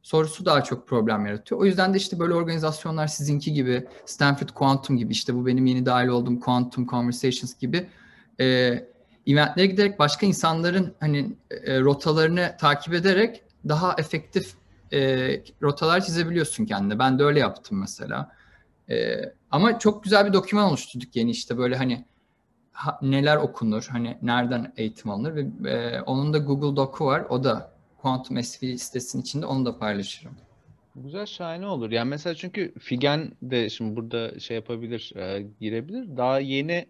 sorusu 0.06 0.44
daha 0.44 0.64
çok 0.64 0.88
problem 0.88 1.26
yaratıyor. 1.26 1.60
O 1.60 1.64
yüzden 1.64 1.94
de 1.94 1.98
işte 1.98 2.18
böyle 2.18 2.34
organizasyonlar 2.34 3.06
sizinki 3.06 3.52
gibi, 3.52 3.86
Stanford 4.04 4.48
Quantum 4.48 4.96
gibi 4.96 5.12
işte 5.12 5.34
bu 5.34 5.46
benim 5.46 5.66
yeni 5.66 5.86
dahil 5.86 6.08
olduğum 6.08 6.40
Quantum 6.40 6.86
Conversations 6.86 7.58
gibi 7.58 7.86
e, 8.40 8.46
eventlere 9.26 9.66
giderek 9.66 9.98
başka 9.98 10.26
insanların 10.26 10.94
hani 11.00 11.36
e, 11.50 11.80
rotalarını 11.80 12.56
takip 12.60 12.94
ederek 12.94 13.42
daha 13.68 13.94
efektif 13.98 14.54
e, 14.92 15.30
rotalar 15.62 16.00
çizebiliyorsun 16.00 16.64
kendine. 16.64 16.98
Ben 16.98 17.18
de 17.18 17.24
öyle 17.24 17.40
yaptım 17.40 17.80
mesela. 17.80 18.32
E, 18.90 19.16
ama 19.50 19.78
çok 19.78 20.04
güzel 20.04 20.26
bir 20.26 20.32
doküman 20.32 20.68
oluşturduk 20.68 21.16
yeni 21.16 21.30
işte 21.30 21.58
böyle 21.58 21.76
hani 21.76 22.04
ha, 22.72 22.98
neler 23.02 23.36
okunur, 23.36 23.88
hani 23.90 24.18
nereden 24.22 24.72
eğitim 24.76 25.10
alınır 25.10 25.34
ve 25.34 25.70
e, 25.70 26.00
onun 26.00 26.32
da 26.32 26.38
Google 26.38 26.76
Doc'u 26.76 27.04
var. 27.04 27.24
O 27.28 27.44
da 27.44 27.72
Quantum 27.98 28.42
SV 28.42 28.76
sitesinin 28.76 29.22
içinde 29.22 29.46
onu 29.46 29.66
da 29.66 29.78
paylaşırım. 29.78 30.36
Güzel 30.96 31.26
şahane 31.26 31.66
olur. 31.66 31.90
Yani 31.90 32.08
mesela 32.08 32.34
çünkü 32.34 32.74
Figen 32.78 33.32
de 33.42 33.70
şimdi 33.70 33.96
burada 33.96 34.40
şey 34.40 34.56
yapabilir, 34.56 35.12
e, 35.16 35.46
girebilir. 35.60 36.16
Daha 36.16 36.40
yeni 36.40 36.86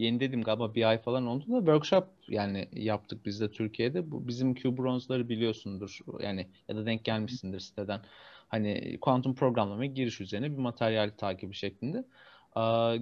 yeni 0.00 0.20
dedim 0.20 0.42
galiba 0.42 0.74
bir 0.74 0.88
ay 0.88 0.98
falan 0.98 1.26
oldu 1.26 1.44
da 1.52 1.58
workshop 1.58 2.08
yani 2.28 2.68
yaptık 2.72 3.26
biz 3.26 3.40
de 3.40 3.50
Türkiye'de. 3.50 4.10
Bu 4.10 4.28
bizim 4.28 4.54
Q 4.54 4.76
Bronze'ları 4.76 5.28
biliyorsundur. 5.28 5.98
Yani 6.20 6.46
ya 6.68 6.76
da 6.76 6.86
denk 6.86 7.04
gelmişsindir 7.04 7.60
siteden. 7.60 8.00
Hani 8.48 8.98
kuantum 9.00 9.34
programlamaya 9.34 9.90
giriş 9.90 10.20
üzerine 10.20 10.50
bir 10.52 10.56
materyal 10.56 11.10
takibi 11.18 11.54
şeklinde. 11.54 12.04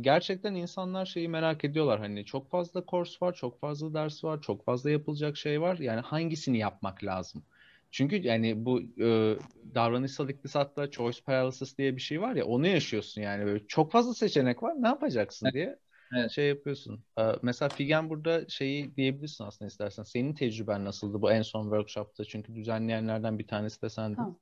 gerçekten 0.01 0.55
insanlar 0.55 1.07
şeyi 1.07 1.29
merak 1.29 1.65
ediyorlar. 1.65 1.99
Hani 2.01 2.25
çok 2.25 2.51
fazla 2.51 2.85
kurs 2.87 3.23
var, 3.23 3.35
çok 3.35 3.61
fazla 3.61 3.95
ders 3.95 4.25
var, 4.25 4.43
çok 4.43 4.65
fazla 4.65 4.91
yapılacak 4.91 5.37
şey 5.37 5.61
var. 5.61 5.79
Yani 5.79 6.01
hangisini 6.01 6.59
yapmak 6.59 7.05
lazım? 7.05 7.43
Çünkü 7.91 8.17
yani 8.17 8.65
bu 8.65 8.81
e, 8.81 9.39
davranışsal 9.75 10.29
iktisatta 10.29 10.91
choice 10.91 11.21
paralysis 11.27 11.79
diye 11.79 11.97
bir 11.97 12.01
şey 12.01 12.21
var 12.21 12.37
ya 12.37 12.45
onu 12.45 12.67
yaşıyorsun 12.67 13.21
yani 13.23 13.47
böyle 13.47 13.67
çok 13.67 13.93
fazla 13.93 14.15
seçenek 14.15 14.63
var 14.63 14.75
ne 14.83 14.89
yapacaksın 14.89 15.53
diye 15.53 15.79
evet. 16.17 16.31
şey 16.31 16.49
yapıyorsun. 16.49 17.05
Mesela 17.43 17.69
Figen 17.69 18.11
burada 18.11 18.49
şeyi 18.49 18.97
diyebilirsin 18.97 19.45
aslında 19.45 19.69
istersen. 19.69 20.03
Senin 20.03 20.35
tecrüben 20.35 20.85
nasıldı 20.85 21.23
bu 21.23 21.33
en 21.33 21.43
son 21.43 21.63
workshopta? 21.63 22.25
Çünkü 22.25 22.55
düzenleyenlerden 22.55 23.39
bir 23.39 23.47
tanesi 23.47 23.83
de 23.83 23.91
sendin. 23.91 24.17
Ha. 24.17 24.35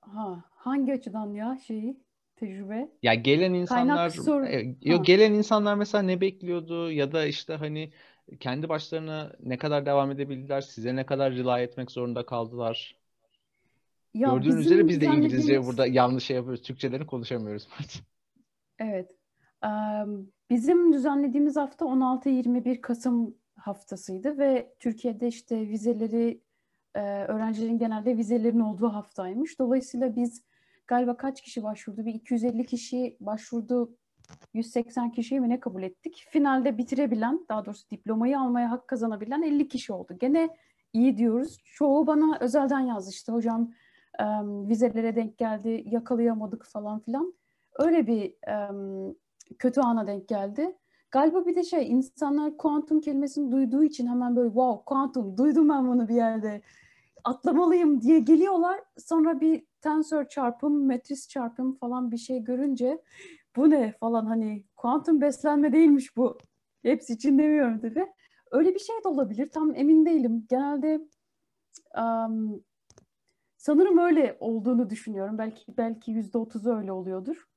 ha 0.00 0.44
hangi 0.50 0.92
açıdan 0.92 1.34
ya 1.34 1.58
şeyi 1.66 1.96
tecrübe? 2.36 2.88
Ya 3.02 3.14
gelen 3.14 3.54
insanlar 3.54 4.10
soru... 4.10 4.46
e, 4.46 4.76
yok 4.82 5.06
gelen 5.06 5.32
insanlar 5.32 5.74
mesela 5.74 6.02
ne 6.02 6.20
bekliyordu 6.20 6.90
ya 6.90 7.12
da 7.12 7.26
işte 7.26 7.54
hani 7.54 7.92
kendi 8.40 8.68
başlarına 8.68 9.32
ne 9.40 9.58
kadar 9.58 9.86
devam 9.86 10.10
edebildiler, 10.10 10.60
size 10.60 10.96
ne 10.96 11.06
kadar 11.06 11.32
rely 11.32 11.62
etmek 11.62 11.90
zorunda 11.90 12.26
kaldılar. 12.26 12.96
Ya 14.14 14.28
Gördüğünüz 14.28 14.66
üzere 14.66 14.88
biz 14.88 15.00
de 15.00 15.06
İngilizce 15.06 15.66
burada 15.66 15.86
yanlış 15.86 16.24
şey 16.24 16.36
yapıyoruz. 16.36 16.62
Türkçelerini 16.62 17.06
konuşamıyoruz. 17.06 17.68
evet. 18.78 19.21
Bizim 20.50 20.92
düzenlediğimiz 20.92 21.56
hafta 21.56 21.84
16-21 21.84 22.80
Kasım 22.80 23.34
haftasıydı 23.56 24.38
ve 24.38 24.74
Türkiye'de 24.80 25.28
işte 25.28 25.68
vizeleri 25.68 26.40
öğrencilerin 26.94 27.78
genelde 27.78 28.16
vizelerin 28.16 28.60
olduğu 28.60 28.88
haftaymış. 28.88 29.58
Dolayısıyla 29.58 30.16
biz 30.16 30.42
galiba 30.86 31.16
kaç 31.16 31.42
kişi 31.42 31.62
başvurdu? 31.62 32.06
Bir 32.06 32.14
250 32.14 32.66
kişi 32.66 33.16
başvurdu. 33.20 33.96
180 34.54 35.10
kişiyi 35.10 35.40
mi 35.40 35.48
ne 35.48 35.60
kabul 35.60 35.82
ettik? 35.82 36.26
Finalde 36.30 36.78
bitirebilen, 36.78 37.46
daha 37.48 37.66
doğrusu 37.66 37.90
diplomayı 37.90 38.38
almaya 38.38 38.70
hak 38.70 38.88
kazanabilen 38.88 39.42
50 39.42 39.68
kişi 39.68 39.92
oldu. 39.92 40.16
Gene 40.20 40.48
iyi 40.92 41.16
diyoruz. 41.16 41.58
Çoğu 41.64 42.06
bana 42.06 42.38
özelden 42.40 42.80
yazdı 42.80 43.10
işte 43.10 43.32
hocam 43.32 43.72
vizelere 44.40 45.16
denk 45.16 45.38
geldi, 45.38 45.84
yakalayamadık 45.86 46.64
falan 46.64 47.00
filan. 47.00 47.34
Öyle 47.78 48.06
bir 48.06 48.34
kötü 49.58 49.80
ana 49.80 50.06
denk 50.06 50.28
geldi. 50.28 50.78
Galiba 51.10 51.46
bir 51.46 51.56
de 51.56 51.64
şey 51.64 51.90
insanlar 51.90 52.56
kuantum 52.56 53.00
kelimesini 53.00 53.52
duyduğu 53.52 53.84
için 53.84 54.06
hemen 54.06 54.36
böyle 54.36 54.48
wow 54.48 54.84
kuantum 54.86 55.36
duydum 55.36 55.68
ben 55.68 55.88
bunu 55.88 56.08
bir 56.08 56.14
yerde. 56.14 56.62
atlamalıyım 57.24 58.00
diye 58.02 58.18
geliyorlar. 58.20 58.80
Sonra 58.98 59.40
bir 59.40 59.66
tensör 59.80 60.28
çarpım, 60.28 60.86
metris 60.86 61.28
çarpım 61.28 61.74
falan 61.76 62.10
bir 62.10 62.16
şey 62.16 62.44
görünce 62.44 63.02
bu 63.56 63.70
ne 63.70 63.92
falan 64.00 64.26
hani 64.26 64.64
kuantum 64.76 65.20
beslenme 65.20 65.72
değilmiş 65.72 66.16
bu. 66.16 66.38
Hepsi 66.82 67.12
için 67.12 67.38
demiyorum 67.38 67.80
tabii. 67.80 68.06
Öyle 68.50 68.74
bir 68.74 68.78
şey 68.78 68.96
de 69.04 69.08
olabilir. 69.08 69.50
Tam 69.50 69.74
emin 69.74 70.06
değilim. 70.06 70.46
Genelde 70.50 71.00
um, 71.98 72.64
sanırım 73.56 73.98
öyle 73.98 74.36
olduğunu 74.40 74.90
düşünüyorum. 74.90 75.38
Belki 75.38 75.76
belki 75.76 76.10
yüzde 76.10 76.38
otuzu 76.38 76.70
öyle 76.70 76.92
oluyordur. 76.92 77.48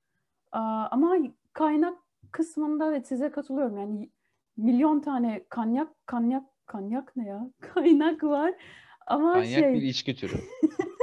Uh, 0.56 0.94
ama 0.94 1.18
kaynak 1.56 1.98
kısmında 2.32 2.90
evet 2.90 3.08
size 3.08 3.32
katılıyorum. 3.32 3.78
Yani 3.78 4.10
milyon 4.58 5.00
tane 5.00 5.46
kanyak, 5.50 5.88
kanyak, 6.06 6.44
kanyak 6.66 7.16
ne 7.16 7.28
ya? 7.28 7.50
Kaynak 7.74 8.24
var. 8.24 8.54
Ama 9.08 9.34
Kanyak 9.34 9.48
şey... 9.48 9.74
bir 9.74 9.82
içki 9.82 10.16
türü. 10.16 10.34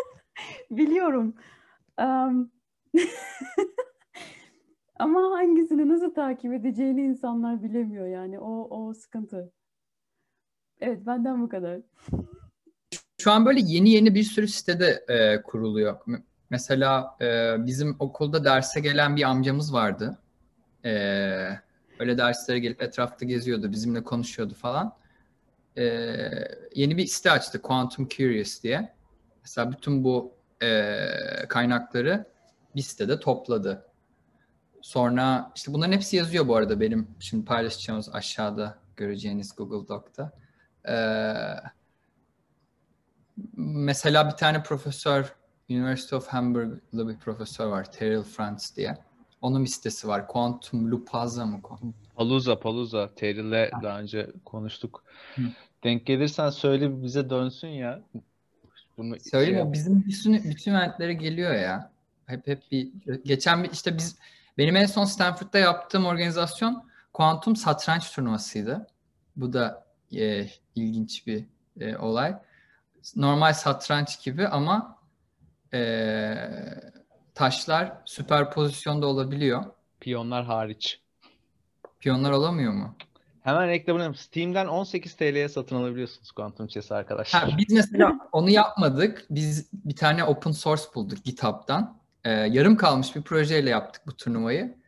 Biliyorum. 0.70 1.34
Um, 2.00 2.50
ama 4.98 5.20
hangisini 5.20 5.88
nasıl 5.88 6.14
takip 6.14 6.52
edeceğini 6.52 7.02
insanlar 7.02 7.62
bilemiyor 7.62 8.06
yani. 8.06 8.38
O, 8.38 8.68
o 8.70 8.94
sıkıntı. 8.94 9.52
Evet 10.80 11.06
benden 11.06 11.42
bu 11.42 11.48
kadar. 11.48 11.80
Şu 13.20 13.30
an 13.30 13.46
böyle 13.46 13.60
yeni 13.64 13.90
yeni 13.90 14.14
bir 14.14 14.22
sürü 14.22 14.48
sitede 14.48 15.04
e, 15.08 15.42
kuruluyor. 15.42 15.96
Mesela 16.50 17.16
e, 17.20 17.56
bizim 17.66 17.96
okulda 17.98 18.44
derse 18.44 18.80
gelen 18.80 19.16
bir 19.16 19.22
amcamız 19.22 19.72
vardı. 19.72 20.21
E, 20.84 20.92
öyle 21.98 22.18
derslere 22.18 22.58
gelip 22.58 22.82
etrafta 22.82 23.26
geziyordu, 23.26 23.72
bizimle 23.72 24.04
konuşuyordu 24.04 24.54
falan. 24.54 24.96
E, 25.78 25.84
yeni 26.74 26.96
bir 26.96 27.06
site 27.06 27.30
açtı, 27.30 27.62
Quantum 27.62 28.08
Curious 28.08 28.62
diye. 28.62 28.94
Mesela 29.42 29.72
bütün 29.72 30.04
bu 30.04 30.34
e, 30.62 30.96
kaynakları 31.48 32.24
bir 32.76 32.82
sitede 32.82 33.20
topladı. 33.20 33.86
Sonra 34.82 35.52
işte 35.56 35.72
bunların 35.72 35.92
hepsi 35.92 36.16
yazıyor 36.16 36.48
bu 36.48 36.56
arada 36.56 36.80
benim 36.80 37.08
şimdi 37.20 37.44
paylaşacağımız 37.44 38.14
aşağıda 38.14 38.78
göreceğiniz 38.96 39.56
Google 39.56 39.88
Doc'ta. 39.88 40.32
Ee, 40.88 41.34
mesela 43.56 44.30
bir 44.30 44.36
tane 44.36 44.62
profesör 44.62 45.34
University 45.70 46.14
of 46.14 46.28
Hamburg'da 46.28 47.08
bir 47.08 47.18
profesör 47.18 47.66
var 47.66 47.92
Terrell 47.92 48.22
Frantz 48.22 48.76
diye. 48.76 48.98
Onun 49.42 49.64
bir 49.64 49.68
sitesi 49.68 50.08
var. 50.08 50.28
Quantum 50.28 50.90
Lupaza 50.90 51.46
mı? 51.46 51.60
Paluza, 52.14 52.60
Paluza. 52.60 53.14
Terrell'le 53.14 53.70
daha 53.82 54.00
önce 54.00 54.30
konuştuk. 54.44 55.04
Hı. 55.34 55.42
Denk 55.84 56.06
gelirsen 56.06 56.50
söyle 56.50 57.02
bize 57.02 57.30
dönsün 57.30 57.68
ya. 57.68 58.02
Bunu 58.98 59.20
Söyleyeyim 59.20 59.56
şey... 59.56 59.68
o 59.68 59.72
bizim 59.72 60.04
bütün, 60.04 60.50
bütün 60.50 60.74
eventlere 60.74 61.14
geliyor 61.14 61.54
ya. 61.54 61.90
Hep 62.26 62.46
hep 62.46 62.62
bir 62.70 62.90
geçen 63.24 63.64
bir 63.64 63.70
işte 63.70 63.96
biz 63.98 64.16
benim 64.58 64.76
en 64.76 64.86
son 64.86 65.04
Stanford'da 65.04 65.58
yaptığım 65.58 66.06
organizasyon 66.06 66.84
kuantum 67.12 67.56
satranç 67.56 68.10
turnuvasıydı. 68.10 68.86
Bu 69.36 69.52
da 69.52 69.86
e, 70.16 70.46
ilginç 70.74 71.26
bir 71.26 71.44
e, 71.80 71.96
olay. 71.96 72.36
Normal 73.16 73.52
satranç 73.52 74.24
gibi 74.24 74.48
ama 74.48 74.98
e, 75.74 75.80
taşlar 77.34 77.92
süper 78.04 78.50
pozisyonda 78.50 79.06
olabiliyor. 79.06 79.64
Piyonlar 80.00 80.44
hariç. 80.44 81.00
Piyonlar 82.00 82.30
olamıyor 82.30 82.72
mu? 82.72 82.96
Hemen 83.42 83.68
reklamını 83.68 84.14
Steam'den 84.14 84.66
18 84.66 85.14
TL'ye 85.16 85.48
satın 85.48 85.76
alabiliyorsunuz 85.76 86.32
Quantum 86.32 86.66
Chess 86.66 86.92
arkadaşlar. 86.92 87.50
Ha, 87.50 87.58
biz 87.58 87.72
mesela 87.76 88.18
onu 88.32 88.50
yapmadık. 88.50 89.26
Biz 89.30 89.68
bir 89.72 89.96
tane 89.96 90.24
open 90.24 90.50
source 90.50 90.82
bulduk 90.94 91.24
GitHub'dan. 91.24 91.98
Ee, 92.24 92.30
yarım 92.30 92.76
kalmış 92.76 93.16
bir 93.16 93.22
projeyle 93.22 93.70
yaptık 93.70 94.02
bu 94.06 94.16
turnuvayı. 94.16 94.78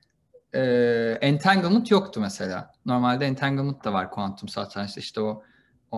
Ee, 0.54 1.18
entanglement 1.20 1.90
yoktu 1.90 2.20
mesela. 2.20 2.72
Normalde 2.86 3.26
entanglement 3.26 3.84
da 3.84 3.92
var 3.92 4.10
kuantum 4.10 4.48
satrançta. 4.48 5.00
İşte 5.00 5.20
o 5.20 5.42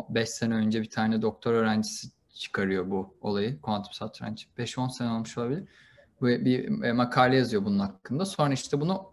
5 0.09 0.29
sene 0.29 0.55
önce 0.55 0.83
bir 0.83 0.91
tane 0.91 1.23
doktor 1.23 1.53
öğrencisi 1.53 2.09
çıkarıyor 2.35 2.91
bu 2.91 3.17
olayı. 3.21 3.61
Kuantum 3.61 3.93
satranç. 3.93 4.47
5-10 4.59 4.91
sene 4.91 5.11
olmuş 5.11 5.39
olabilir. 5.39 5.65
Bir 6.23 6.83
e, 6.83 6.93
makale 6.93 7.37
yazıyor 7.37 7.65
bunun 7.65 7.79
hakkında. 7.79 8.25
Sonra 8.25 8.53
işte 8.53 8.81
bunu 8.81 9.13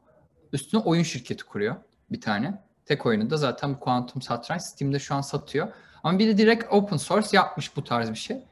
üstüne 0.53 0.81
oyun 0.81 1.03
şirketi 1.03 1.43
kuruyor 1.43 1.75
bir 2.11 2.21
tane. 2.21 2.61
Tek 2.85 3.05
oyunu 3.05 3.29
da 3.29 3.37
zaten 3.37 3.73
bu 3.73 3.79
Quantum 3.79 4.21
Satranç 4.21 4.61
Steam'de 4.61 4.99
şu 4.99 5.15
an 5.15 5.21
satıyor. 5.21 5.67
Ama 6.03 6.19
biri 6.19 6.37
direkt 6.37 6.73
open 6.73 6.97
source 6.97 7.27
yapmış 7.31 7.75
bu 7.77 7.83
tarz 7.83 8.09
bir 8.09 8.15
şey. 8.15 8.43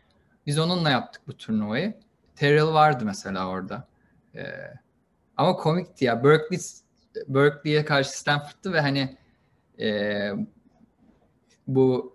Biz 0.45 0.59
onunla 0.59 0.89
yaptık 0.89 1.21
bu 1.27 1.37
turnuvayı. 1.37 1.93
Terrell 2.35 2.73
vardı 2.73 3.05
mesela 3.05 3.47
orada. 3.47 3.87
Ee, 4.35 4.45
ama 5.37 5.55
komikti 5.55 6.05
ya. 6.05 6.23
Berkeley 6.23 6.59
Berkeley'e 7.27 7.85
karşı 7.85 8.19
Stanford'tu 8.19 8.73
ve 8.73 8.81
hani 8.81 9.17
e, 9.79 10.31
bu 11.67 12.13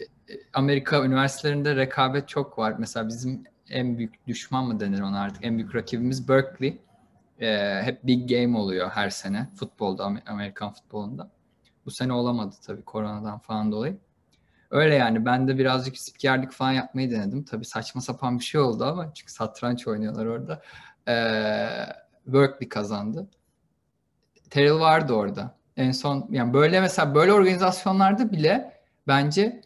Amerika 0.53 1.05
üniversitelerinde 1.05 1.77
rekabet 1.77 2.29
çok 2.29 2.59
var. 2.59 2.75
Mesela 2.79 3.09
bizim 3.09 3.44
en 3.70 3.98
büyük 3.98 4.26
düşman 4.26 4.64
mı 4.64 4.81
denir 4.81 5.00
ona 5.00 5.20
artık? 5.20 5.44
En 5.44 5.59
büyük 5.59 5.74
rakibimiz 5.74 6.29
Berkeley. 6.29 6.79
Ee, 7.40 7.81
hep 7.83 8.07
big 8.07 8.31
game 8.31 8.59
oluyor 8.59 8.90
her 8.90 9.11
sene 9.11 9.48
futbolda, 9.57 10.05
Amerikan 10.26 10.72
futbolunda. 10.72 11.31
Bu 11.87 11.90
sene 11.90 12.12
olamadı 12.12 12.55
tabii 12.66 12.83
koronadan 12.83 13.38
falan 13.38 13.72
dolayı. 13.72 13.98
Öyle 14.70 14.94
yani 14.94 15.24
ben 15.24 15.48
de 15.48 15.59
birazcık 15.59 15.98
spikerlik 15.98 16.52
falan 16.52 16.72
yapmayı 16.72 17.11
denedim. 17.11 17.44
Tabii 17.44 17.64
saçma 17.64 18.00
sapan 18.00 18.38
bir 18.38 18.44
şey 18.44 18.61
oldu 18.61 18.85
ama 18.85 19.14
çünkü 19.14 19.33
satranç 19.33 19.88
oynuyorlar 19.88 20.26
orada. 20.26 20.62
Ee, 21.09 21.68
Berkeley 22.26 22.68
kazandı. 22.68 23.29
Terrell 24.50 24.81
vardı 24.81 25.12
orada. 25.12 25.57
En 25.76 25.92
son 25.92 26.29
yani 26.31 26.55
böyle 26.55 26.81
mesela 26.81 27.14
böyle 27.14 27.33
organizasyonlarda 27.33 28.33
bile 28.33 28.81
bence 29.07 29.61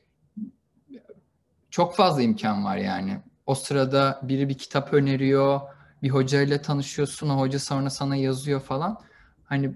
çok 1.70 1.94
fazla 1.96 2.22
imkan 2.22 2.64
var 2.64 2.76
yani. 2.76 3.20
O 3.50 3.54
sırada 3.54 4.20
biri 4.22 4.48
bir 4.48 4.58
kitap 4.58 4.92
öneriyor, 4.94 5.60
bir 6.02 6.10
hocayla 6.10 6.62
tanışıyorsun, 6.62 7.28
o 7.28 7.38
hoca 7.38 7.58
sonra 7.58 7.90
sana 7.90 8.16
yazıyor 8.16 8.60
falan. 8.60 9.00
Hani 9.44 9.74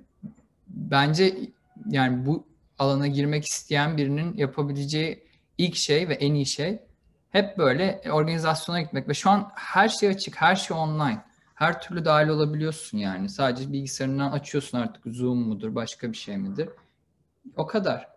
bence 0.69 1.37
yani 1.89 2.27
bu 2.27 2.47
alana 2.79 3.07
girmek 3.07 3.45
isteyen 3.45 3.97
birinin 3.97 4.37
yapabileceği 4.37 5.27
ilk 5.59 5.77
şey 5.77 6.09
ve 6.09 6.15
en 6.15 6.35
iyi 6.35 6.47
şey 6.47 6.83
hep 7.31 7.59
böyle 7.59 8.03
organizasyona 8.11 8.81
gitmek 8.81 9.09
ve 9.09 9.15
şu 9.15 9.31
an 9.31 9.51
her 9.55 9.89
şey 9.89 10.09
açık, 10.09 10.41
her 10.41 10.57
şey 10.57 10.77
online. 10.77 11.25
Her 11.55 11.81
türlü 11.81 12.05
dahil 12.05 12.29
olabiliyorsun 12.29 12.99
yani. 12.99 13.29
Sadece 13.29 13.73
bilgisayarından 13.73 14.31
açıyorsun 14.31 14.79
artık 14.79 15.03
Zoom 15.07 15.39
mudur, 15.39 15.75
başka 15.75 16.13
bir 16.13 16.17
şey 16.17 16.37
midir? 16.37 16.69
O 17.57 17.67
kadar. 17.67 18.14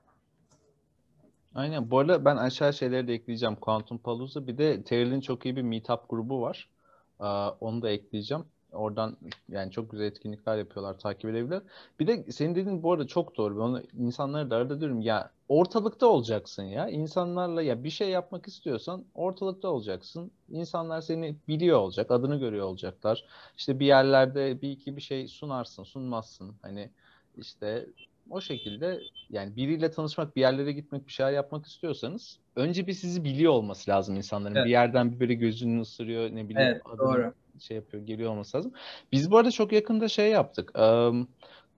Aynen. 1.57 1.91
Bu 1.91 1.99
arada 1.99 2.25
ben 2.25 2.37
aşağı 2.37 2.73
şeyleri 2.73 3.07
de 3.07 3.13
ekleyeceğim. 3.13 3.55
Quantum 3.55 3.97
Palooza 3.97 4.47
bir 4.47 4.57
de 4.57 4.83
Terrell'in 4.83 5.21
çok 5.21 5.45
iyi 5.45 5.55
bir 5.55 5.61
meetup 5.61 6.09
grubu 6.09 6.41
var. 6.41 6.69
Onu 7.61 7.81
da 7.81 7.89
ekleyeceğim. 7.89 8.45
Oradan 8.71 9.17
yani 9.49 9.71
çok 9.71 9.91
güzel 9.91 10.05
etkinlikler 10.05 10.57
yapıyorlar, 10.57 10.99
takip 10.99 11.29
edebilir. 11.29 11.61
Bir 11.99 12.07
de 12.07 12.31
senin 12.31 12.55
dediğin 12.55 12.83
bu 12.83 12.91
arada 12.93 13.07
çok 13.07 13.37
doğru. 13.37 13.55
Ben 13.55 13.61
onu 13.61 13.83
insanlara 13.99 14.49
da 14.49 14.55
arada 14.55 14.79
diyorum 14.79 15.01
ya 15.01 15.31
ortalıkta 15.49 16.07
olacaksın 16.07 16.63
ya. 16.63 16.89
İnsanlarla 16.89 17.61
ya 17.61 17.83
bir 17.83 17.89
şey 17.89 18.09
yapmak 18.09 18.47
istiyorsan 18.47 19.05
ortalıkta 19.15 19.67
olacaksın. 19.67 20.31
İnsanlar 20.49 21.01
seni 21.01 21.35
biliyor 21.47 21.79
olacak, 21.79 22.11
adını 22.11 22.39
görüyor 22.39 22.65
olacaklar. 22.65 23.25
İşte 23.57 23.79
bir 23.79 23.85
yerlerde 23.85 24.61
bir 24.61 24.69
iki 24.71 24.95
bir 24.97 25.01
şey 25.01 25.27
sunarsın, 25.27 25.83
sunmazsın. 25.83 26.55
Hani 26.61 26.89
işte 27.37 27.87
o 28.29 28.41
şekilde 28.41 29.01
yani 29.29 29.55
biriyle 29.55 29.91
tanışmak, 29.91 30.35
bir 30.35 30.41
yerlere 30.41 30.71
gitmek, 30.71 31.07
bir 31.07 31.11
şeyler 31.11 31.31
yapmak 31.31 31.65
istiyorsanız 31.65 32.39
önce 32.55 32.87
bir 32.87 32.93
sizi 32.93 33.23
biliyor 33.23 33.53
olması 33.53 33.91
lazım 33.91 34.15
insanların. 34.15 34.55
Evet. 34.55 34.65
Bir 34.65 34.71
yerden 34.71 35.11
bir 35.11 35.19
böyle 35.19 35.33
gözünü 35.33 35.81
ısırıyor, 35.81 36.29
ne 36.29 36.49
bileyim 36.49 36.71
evet, 36.71 36.81
adını 36.85 36.99
doğru. 36.99 37.33
şey 37.59 37.77
yapıyor, 37.77 38.03
geliyor 38.03 38.31
olması 38.31 38.57
lazım. 38.57 38.71
Biz 39.11 39.31
bu 39.31 39.37
arada 39.37 39.51
çok 39.51 39.71
yakında 39.71 40.07
şey 40.07 40.29
yaptık. 40.29 40.79
Um, 40.79 41.27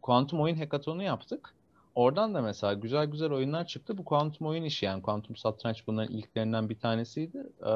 kuantum 0.02 0.42
oyun 0.42 0.56
hackathon'u 0.56 1.04
yaptık. 1.04 1.54
Oradan 1.96 2.34
da 2.34 2.42
mesela 2.42 2.74
güzel 2.74 3.06
güzel 3.06 3.32
oyunlar 3.32 3.68
çıktı. 3.68 3.98
Bu 3.98 4.06
kuantum 4.06 4.48
oyun 4.48 4.64
işi 4.64 4.86
yani 4.86 5.02
kuantum 5.02 5.36
satranç 5.36 5.88
bunların 5.88 6.14
ilklerinden 6.14 6.70
bir 6.70 6.80
tanesiydi. 6.80 7.38
Ee, 7.62 7.72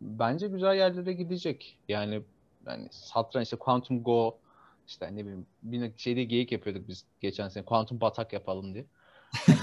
bence 0.00 0.48
güzel 0.48 0.76
yerlere 0.76 1.12
gidecek. 1.12 1.78
Yani 1.88 2.22
yani 2.66 2.88
satranç 2.90 3.44
işte 3.44 3.56
Quantum 3.56 4.02
Go 4.02 4.38
işte 4.88 5.16
ne 5.16 5.26
bileyim 5.26 5.46
bir 5.62 5.92
şeyde 5.96 6.24
geyik 6.24 6.52
yapıyorduk 6.52 6.88
biz 6.88 7.04
geçen 7.20 7.48
sene. 7.48 7.64
Kuantum 7.64 8.00
batak 8.00 8.32
yapalım 8.32 8.74
diye. 8.74 8.86
Hani, 9.30 9.58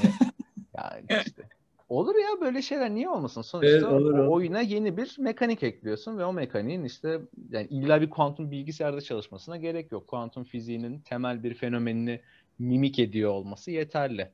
yani 0.78 1.24
işte. 1.26 1.50
Olur 1.90 2.16
ya 2.16 2.42
böyle 2.42 2.62
şeyler 2.62 2.96
niye 2.96 3.10
olmasın? 3.10 3.42
Sonuçta 3.42 3.72
evet, 3.72 3.84
olur, 3.84 4.18
o 4.18 4.32
oyuna 4.32 4.62
yeni 4.62 4.98
bir 4.98 5.16
mekanik 5.20 5.64
ekliyorsun 5.64 6.18
ve 6.18 6.26
o 6.26 6.34
mekaniğin 6.34 6.84
işte 6.84 7.22
yani 7.50 7.68
illa 7.68 8.02
bir 8.02 8.10
kuantum 8.10 8.52
bilgisayarda 8.52 9.02
çalışmasına 9.02 9.58
gerek 9.58 9.92
yok. 9.92 10.08
Kuantum 10.08 10.44
fiziğinin 10.44 11.00
temel 11.00 11.44
bir 11.44 11.54
fenomenini 11.54 12.22
mimik 12.60 13.00
ediyor 13.00 13.32
olması 13.32 13.72
yeterli. 13.72 14.32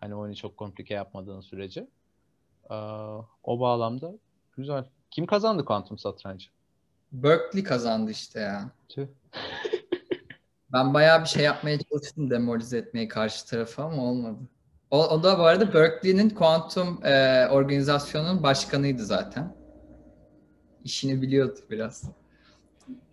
Hani 0.00 0.14
oyunu 0.14 0.36
çok 0.36 0.56
komplike 0.56 0.94
yapmadığın 0.94 1.40
sürece. 1.40 1.86
Ee, 2.70 2.74
o 3.44 3.60
bağlamda 3.60 4.12
güzel. 4.56 4.84
Kim 5.10 5.26
kazandı 5.26 5.64
kuantum 5.64 5.98
satrancı? 5.98 6.48
Berkeley 7.12 7.64
kazandı 7.64 8.10
işte 8.10 8.40
ya. 8.40 8.70
Tüh. 8.88 9.06
Ben 10.74 10.94
bayağı 10.94 11.22
bir 11.22 11.28
şey 11.28 11.44
yapmaya 11.44 11.78
çalıştım 11.78 12.30
demoralize 12.30 12.78
etmeye 12.78 13.08
karşı 13.08 13.46
tarafı 13.46 13.82
ama 13.82 14.02
olmadı. 14.02 14.38
O, 14.90 15.08
o 15.08 15.22
da 15.22 15.38
bu 15.38 15.42
arada 15.42 15.74
Berkeley'nin 15.74 16.30
kuantum 16.30 17.06
e, 17.06 17.46
organizasyonunun 17.48 18.42
başkanıydı 18.42 19.04
zaten. 19.04 19.56
İşini 20.84 21.22
biliyordu 21.22 21.58
biraz. 21.70 22.04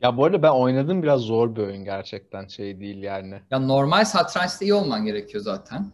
Ya 0.01 0.17
bu 0.17 0.25
arada 0.25 0.43
ben 0.43 0.49
oynadım 0.49 1.03
biraz 1.03 1.21
zor 1.21 1.55
bir 1.55 1.61
oyun 1.61 1.83
gerçekten 1.83 2.47
şey 2.47 2.79
değil 2.79 3.03
yani. 3.03 3.41
Ya 3.51 3.59
normal 3.59 4.05
satrançta 4.05 4.65
iyi 4.65 4.73
olman 4.73 5.05
gerekiyor 5.05 5.43
zaten. 5.43 5.91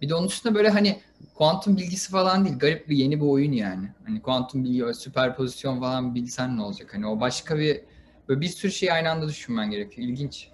Bir 0.00 0.08
de 0.08 0.14
onun 0.14 0.26
üstüne 0.26 0.54
böyle 0.54 0.68
hani 0.68 1.00
kuantum 1.34 1.76
bilgisi 1.76 2.10
falan 2.10 2.44
değil. 2.44 2.58
Garip 2.58 2.88
bir 2.88 2.96
yeni 2.96 3.20
bir 3.20 3.26
oyun 3.26 3.52
yani. 3.52 3.92
Hani 4.06 4.22
kuantum 4.22 4.64
bilgi, 4.64 4.94
süperpozisyon 4.94 5.80
falan 5.80 6.14
bilsen 6.14 6.56
ne 6.56 6.62
olacak? 6.62 6.94
Hani 6.94 7.06
o 7.06 7.20
başka 7.20 7.58
bir 7.58 7.80
böyle 8.28 8.40
bir 8.40 8.48
sürü 8.48 8.72
şey 8.72 8.92
aynı 8.92 9.10
anda 9.10 9.28
düşünmen 9.28 9.70
gerekiyor. 9.70 10.08
İlginç. 10.08 10.50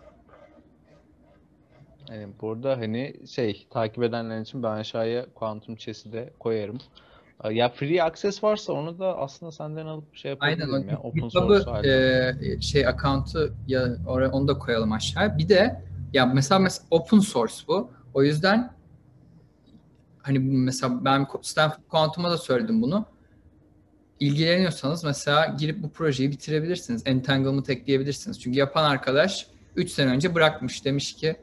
Yani 2.11 2.29
burada 2.41 2.79
hani 2.79 3.17
şey 3.31 3.67
takip 3.71 4.03
edenler 4.03 4.41
için 4.41 4.63
ben 4.63 4.71
aşağıya 4.71 5.27
Quantum 5.35 5.77
Chess'i 5.77 6.13
de 6.13 6.31
koyarım. 6.39 6.79
Ya 7.51 7.69
free 7.69 8.03
access 8.03 8.45
varsa 8.45 8.73
onu 8.73 8.99
da 8.99 9.19
aslında 9.19 9.53
senden 9.53 9.87
alıp 9.87 10.17
şey 10.17 10.31
yapabilirim 10.31 10.75
Aynen. 10.75 10.89
ya. 10.89 10.99
Open 10.99 11.29
source 11.29 11.89
e, 11.89 12.61
şey 12.61 12.87
account'u 12.87 13.55
ya 13.67 13.97
oraya 14.07 14.31
onu 14.31 14.49
da 14.49 14.59
koyalım 14.59 14.93
aşağıya. 14.93 15.39
Bir 15.39 15.49
de 15.49 15.83
ya 16.13 16.27
mesela, 16.27 16.59
mesela 16.59 16.87
open 16.91 17.19
source 17.19 17.55
bu. 17.69 17.91
O 18.15 18.23
yüzden 18.23 18.73
hani 20.23 20.39
mesela 20.39 21.05
ben 21.05 21.27
Stanford 21.43 21.83
Quantum'a 21.89 22.31
da 22.31 22.39
söyledim 22.39 22.83
bunu. 22.83 23.07
İlgileniyorsanız 24.21 25.05
mesela 25.05 25.57
girip 25.59 25.83
bu 25.83 25.91
projeyi 25.91 26.31
bitirebilirsiniz. 26.31 27.03
Entanglement 27.07 27.71
ekleyebilirsiniz. 27.71 28.41
Çünkü 28.41 28.59
yapan 28.59 28.85
arkadaş 28.85 29.47
3 29.77 29.91
sene 29.91 30.11
önce 30.11 30.35
bırakmış. 30.35 30.85
Demiş 30.85 31.17
ki 31.17 31.37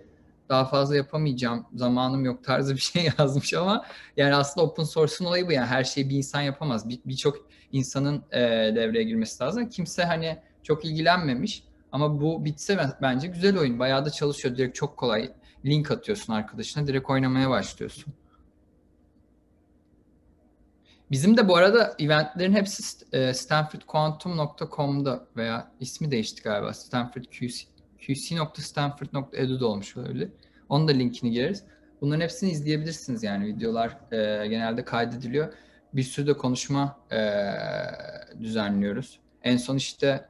daha 0.51 0.65
fazla 0.65 0.95
yapamayacağım, 0.95 1.65
zamanım 1.75 2.25
yok 2.25 2.43
tarzı 2.43 2.75
bir 2.75 2.79
şey 2.93 3.09
yazmış 3.17 3.53
ama 3.53 3.85
yani 4.17 4.35
aslında 4.35 4.67
open 4.67 4.83
source'un 4.83 5.27
olayı 5.27 5.47
bu 5.47 5.51
yani 5.51 5.67
her 5.67 5.83
şeyi 5.83 6.09
bir 6.09 6.17
insan 6.17 6.41
yapamaz. 6.41 6.89
Birçok 7.05 7.35
bir 7.35 7.77
insanın 7.77 8.23
e, 8.31 8.39
devreye 8.75 9.03
girmesi 9.03 9.43
lazım. 9.43 9.69
Kimse 9.69 10.03
hani 10.03 10.37
çok 10.63 10.85
ilgilenmemiş 10.85 11.63
ama 11.91 12.21
bu 12.21 12.45
bitse 12.45 12.89
bence 13.01 13.27
güzel 13.27 13.57
oyun. 13.57 13.79
Bayağı 13.79 14.05
da 14.05 14.09
çalışıyor. 14.09 14.57
Direkt 14.57 14.75
çok 14.75 14.97
kolay. 14.97 15.31
Link 15.65 15.91
atıyorsun 15.91 16.33
arkadaşına, 16.33 16.87
direkt 16.87 17.09
oynamaya 17.09 17.49
başlıyorsun. 17.49 18.13
Bizim 21.11 21.37
de 21.37 21.47
bu 21.47 21.55
arada 21.55 21.95
eventlerin 21.99 22.53
hepsi 22.53 23.05
e, 23.11 23.33
stanfordquantum.com'da 23.33 25.27
veya 25.37 25.71
ismi 25.79 26.11
değişti 26.11 26.43
galiba. 26.43 26.73
Stanford 26.73 27.23
QC, 27.23 27.65
qc.stanford.edu'da 28.01 29.67
olmuş 29.67 29.97
olabilir. 29.97 30.29
Onun 30.69 30.87
da 30.87 30.91
linkini 30.91 31.31
gireriz. 31.31 31.63
Bunların 32.01 32.21
hepsini 32.21 32.51
izleyebilirsiniz 32.51 33.23
yani 33.23 33.45
videolar 33.45 33.97
e, 34.11 34.47
genelde 34.47 34.85
kaydediliyor. 34.85 35.53
Bir 35.93 36.03
sürü 36.03 36.27
de 36.27 36.33
konuşma 36.33 36.99
e, 37.11 37.19
düzenliyoruz. 38.39 39.19
En 39.43 39.57
son 39.57 39.75
işte 39.75 40.25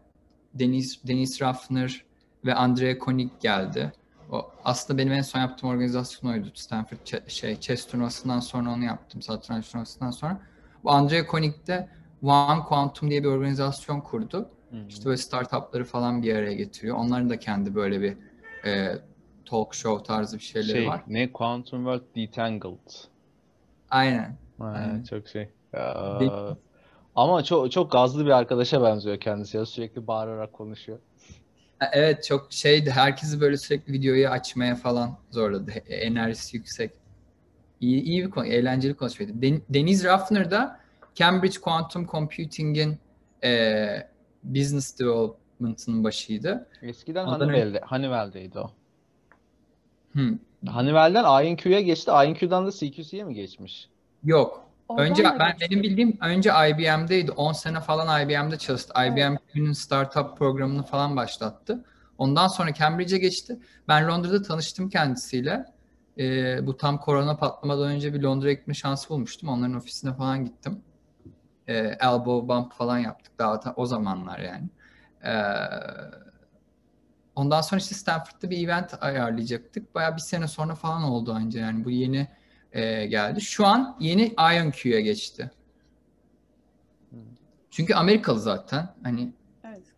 Deniz 0.54 1.00
Deniz 1.08 1.42
Raffner 1.42 2.06
ve 2.46 2.54
Andrea 2.54 2.98
Koenig 2.98 3.32
geldi. 3.40 3.92
O 4.32 4.52
aslında 4.64 4.98
benim 4.98 5.14
en 5.14 5.22
son 5.22 5.40
yaptığım 5.40 5.70
organizasyon 5.70 6.32
oydu. 6.32 6.52
Stanford 6.54 6.98
ch- 6.98 7.30
şey 7.30 7.60
chess 7.60 7.88
turnuvasından 7.88 8.40
sonra 8.40 8.70
onu 8.72 8.84
yaptım. 8.84 9.22
Satranç 9.22 9.72
turnuvasından 9.72 10.12
sonra. 10.12 10.42
Bu 10.84 10.92
Andrea 10.92 11.28
Koenig 11.28 11.68
de 11.68 11.90
One 12.22 12.64
Quantum 12.64 13.10
diye 13.10 13.24
bir 13.24 13.28
organizasyon 13.28 14.02
kurdu. 14.02 14.50
Hmm. 14.72 14.88
İşte 14.88 15.06
böyle 15.06 15.18
startupları 15.18 15.86
falan 15.86 16.24
bir 16.24 16.36
araya 16.36 16.54
getiriyor. 16.54 16.98
Onların 16.98 17.30
da 17.30 17.40
kendi 17.40 17.76
böyle 17.76 18.02
bir 18.02 18.18
e, 18.66 18.96
talk 19.46 19.76
show 19.76 20.04
tarzı 20.04 20.38
bir 20.38 20.44
şeyleri 20.44 20.72
şey, 20.72 20.88
var. 20.88 21.02
Ne 21.08 21.32
Quantum 21.32 21.80
World 21.80 22.16
Detangled. 22.16 22.92
Aynen. 23.90 24.38
Ha, 24.60 24.66
Aynen. 24.66 25.04
Çok 25.04 25.28
şey. 25.28 25.50
Ya, 25.74 26.58
ama 27.16 27.44
çok 27.44 27.72
çok 27.72 27.92
gazlı 27.92 28.26
bir 28.26 28.32
arkadaşa 28.32 28.84
benziyor 28.84 29.20
kendisi 29.20 29.58
ya. 29.58 29.66
Sürekli 29.66 30.08
bağırarak 30.08 30.54
konuşuyor. 30.54 31.00
Evet 31.92 32.24
çok 32.24 32.54
şeydi. 32.54 32.92
Herkesi 32.92 33.42
böyle 33.42 33.58
sürekli 33.58 33.94
videoyu 33.94 34.30
açmaya 34.30 34.76
falan 34.76 35.18
zorladı. 35.32 35.72
Enerjisi 35.90 36.58
yüksek. 36.58 36.92
İyi, 37.82 38.02
iyi 38.02 38.26
bir 38.26 38.30
konu. 38.30 38.46
Eğlenceli 38.46 38.94
konuşmaydı. 38.94 39.34
Deniz 39.70 40.04
Raffner 40.04 40.52
da 40.52 40.80
Cambridge 41.16 41.60
Quantum 41.60 42.08
Computing'in 42.08 43.00
e, 43.44 44.12
business 44.44 45.00
development'ın 45.00 46.04
başıydı. 46.04 46.68
Eskiden 46.82 47.26
Ondan 47.26 47.46
Honeywell'de, 47.46 47.82
Honeywell'deydi 47.86 48.60
o. 48.60 48.72
Hmm. 50.12 50.38
Honeywell'den 50.68 51.46
INQ'ya 51.46 51.82
geçti. 51.82 52.12
INQ'dan 52.26 52.68
da 52.68 52.72
CQC'ye 52.72 53.24
mi 53.24 53.34
geçmiş? 53.34 53.90
Yok. 54.24 54.66
Oradan 54.88 55.06
önce 55.06 55.24
ben 55.24 55.52
geçti. 55.52 55.68
benim 55.72 55.84
bildiğim 55.84 56.18
önce 56.22 56.52
IBM'deydi. 56.70 57.32
10 57.32 57.52
sene 57.54 57.80
falan 57.80 58.22
IBM'de 58.22 58.58
çalıştı. 58.58 58.94
IBM 59.08 59.36
Q'nun 59.54 59.74
startup 59.74 60.38
programını 60.38 60.84
falan 60.84 61.16
başlattı. 61.16 61.86
Ondan 62.18 62.48
sonra 62.48 62.74
Cambridge'e 62.74 63.18
geçti. 63.18 63.60
Ben 63.88 64.08
Londra'da 64.08 64.42
tanıştım 64.42 64.90
kendisiyle. 64.90 65.66
Ee, 66.18 66.68
bu 66.68 66.78
tam 66.78 66.98
korona 66.98 67.38
patlamadan 67.38 67.92
önce 67.92 68.14
bir 68.14 68.22
Londra'ya 68.22 68.54
gitme 68.54 68.74
şansı 68.74 69.10
bulmuştum. 69.10 69.50
Onların 69.50 69.76
ofisine 69.76 70.14
falan 70.14 70.46
gittim. 70.46 70.82
Ee, 71.68 71.74
elbow 72.02 72.48
bump 72.56 72.74
falan 72.74 72.98
yaptık 73.00 73.34
daha 73.40 73.60
ta- 73.60 73.74
o 73.78 73.86
zamanlar 73.86 74.40
yani. 74.40 74.70
Ee, 75.26 75.32
ondan 77.36 77.62
sonra 77.62 77.80
işte 77.80 77.96
Stanford'da 77.96 78.50
bir 78.50 78.66
event 78.66 78.94
ayarlayacaktık. 79.04 79.96
Bayağı 79.96 80.16
bir 80.16 80.22
sene 80.22 80.48
sonra 80.48 80.76
falan 80.76 81.04
oldu 81.04 81.34
anca 81.34 81.60
yani 81.60 81.86
bu 81.86 81.92
yeni 81.92 82.28
e, 82.72 83.06
geldi. 83.06 83.42
Şu 83.42 83.66
an 83.66 83.98
yeni 84.00 84.36
IonQ'ya 84.56 85.00
geçti. 85.00 85.52
Çünkü 87.70 87.94
Amerikalı 87.94 88.40
zaten. 88.40 88.96
Hani 89.04 89.34
Evet. 89.64 89.94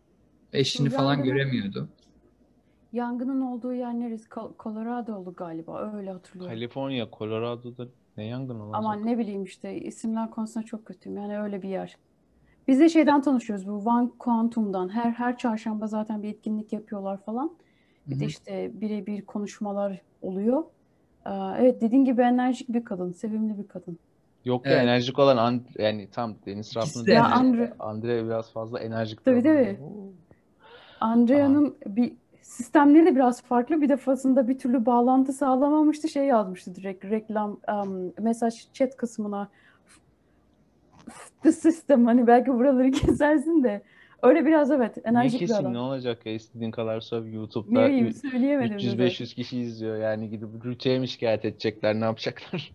eşini 0.52 0.88
Bu 0.88 0.94
falan 0.94 1.22
göremiyordu. 1.24 1.88
Yangının 2.92 3.40
olduğu 3.40 3.72
yer 3.74 3.94
neresi? 3.94 4.28
Col- 4.28 4.54
Colorado'lu 4.58 5.34
galiba. 5.34 5.92
Öyle 5.96 6.10
hatırlıyorum. 6.10 6.54
Kaliforniya, 6.54 7.08
Colorado'da 7.10 7.88
ne 8.16 8.24
yangın 8.24 8.60
olacak? 8.60 8.74
Ama 8.78 8.94
ne 8.96 9.18
bileyim 9.18 9.44
işte 9.44 9.80
isimler 9.80 10.30
konusunda 10.30 10.66
çok 10.66 10.86
kötüyüm. 10.86 11.16
Yani 11.18 11.40
öyle 11.40 11.62
bir 11.62 11.68
yer. 11.68 11.96
Biz 12.68 12.80
de 12.80 12.88
şeyden 12.88 13.22
tanışıyoruz 13.22 13.66
bu 13.68 13.72
One 13.72 14.10
Quantum'dan. 14.18 14.88
Her 14.88 15.10
her 15.10 15.38
çarşamba 15.38 15.86
zaten 15.86 16.22
bir 16.22 16.28
etkinlik 16.28 16.72
yapıyorlar 16.72 17.24
falan. 17.24 17.50
Bir 18.06 18.16
Hı 18.16 18.20
de 18.20 18.24
işte 18.24 18.70
birebir 18.80 19.26
konuşmalar 19.26 20.00
oluyor. 20.22 20.64
Ee, 21.26 21.30
Evet 21.58 21.80
dediğin 21.80 22.04
gibi 22.04 22.22
enerjik 22.22 22.68
bir 22.68 22.84
kadın, 22.84 23.12
sevimli 23.12 23.58
bir 23.58 23.68
kadın. 23.68 23.98
Yok 24.44 24.66
ya 24.66 24.72
Evet. 24.72 24.84
enerjik 24.84 25.18
olan 25.18 25.36
And- 25.36 25.66
yani 25.78 26.10
tam 26.10 26.34
Deniz 26.46 26.74
de 26.76 26.80
Ya 26.80 27.06
de 27.06 27.20
Andre, 27.22 27.72
Andre 27.78 28.24
biraz 28.24 28.52
fazla 28.52 28.80
enerjik 28.80 29.24
Tabii, 29.24 29.42
tabii. 29.42 29.78
Andrea'nın 31.00 31.76
bir 31.86 32.12
sistemleri 32.44 33.06
de 33.06 33.14
biraz 33.16 33.42
farklı. 33.42 33.80
Bir 33.82 33.88
defasında 33.88 34.48
bir 34.48 34.58
türlü 34.58 34.86
bağlantı 34.86 35.32
sağlamamıştı. 35.32 36.08
Şey 36.08 36.24
yazmıştı 36.24 36.74
direkt 36.74 37.04
reklam, 37.04 37.60
um, 37.68 38.12
mesaj 38.24 38.72
chat 38.72 38.96
kısmına 38.96 39.48
the 41.42 41.52
system 41.52 42.06
hani 42.06 42.26
belki 42.26 42.52
buraları 42.52 42.90
kesersin 42.90 43.64
de 43.64 43.82
öyle 44.22 44.46
biraz 44.46 44.70
evet 44.70 44.98
enerjik 45.04 45.40
bir 45.40 45.50
adam. 45.50 45.72
ne 45.72 45.78
olacak 45.78 46.26
ya 46.26 46.32
istediğin 46.34 46.70
kadar 46.70 47.00
söv 47.00 47.24
Ne 47.24 47.30
YouTube'da 47.30 47.88
bileyim 47.88 48.06
ü- 48.06 48.12
söyleyemedim 48.14 48.76
de 48.76 48.90
zaten. 48.90 49.06
300-500 49.06 49.34
kişi 49.34 49.58
izliyor 49.60 49.96
yani 49.96 50.30
gidip 50.30 50.48
rütüye 50.64 50.98
mi 50.98 51.08
şikayet 51.08 51.44
edecekler 51.44 51.94
ne 51.94 52.04
yapacaklar? 52.04 52.72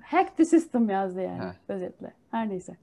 Hack 0.00 0.36
the 0.36 0.44
system 0.44 0.90
yazdı 0.90 1.20
yani 1.22 1.38
Ha. 1.38 1.56
özetle. 1.68 2.12
Her 2.30 2.48
neyse. 2.48 2.76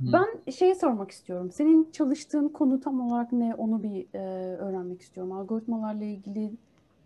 Ben 0.00 0.50
şeyi 0.50 0.74
sormak 0.74 1.10
istiyorum. 1.10 1.50
Senin 1.52 1.90
çalıştığın 1.92 2.48
konu 2.48 2.80
tam 2.80 3.00
olarak 3.00 3.32
ne? 3.32 3.54
Onu 3.54 3.82
bir 3.82 4.06
e, 4.14 4.18
öğrenmek 4.56 5.00
istiyorum. 5.00 5.32
Algoritmalarla 5.32 6.04
ilgili 6.04 6.52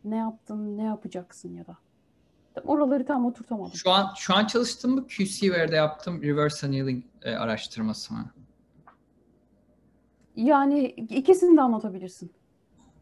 ne 0.04 0.16
yaptın, 0.16 0.78
ne 0.78 0.82
yapacaksın 0.82 1.54
ya 1.54 1.66
da. 1.66 1.76
Tam 2.54 2.64
Oraları 2.64 3.06
tam 3.06 3.26
oturtamadım. 3.26 3.74
Şu 3.74 3.90
an 3.90 4.12
şu 4.16 4.34
an 4.34 4.46
çalıştığım 4.46 4.96
bu 4.96 5.02
QCWare'de 5.02 5.76
yaptığım 5.76 6.22
reverse 6.22 6.66
annealing 6.66 7.04
e, 7.22 7.34
araştırması 7.34 8.14
mı? 8.14 8.30
Yani 10.36 10.84
ikisini 10.86 11.56
de 11.56 11.60
anlatabilirsin. 11.60 12.30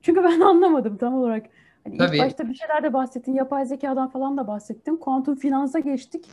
Çünkü 0.03 0.25
ben 0.25 0.41
anlamadım 0.41 0.97
tam 0.97 1.15
olarak. 1.15 1.47
Hani 1.85 1.95
ilk 1.95 2.01
Tabii. 2.01 2.19
başta 2.19 2.49
bir 2.49 2.55
şeyler 2.55 2.83
de 2.83 2.93
bahsettin. 2.93 3.35
Yapay 3.35 3.67
zekadan 3.67 4.09
falan 4.09 4.37
da 4.37 4.47
bahsettin. 4.47 4.97
Kuantum 4.97 5.37
finansa 5.37 5.79
geçtik. 5.79 6.27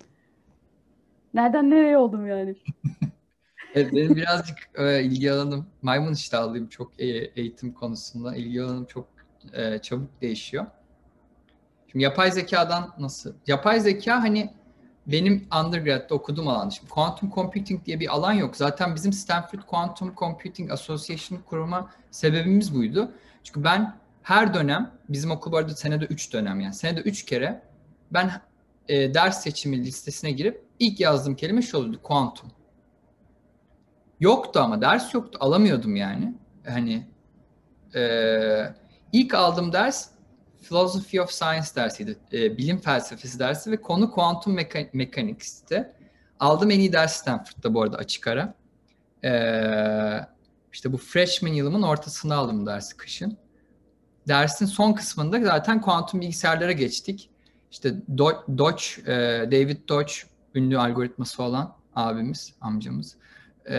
Nereden 1.34 1.70
nereye 1.70 1.98
oldum 1.98 2.28
yani? 2.28 2.56
Evet, 3.76 3.94
benim 3.94 4.16
birazcık 4.16 4.58
e, 4.76 5.04
ilgi 5.04 5.32
alanım 5.32 5.68
maymun 5.82 6.14
iştahlıyım 6.14 6.68
çok 6.68 7.02
e, 7.02 7.06
eğitim 7.08 7.74
konusunda. 7.74 8.36
İlgi 8.36 8.64
alanım 8.64 8.86
çok 8.86 9.08
e, 9.54 9.80
çabuk 9.80 10.22
değişiyor. 10.22 10.66
Şimdi 11.92 12.04
yapay 12.04 12.32
zekadan 12.32 12.94
nasıl? 13.00 13.34
Yapay 13.48 13.80
zeka 13.80 14.24
hani 14.24 14.54
benim 15.08 15.48
undergrad'da 15.60 16.16
okuduğum 16.16 16.48
alan. 16.48 16.70
Şimdi 16.70 16.90
quantum 16.90 17.32
computing 17.36 17.86
diye 17.86 18.00
bir 18.00 18.14
alan 18.14 18.34
yok. 18.34 18.56
Zaten 18.56 18.96
bizim 18.96 19.14
Stanford 19.14 19.62
Quantum 19.68 20.16
Computing 20.16 20.72
Association 20.72 21.40
kurma 21.40 21.92
sebebimiz 22.12 22.76
buydu. 22.76 23.12
Çünkü 23.44 23.64
ben 23.64 23.98
her 24.24 24.54
dönem, 24.54 24.92
bizim 25.10 25.32
okul 25.32 25.52
bu 25.52 25.58
arada 25.58 25.76
senede 25.76 26.06
3 26.06 26.34
dönem 26.34 26.60
yani 26.60 26.74
senede 26.74 27.02
3 27.02 27.26
kere 27.26 27.62
ben 28.12 28.42
e, 28.88 29.14
ders 29.14 29.44
seçimi 29.44 29.80
listesine 29.86 30.32
girip 30.32 30.66
ilk 30.80 31.00
yazdığım 31.00 31.36
kelime 31.36 31.62
şu 31.62 31.78
oldu, 31.78 32.00
kuantum. 32.04 32.52
Yoktu 34.20 34.60
ama 34.60 34.82
ders 34.82 35.14
yoktu, 35.14 35.38
alamıyordum 35.42 35.96
yani. 35.96 36.34
Hani 36.68 37.08
e, 37.96 38.76
ilk 39.14 39.34
aldığım 39.34 39.74
ders 39.74 40.10
Philosophy 40.64 41.22
of 41.22 41.32
Science 41.32 41.68
dersiydi. 41.76 42.18
E, 42.34 42.58
bilim 42.58 42.78
felsefesi 42.78 43.40
dersi 43.40 43.72
ve 43.72 43.82
konu 43.82 44.12
kuantum 44.12 44.58
meka- 44.58 44.90
mekaniks'ti. 44.94 45.92
Aldım 46.40 46.72
en 46.72 46.80
iyi 46.80 46.94
ders 46.94 47.16
Stanford'da 47.16 47.74
bu 47.74 47.82
arada 47.82 47.98
açık 47.98 48.28
ara. 48.28 48.54
E, 49.24 49.32
işte 50.74 50.94
bu 50.94 50.98
freshman 50.98 51.54
yılımın 51.54 51.82
ortasında 51.82 52.36
aldım 52.36 52.66
dersi 52.66 52.98
kışın. 52.98 53.38
Dersin 54.28 54.66
son 54.66 54.94
kısmında 54.94 55.42
zaten 55.42 55.82
kuantum 55.82 56.22
bilgisayarlara 56.22 56.72
geçtik. 56.72 57.30
İşte 57.72 57.90
Do- 58.16 58.58
Dodge, 58.58 59.12
e, 59.12 59.16
David 59.52 59.90
Dodge 59.90 60.14
ünlü 60.56 60.80
algoritması 60.80 61.44
olan 61.44 61.76
abimiz, 61.96 62.54
amcamız. 62.62 63.18
E, 63.70 63.76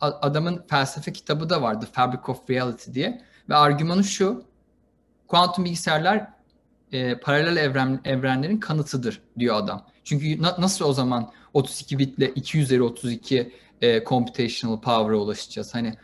adamın 0.00 0.64
felsefe 0.70 1.12
kitabı 1.12 1.50
da 1.50 1.62
vardı, 1.62 1.88
Fabric 1.92 2.22
of 2.28 2.50
Reality 2.50 2.92
diye. 2.92 3.22
Ve 3.48 3.54
argümanı 3.54 4.04
şu, 4.04 4.44
kuantum 5.26 5.64
bilgisayarlar 5.64 6.26
e, 6.92 7.18
paralel 7.18 7.56
evren, 7.56 8.00
evrenlerin 8.04 8.58
kanıtıdır 8.58 9.22
diyor 9.38 9.56
adam. 9.56 9.86
Çünkü 10.04 10.42
na, 10.42 10.56
nasıl 10.58 10.84
o 10.84 10.92
zaman 10.92 11.32
32 11.54 11.98
bitle 11.98 12.28
2 12.28 12.58
üzeri 12.58 12.82
32 12.82 13.52
e, 13.80 14.04
computational 14.04 14.80
power'a 14.80 15.16
ulaşacağız? 15.16 15.74
Hani 15.74 15.94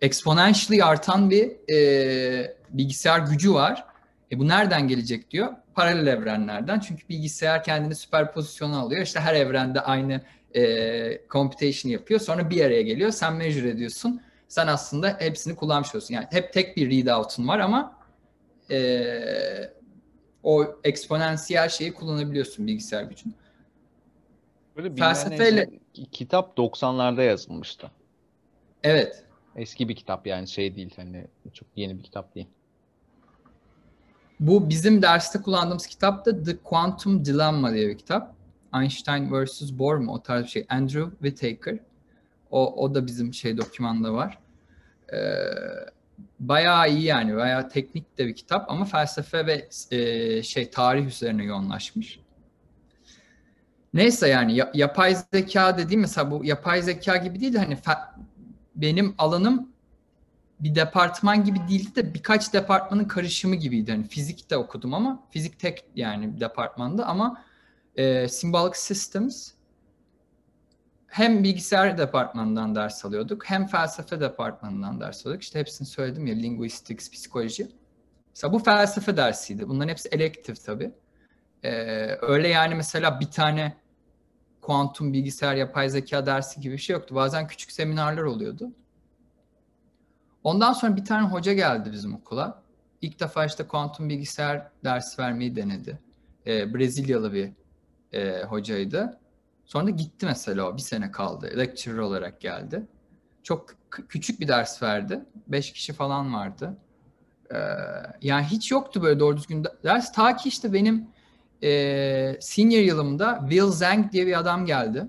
exponentially 0.00 0.82
artan 0.82 1.30
bir 1.30 1.72
e, 1.72 2.56
bilgisayar 2.70 3.18
gücü 3.18 3.54
var. 3.54 3.84
E, 4.32 4.38
bu 4.38 4.48
nereden 4.48 4.88
gelecek 4.88 5.30
diyor? 5.30 5.52
Paralel 5.74 6.06
evrenlerden. 6.06 6.80
Çünkü 6.80 7.08
bilgisayar 7.08 7.64
kendini 7.64 7.94
süperpozisyona 7.94 8.78
alıyor. 8.78 9.02
İşte 9.02 9.20
her 9.20 9.34
evrende 9.34 9.80
aynı 9.80 10.20
e, 10.56 11.20
computation 11.30 11.92
yapıyor. 11.92 12.20
Sonra 12.20 12.50
bir 12.50 12.64
araya 12.64 12.82
geliyor. 12.82 13.10
Sen 13.10 13.34
measure 13.34 13.68
ediyorsun. 13.68 14.22
Sen 14.48 14.66
aslında 14.66 15.16
hepsini 15.18 15.56
kullanmış 15.56 15.88
oluyorsun. 15.88 16.14
Yani 16.14 16.26
hep 16.30 16.52
tek 16.52 16.76
bir 16.76 16.90
readout'un 16.90 17.48
var 17.48 17.58
ama 17.58 17.98
e, 18.70 19.70
o 20.42 20.66
eksponansiyel 20.84 21.68
şeyi 21.68 21.94
kullanabiliyorsun 21.94 22.66
bilgisayar 22.66 23.02
gücünü. 23.02 23.32
Böyle 24.76 24.94
Felsefeyle 24.94 25.70
kitap 26.12 26.58
90'larda 26.58 27.22
yazılmıştı. 27.22 27.90
Evet. 28.82 29.24
Eski 29.56 29.88
bir 29.88 29.96
kitap 29.96 30.26
yani 30.26 30.48
şey 30.48 30.76
değil 30.76 30.94
hani 30.96 31.26
çok 31.52 31.68
yeni 31.76 31.98
bir 31.98 32.02
kitap 32.02 32.34
değil. 32.34 32.46
Bu 34.40 34.68
bizim 34.68 35.02
derste 35.02 35.42
kullandığımız 35.42 35.86
kitap 35.86 36.26
da 36.26 36.42
The 36.42 36.56
Quantum 36.56 37.24
Dilemma 37.24 37.72
diye 37.72 37.88
bir 37.88 37.98
kitap. 37.98 38.35
Einstein 38.80 39.30
vs. 39.32 39.72
Bohr 39.72 39.96
mu 39.96 40.12
o 40.12 40.22
tarz 40.22 40.44
bir 40.44 40.48
şey. 40.48 40.66
Andrew 40.68 41.10
Whittaker. 41.10 41.78
O, 42.50 42.84
o 42.84 42.94
da 42.94 43.06
bizim 43.06 43.34
şey 43.34 43.58
dokümanda 43.58 44.12
var. 44.12 44.38
Ee, 45.12 45.16
bayağı 46.40 46.90
iyi 46.90 47.02
yani. 47.02 47.36
Bayağı 47.36 47.68
teknik 47.68 48.18
de 48.18 48.26
bir 48.26 48.34
kitap 48.34 48.70
ama 48.70 48.84
felsefe 48.84 49.46
ve 49.46 49.68
e, 49.90 50.42
şey 50.42 50.70
tarih 50.70 51.06
üzerine 51.06 51.44
yoğunlaşmış. 51.44 52.20
Neyse 53.94 54.28
yani 54.28 54.62
yapay 54.74 55.16
zeka 55.32 55.78
dediğim 55.78 56.00
mesela 56.00 56.30
bu 56.30 56.44
yapay 56.44 56.82
zeka 56.82 57.16
gibi 57.16 57.40
değil 57.40 57.52
de 57.52 57.58
hani 57.58 57.78
benim 58.76 59.14
alanım 59.18 59.68
bir 60.60 60.74
departman 60.74 61.44
gibi 61.44 61.58
değildi 61.68 61.94
de 61.94 62.14
birkaç 62.14 62.52
departmanın 62.54 63.04
karışımı 63.04 63.54
gibiydi. 63.54 63.90
Hani 63.90 64.04
fizik 64.04 64.50
de 64.50 64.56
okudum 64.56 64.94
ama 64.94 65.22
fizik 65.30 65.60
tek 65.60 65.84
yani 65.94 66.40
departmanda 66.40 67.06
ama 67.06 67.42
e, 67.96 68.28
Symbolic 68.28 68.74
Systems 68.78 69.52
hem 71.06 71.44
bilgisayar 71.44 71.98
departmanından 71.98 72.74
ders 72.74 73.04
alıyorduk 73.04 73.50
hem 73.50 73.66
felsefe 73.66 74.20
departmanından 74.20 75.00
ders 75.00 75.26
alıyorduk. 75.26 75.42
İşte 75.42 75.58
hepsini 75.58 75.88
söyledim 75.88 76.26
ya 76.26 76.34
linguistics, 76.34 77.10
psikoloji. 77.10 77.68
Mesela 78.34 78.52
bu 78.52 78.58
felsefe 78.58 79.16
dersiydi. 79.16 79.68
Bunların 79.68 79.88
hepsi 79.88 80.08
elektif 80.08 80.64
tabii. 80.64 80.92
Ee, 81.62 81.70
öyle 82.22 82.48
yani 82.48 82.74
mesela 82.74 83.20
bir 83.20 83.30
tane 83.30 83.76
kuantum 84.60 85.12
bilgisayar 85.12 85.54
yapay 85.54 85.88
zeka 85.88 86.26
dersi 86.26 86.60
gibi 86.60 86.72
bir 86.72 86.78
şey 86.78 86.94
yoktu. 86.94 87.14
Bazen 87.14 87.46
küçük 87.46 87.72
seminerler 87.72 88.22
oluyordu. 88.22 88.72
Ondan 90.44 90.72
sonra 90.72 90.96
bir 90.96 91.04
tane 91.04 91.28
hoca 91.28 91.52
geldi 91.52 91.92
bizim 91.92 92.14
okula. 92.14 92.62
İlk 93.02 93.20
defa 93.20 93.44
işte 93.44 93.66
kuantum 93.66 94.08
bilgisayar 94.08 94.70
dersi 94.84 95.22
vermeyi 95.22 95.56
denedi. 95.56 95.98
Ee, 96.46 96.74
Brezilyalı 96.74 97.32
bir 97.32 97.52
e, 98.12 98.42
hocaydı. 98.42 99.18
Sonra 99.64 99.90
gitti 99.90 100.26
mesela 100.26 100.68
o 100.68 100.76
bir 100.76 100.82
sene 100.82 101.10
kaldı. 101.10 101.52
Lecturer 101.58 101.98
olarak 101.98 102.40
geldi. 102.40 102.86
Çok 103.42 103.66
küçük 104.08 104.40
bir 104.40 104.48
ders 104.48 104.82
verdi. 104.82 105.24
Beş 105.48 105.72
kişi 105.72 105.92
falan 105.92 106.34
vardı. 106.34 106.76
Ee, 107.54 107.56
yani 108.22 108.44
hiç 108.44 108.70
yoktu 108.70 109.02
böyle 109.02 109.20
doğru 109.20 109.36
düzgün 109.36 109.64
ders. 109.84 110.12
Ta 110.12 110.36
ki 110.36 110.48
işte 110.48 110.72
benim 110.72 111.08
e, 111.62 112.36
senior 112.40 112.82
yılımda 112.82 113.38
Will 113.40 113.70
Zhang 113.70 114.12
diye 114.12 114.26
bir 114.26 114.38
adam 114.38 114.66
geldi. 114.66 115.08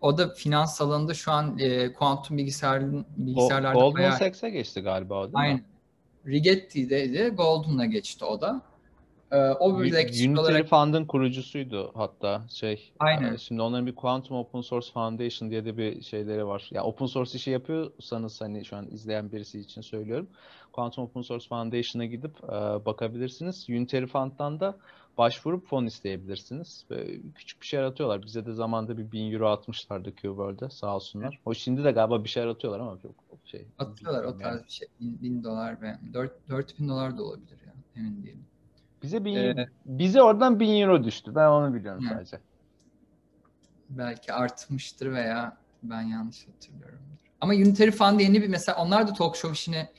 O 0.00 0.18
da 0.18 0.34
finans 0.34 0.80
alanında 0.80 1.14
şu 1.14 1.32
an 1.32 1.58
e, 1.58 1.92
kuantum 1.92 2.38
bilgisayarın 2.38 3.06
bilgisayarlarda 3.16 3.78
Goldman 3.78 3.94
bayağı... 3.94 4.18
Sachs'e 4.18 4.50
geçti 4.50 4.80
galiba 4.80 5.20
o 5.20 5.24
değil 5.24 5.34
Aynen. 5.34 5.56
mi? 5.56 5.64
Rigetti'deydi. 6.26 7.28
Goldman'a 7.28 7.86
geçti 7.86 8.24
o 8.24 8.40
da. 8.40 8.62
Ee, 9.32 9.36
o 9.36 9.80
bir 9.80 9.92
Unitary 9.92 10.38
olarak... 10.38 10.68
Fund'ın 10.68 11.04
kurucusuydu 11.04 11.90
hatta 11.94 12.42
şey. 12.48 12.92
Aynen. 12.98 13.34
E, 13.34 13.38
şimdi 13.38 13.62
onların 13.62 13.86
bir 13.86 13.94
Quantum 13.94 14.36
Open 14.36 14.60
Source 14.60 14.92
Foundation 14.92 15.50
diye 15.50 15.64
de 15.64 15.76
bir 15.76 16.02
şeyleri 16.02 16.46
var. 16.46 16.68
Ya 16.70 16.84
open 16.84 17.06
source 17.06 17.32
işi 17.34 17.50
yapıyorsanız 17.50 18.40
hani 18.40 18.64
şu 18.64 18.76
an 18.76 18.86
izleyen 18.86 19.32
birisi 19.32 19.60
için 19.60 19.80
söylüyorum. 19.80 20.28
Quantum 20.72 21.04
Open 21.04 21.22
Source 21.22 21.48
Foundation'a 21.48 22.04
gidip 22.04 22.44
e, 22.44 22.48
bakabilirsiniz. 22.86 23.66
Unitary 23.68 24.06
Fund'dan 24.06 24.60
da 24.60 24.76
başvurup 25.18 25.66
fon 25.66 25.86
isteyebilirsiniz. 25.86 26.84
Ve 26.90 27.20
küçük 27.34 27.60
bir 27.60 27.66
şey 27.66 27.80
aratıyorlar. 27.80 28.22
Bize 28.22 28.46
de 28.46 28.52
zamanda 28.52 28.98
bir 28.98 29.12
bin 29.12 29.32
euro 29.32 29.48
atmışlardı 29.48 30.10
Q-World'e 30.10 30.70
sağ 30.70 30.96
olsunlar. 30.96 31.40
O 31.44 31.54
şimdi 31.54 31.84
de 31.84 31.90
galiba 31.90 32.24
bir 32.24 32.28
şey 32.28 32.42
aratıyorlar 32.42 32.80
ama 32.80 32.98
çok 33.02 33.12
şey. 33.44 33.66
Atıyorlar 33.78 34.24
o 34.24 34.38
tarz 34.38 34.56
yani. 34.56 34.66
bir 34.66 34.72
şey. 34.72 34.88
Bin, 35.00 35.22
bin 35.22 35.44
dolar 35.44 35.82
ve 35.82 35.98
dört, 36.14 36.48
dört 36.48 36.78
bin 36.78 36.88
dolar 36.88 37.18
da 37.18 37.22
olabilir 37.22 37.58
ya. 37.66 37.72
Emin 37.96 38.22
değilim. 38.22 38.44
Bize 39.02 39.24
bin, 39.24 39.36
ee, 39.36 39.68
bize 39.86 40.22
oradan 40.22 40.60
1000 40.60 40.80
euro 40.80 41.04
düştü. 41.04 41.34
Ben 41.34 41.48
onu 41.48 41.74
biliyorum 41.74 42.04
hı. 42.04 42.14
sadece. 42.14 42.40
Belki 43.88 44.32
artmıştır 44.32 45.12
veya 45.12 45.56
ben 45.82 46.02
yanlış 46.02 46.48
hatırlıyorum. 46.48 46.98
Ama 47.40 47.52
Unitary 47.52 47.90
Fund 47.90 48.20
yeni 48.20 48.42
bir 48.42 48.48
mesela 48.48 48.78
onlar 48.78 49.08
da 49.08 49.12
talk 49.12 49.36
show 49.36 49.52
işine 49.52 49.92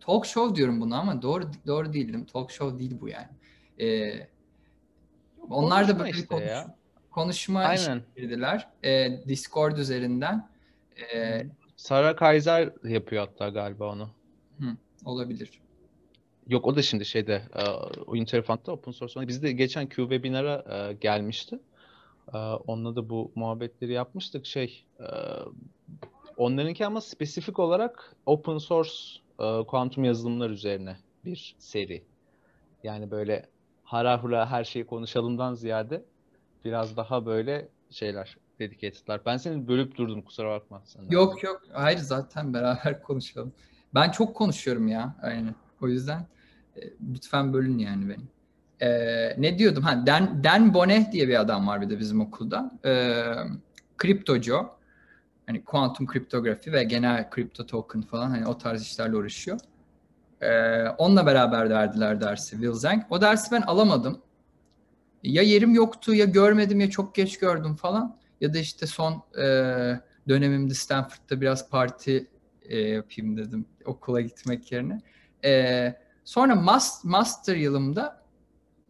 talk 0.00 0.26
show 0.26 0.56
diyorum 0.56 0.80
buna 0.80 0.98
ama 0.98 1.22
doğru 1.22 1.44
doğru 1.66 1.92
değilim. 1.92 2.24
Talk 2.24 2.50
show 2.50 2.78
değil 2.78 3.00
bu 3.00 3.08
yani. 3.08 3.28
Ee, 3.80 4.28
onlar 5.50 5.88
da 5.88 5.98
böyle 5.98 6.10
işte 6.10 6.26
konuş, 6.26 6.48
ya. 6.48 6.76
konuşma 7.10 7.60
Aynen. 7.60 8.02
girdiler. 8.16 8.68
Ee, 8.84 9.20
Discord 9.28 9.76
üzerinden. 9.76 10.48
Ee, 11.14 11.46
Sara 11.76 12.16
Kaiser 12.16 12.72
yapıyor 12.84 13.26
hatta 13.26 13.48
galiba 13.48 13.92
onu. 13.92 14.10
Hı, 14.58 14.76
olabilir. 15.04 15.60
Yok 16.48 16.66
o 16.66 16.76
da 16.76 16.82
şimdi 16.82 17.04
şeyde 17.04 17.42
o 18.06 18.16
Interfund'da 18.16 18.72
open 18.72 18.92
source. 18.92 19.28
Bizde 19.28 19.52
geçen 19.52 19.88
Q 19.88 20.02
webinara 20.02 20.92
gelmişti. 20.92 21.58
Onunla 22.66 22.96
da 22.96 23.10
bu 23.10 23.32
muhabbetleri 23.34 23.92
yapmıştık. 23.92 24.46
Şey 24.46 24.84
onlarınki 26.36 26.86
ama 26.86 27.00
spesifik 27.00 27.58
olarak 27.58 28.16
open 28.26 28.58
source 28.58 28.92
kuantum 29.66 30.04
yazılımlar 30.04 30.50
üzerine 30.50 30.96
bir 31.24 31.56
seri. 31.58 32.04
Yani 32.84 33.10
böyle 33.10 33.46
hara 33.84 34.22
hura 34.22 34.50
her 34.50 34.64
şeyi 34.64 34.86
konuşalımdan 34.86 35.54
ziyade 35.54 36.04
biraz 36.64 36.96
daha 36.96 37.26
böyle 37.26 37.68
şeyler 37.90 38.36
dedicated'lar. 38.58 39.20
Ben 39.26 39.36
seni 39.36 39.68
bölüp 39.68 39.96
durdum 39.96 40.22
kusura 40.22 40.50
bakma. 40.50 40.82
Sen 40.84 41.02
yok 41.10 41.42
yok 41.42 41.62
hayır 41.72 41.98
zaten 41.98 42.54
beraber 42.54 43.02
konuşalım. 43.02 43.52
Ben 43.94 44.10
çok 44.10 44.36
konuşuyorum 44.36 44.88
ya 44.88 45.16
aynen. 45.22 45.54
O 45.82 45.88
yüzden 45.88 46.26
e, 46.76 46.80
lütfen 47.14 47.52
bölün 47.52 47.78
yani 47.78 48.08
beni. 48.08 48.22
Ee, 48.82 49.34
ne 49.38 49.58
diyordum? 49.58 49.82
Ha, 49.82 50.06
Dan, 50.06 50.44
Dan 50.44 50.74
Boneh 50.74 51.12
diye 51.12 51.28
bir 51.28 51.40
adam 51.40 51.66
var 51.66 51.80
bir 51.80 51.90
de 51.90 51.98
bizim 51.98 52.20
okulda. 52.20 52.70
Ee, 52.84 53.24
kriptocu. 53.98 54.66
Hani 55.46 55.64
kuantum 55.64 56.06
kriptografi 56.06 56.72
ve 56.72 56.84
genel 56.84 57.30
kripto 57.30 57.66
token 57.66 58.02
falan 58.02 58.30
hani 58.30 58.46
o 58.46 58.58
tarz 58.58 58.82
işlerle 58.82 59.16
uğraşıyor. 59.16 59.58
Ee, 60.40 60.88
onunla 60.88 61.26
beraber 61.26 61.70
verdiler 61.70 62.20
dersi 62.20 62.50
Will 62.50 62.72
Zhang. 62.72 63.02
O 63.10 63.20
dersi 63.20 63.52
ben 63.52 63.62
alamadım. 63.62 64.22
ya 65.22 65.42
yerim 65.42 65.74
yoktu 65.74 66.14
ya 66.14 66.24
görmedim 66.24 66.80
ya 66.80 66.90
çok 66.90 67.14
geç 67.14 67.38
gördüm 67.38 67.76
falan. 67.76 68.16
Ya 68.40 68.54
da 68.54 68.58
işte 68.58 68.86
son 68.86 69.22
e, 69.38 69.44
dönemimde 70.28 70.74
Stanford'da 70.74 71.40
biraz 71.40 71.68
parti 71.70 72.26
e, 72.62 72.78
yapayım 72.78 73.36
dedim 73.36 73.66
okula 73.84 74.20
gitmek 74.20 74.72
yerine. 74.72 75.00
E, 75.44 75.94
sonra 76.24 76.54
mas, 76.54 77.04
master 77.04 77.56
yılımda 77.56 78.22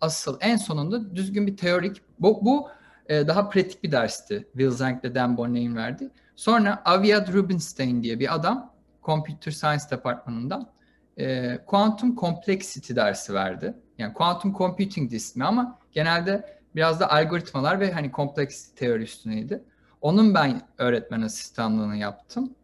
asıl 0.00 0.38
en 0.40 0.56
sonunda 0.56 1.16
düzgün 1.16 1.46
bir 1.46 1.56
teorik 1.56 2.02
bu, 2.18 2.44
bu 2.44 2.68
e, 3.06 3.28
daha 3.28 3.48
pratik 3.48 3.82
bir 3.82 3.92
dersti. 3.92 4.48
Will 4.52 4.70
Zhang 4.70 5.04
ile 5.04 5.14
Dan 5.14 5.36
Bonnet'in 5.36 5.76
verdi. 5.76 6.10
Sonra 6.36 6.82
Aviad 6.84 7.32
Rubinstein 7.32 8.02
diye 8.02 8.18
bir 8.20 8.34
adam 8.34 8.74
Computer 9.02 9.52
Science 9.52 9.84
departmanından 9.90 10.70
e, 11.16 11.58
Quantum 11.66 12.16
Complexity 12.16 12.94
dersi 12.94 13.34
verdi. 13.34 13.74
Yani 13.98 14.14
Quantum 14.14 14.54
Computing 14.54 15.12
ismi 15.12 15.44
ama 15.44 15.78
genelde 15.92 16.60
biraz 16.74 17.00
da 17.00 17.10
algoritmalar 17.10 17.80
ve 17.80 17.92
hani 17.92 18.12
kompleks 18.12 18.68
teori 18.74 19.02
üstüneydi. 19.02 19.64
Onun 20.00 20.34
ben 20.34 20.60
öğretmen 20.78 21.22
asistanlığını 21.22 21.96
yaptım. 21.96 22.54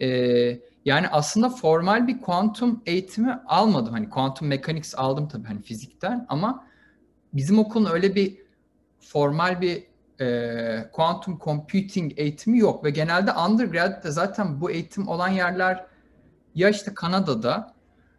Ee, 0.00 0.60
yani 0.84 1.08
aslında 1.08 1.50
formal 1.50 2.06
bir 2.06 2.20
kuantum 2.20 2.82
eğitimi 2.86 3.40
almadım. 3.46 3.92
Hani 3.92 4.10
quantum 4.10 4.48
mechanics 4.48 4.94
aldım 4.94 5.28
tabii 5.28 5.46
hani 5.46 5.62
fizikten 5.62 6.26
ama 6.28 6.66
bizim 7.32 7.58
okulun 7.58 7.90
öyle 7.90 8.14
bir 8.14 8.38
formal 9.00 9.60
bir 9.60 9.84
e, 10.20 10.90
quantum 10.92 11.38
computing 11.38 12.12
eğitimi 12.16 12.58
yok 12.58 12.84
ve 12.84 12.90
genelde 12.90 13.32
undergrad'de 13.32 14.10
zaten 14.10 14.60
bu 14.60 14.70
eğitim 14.70 15.08
olan 15.08 15.28
yerler 15.28 15.86
ya 16.54 16.68
işte 16.68 16.94
Kanada'da 16.94 17.74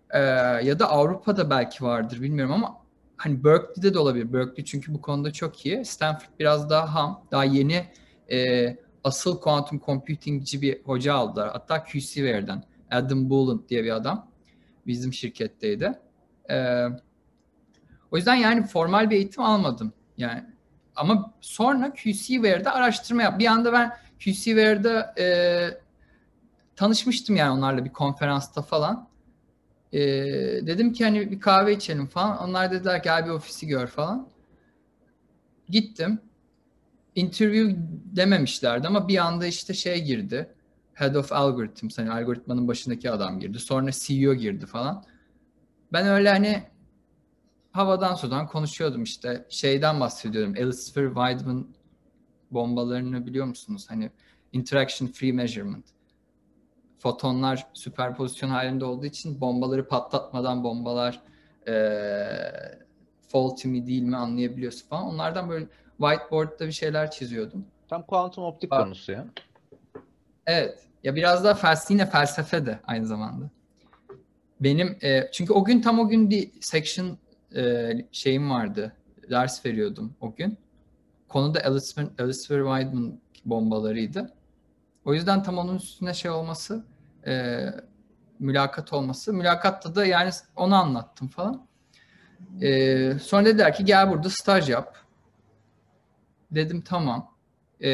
e, 0.10 0.20
ya 0.66 0.80
da 0.80 0.90
Avrupa'da 0.90 1.50
belki 1.50 1.84
vardır 1.84 2.22
bilmiyorum 2.22 2.54
ama 2.54 2.76
hani 3.18 3.44
Berkeley'de 3.44 3.94
de 3.94 4.00
olabilir. 4.00 4.34
Berkeley 4.34 4.66
çünkü 4.66 4.94
bu 4.94 5.02
konuda 5.02 5.34
çok 5.34 5.66
iyi. 5.66 5.86
Stanford 5.86 6.30
biraz 6.40 6.70
daha 6.70 6.96
ham, 6.96 7.24
daha 7.32 7.44
yeni 7.44 7.86
e, 8.32 8.68
asıl 9.10 9.40
quantum 9.40 9.80
computingci 9.86 10.62
bir 10.62 10.84
hoca 10.84 11.14
aldılar. 11.14 11.50
Hatta 11.52 11.84
QCWare'den 11.84 12.64
Adam 12.92 13.30
Boolant 13.30 13.70
diye 13.70 13.84
bir 13.84 13.92
adam 13.92 14.32
bizim 14.88 15.14
şirketteydi. 15.14 16.00
E, 16.50 16.86
o 18.12 18.18
yüzden 18.18 18.36
yani 18.36 18.66
formal 18.68 19.10
bir 19.10 19.16
eğitim 19.16 19.44
almadım. 19.44 19.94
Yani 20.18 20.44
ama 20.96 21.34
sonra 21.42 21.94
QCWare'de 21.94 22.72
araştırma 22.72 23.22
yap. 23.22 23.40
Bir 23.40 23.46
anda 23.46 23.74
ben 23.74 23.98
QCWare'de 24.24 25.14
e, 25.18 25.28
tanışmıştım 26.76 27.36
yani 27.36 27.52
onlarla 27.52 27.86
bir 27.86 27.94
konferansta 27.94 28.62
falan. 28.62 29.10
E, 29.94 30.00
dedim 30.68 30.94
ki 30.94 31.04
hani 31.04 31.32
bir 31.32 31.40
kahve 31.40 31.74
içelim 31.74 32.08
falan. 32.08 32.50
Onlar 32.50 32.72
dediler 32.72 32.98
gel 33.04 33.26
bir 33.26 33.30
ofisi 33.30 33.68
gör 33.68 33.88
falan. 33.88 34.28
Gittim. 35.70 36.20
Interview 37.16 37.76
dememişlerdi 38.16 38.88
ama 38.88 39.08
bir 39.08 39.18
anda 39.18 39.48
işte 39.48 39.74
şey 39.74 40.04
girdi. 40.04 40.54
Head 40.94 41.16
of 41.16 41.32
Algorithms, 41.32 41.98
hani 41.98 42.12
algoritmanın 42.12 42.68
başındaki 42.68 43.12
adam 43.12 43.40
girdi. 43.40 43.60
Sonra 43.60 43.92
CEO 43.92 44.34
girdi 44.34 44.66
falan. 44.66 45.04
Ben 45.94 46.08
öyle 46.08 46.30
hani 46.30 46.64
havadan 47.72 48.16
sudan 48.16 48.48
konuşuyordum 48.48 49.04
işte. 49.04 49.46
Şeyden 49.50 50.00
bahsediyordum. 50.00 50.56
Elsevier 50.56 51.08
Weidman 51.08 51.68
bombalarını 52.52 53.26
biliyor 53.26 53.46
musunuz? 53.46 53.86
Hani 53.90 54.12
interaction 54.54 55.08
free 55.08 55.32
measurement 55.32 55.86
fotonlar 57.00 57.68
süperpozisyon 57.74 58.50
halinde 58.50 58.86
olduğu 58.86 59.06
için 59.06 59.42
bombaları 59.42 59.88
patlatmadan 59.88 60.64
bombalar 60.64 61.22
e, 61.68 61.74
faulty 63.28 63.68
mi 63.68 63.88
değil 63.88 64.02
mi 64.02 64.18
anlayabiliyorsun 64.18 64.88
falan. 64.88 65.06
Onlardan 65.06 65.50
böyle 65.50 65.68
whiteboard'da 66.00 66.68
bir 66.68 66.72
şeyler 66.72 67.12
çiziyordum. 67.12 67.66
Tam 67.88 68.04
kuantum 68.04 68.44
optik 68.44 68.72
Bak. 68.72 68.84
konusu 68.84 69.12
ya. 69.12 69.26
Evet. 70.46 70.80
Ya 71.04 71.16
biraz 71.16 71.44
daha 71.44 71.54
felsefe, 71.54 71.94
yine 71.94 72.06
felsefe 72.06 72.66
de 72.66 72.80
aynı 72.88 73.08
zamanda. 73.08 73.50
Benim 74.60 74.98
e, 75.04 75.30
çünkü 75.32 75.54
o 75.54 75.64
gün 75.64 75.82
tam 75.82 76.00
o 76.00 76.08
gün 76.08 76.30
bir 76.30 76.52
section 76.62 77.18
e, 77.56 77.92
şeyim 78.12 78.50
vardı. 78.50 78.94
Ders 79.30 79.66
veriyordum 79.66 80.16
o 80.22 80.36
gün. 80.36 80.58
Konu 81.28 81.56
da 81.56 81.60
Elsevier 82.20 82.64
Weidman 82.64 83.20
bombalarıydı. 83.46 84.34
O 85.06 85.14
yüzden 85.14 85.44
tam 85.44 85.58
onun 85.58 85.76
üstüne 85.76 86.14
şey 86.14 86.32
olması, 86.32 86.86
e, 87.28 87.66
mülakat 88.40 88.94
olması. 88.94 89.34
Mülakatta 89.34 89.96
da 89.96 90.06
yani 90.06 90.30
onu 90.56 90.76
anlattım 90.76 91.28
falan. 91.28 91.68
E, 92.62 93.20
sonra 93.20 93.46
dediler 93.46 93.76
ki 93.76 93.86
gel 93.86 94.10
burada 94.10 94.30
staj 94.30 94.70
yap. 94.70 94.98
Dedim 96.52 96.82
tamam. 96.82 97.32
E, 97.84 97.90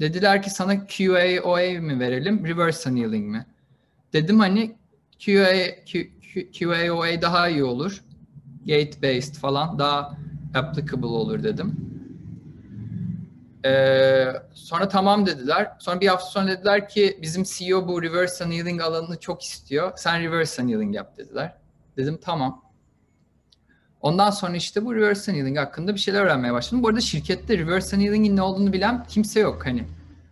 dediler 0.00 0.42
ki 0.42 0.50
sana 0.50 0.86
QA, 0.86 1.42
OA 1.42 1.80
mi 1.80 2.00
verelim, 2.00 2.46
reverse 2.46 2.90
annealing 2.90 3.26
mi? 3.26 3.46
Dedim 4.12 4.40
hani 4.40 4.76
QA, 5.26 5.84
Q, 5.86 6.10
QA, 6.58 6.92
OA 6.92 7.22
daha 7.22 7.48
iyi 7.48 7.64
olur. 7.64 8.04
Gate 8.66 9.02
based 9.02 9.34
falan 9.34 9.78
daha 9.78 10.18
applicable 10.54 11.06
olur 11.06 11.42
dedim. 11.42 11.76
Ee, 13.64 14.32
sonra 14.54 14.88
tamam 14.88 15.26
dediler. 15.26 15.72
Sonra 15.78 16.00
bir 16.00 16.08
hafta 16.08 16.26
sonra 16.26 16.48
dediler 16.48 16.88
ki 16.88 17.18
bizim 17.22 17.42
CEO 17.44 17.88
bu 17.88 18.02
reverse 18.02 18.44
annealing 18.44 18.82
alanını 18.82 19.20
çok 19.20 19.42
istiyor. 19.42 19.92
Sen 19.96 20.22
reverse 20.22 20.62
annealing 20.62 20.94
yap 20.94 21.16
dediler. 21.16 21.56
Dedim 21.96 22.18
tamam. 22.22 22.62
Ondan 24.00 24.30
sonra 24.30 24.56
işte 24.56 24.84
bu 24.84 24.94
reverse 24.94 25.32
annealing 25.32 25.58
hakkında 25.58 25.94
bir 25.94 26.00
şeyler 26.00 26.22
öğrenmeye 26.22 26.52
başladım. 26.52 26.82
Bu 26.82 26.88
arada 26.88 27.00
şirkette 27.00 27.58
reverse 27.58 27.96
annealing'in 27.96 28.36
ne 28.36 28.42
olduğunu 28.42 28.72
bilen 28.72 29.04
kimse 29.04 29.40
yok 29.40 29.66
hani. 29.66 29.84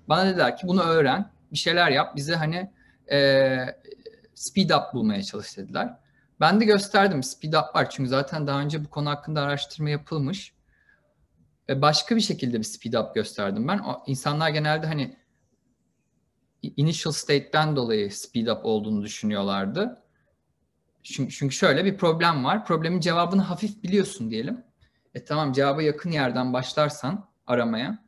Bana 0.08 0.26
dediler 0.26 0.56
ki 0.56 0.66
bunu 0.66 0.82
öğren, 0.82 1.30
bir 1.52 1.58
şeyler 1.58 1.90
yap, 1.90 2.16
bize 2.16 2.34
hani 2.34 2.70
e, 3.12 3.58
speed 4.34 4.70
up 4.70 4.94
bulmaya 4.94 5.22
çalış 5.22 5.56
dediler. 5.56 5.94
Ben 6.40 6.60
de 6.60 6.64
gösterdim 6.64 7.22
speed 7.22 7.52
up 7.52 7.76
var 7.76 7.90
çünkü 7.90 8.08
zaten 8.08 8.46
daha 8.46 8.60
önce 8.60 8.84
bu 8.84 8.90
konu 8.90 9.10
hakkında 9.10 9.42
araştırma 9.42 9.90
yapılmış 9.90 10.54
başka 11.68 12.16
bir 12.16 12.20
şekilde 12.20 12.58
bir 12.58 12.64
speed 12.64 12.92
up 12.92 13.14
gösterdim 13.14 13.68
ben. 13.68 13.78
O, 13.78 14.02
insanlar 14.06 14.48
genelde 14.48 14.86
hani 14.86 15.16
initial 16.62 17.12
state'ten 17.12 17.76
dolayı 17.76 18.12
speed 18.12 18.46
up 18.46 18.60
olduğunu 18.64 19.02
düşünüyorlardı. 19.02 20.03
Çünkü, 21.04 21.50
şöyle 21.54 21.84
bir 21.84 21.96
problem 21.96 22.44
var. 22.44 22.64
Problemin 22.64 23.00
cevabını 23.00 23.42
hafif 23.42 23.82
biliyorsun 23.82 24.30
diyelim. 24.30 24.64
E 25.14 25.24
tamam 25.24 25.52
cevaba 25.52 25.82
yakın 25.82 26.10
yerden 26.10 26.52
başlarsan 26.52 27.28
aramaya 27.46 27.98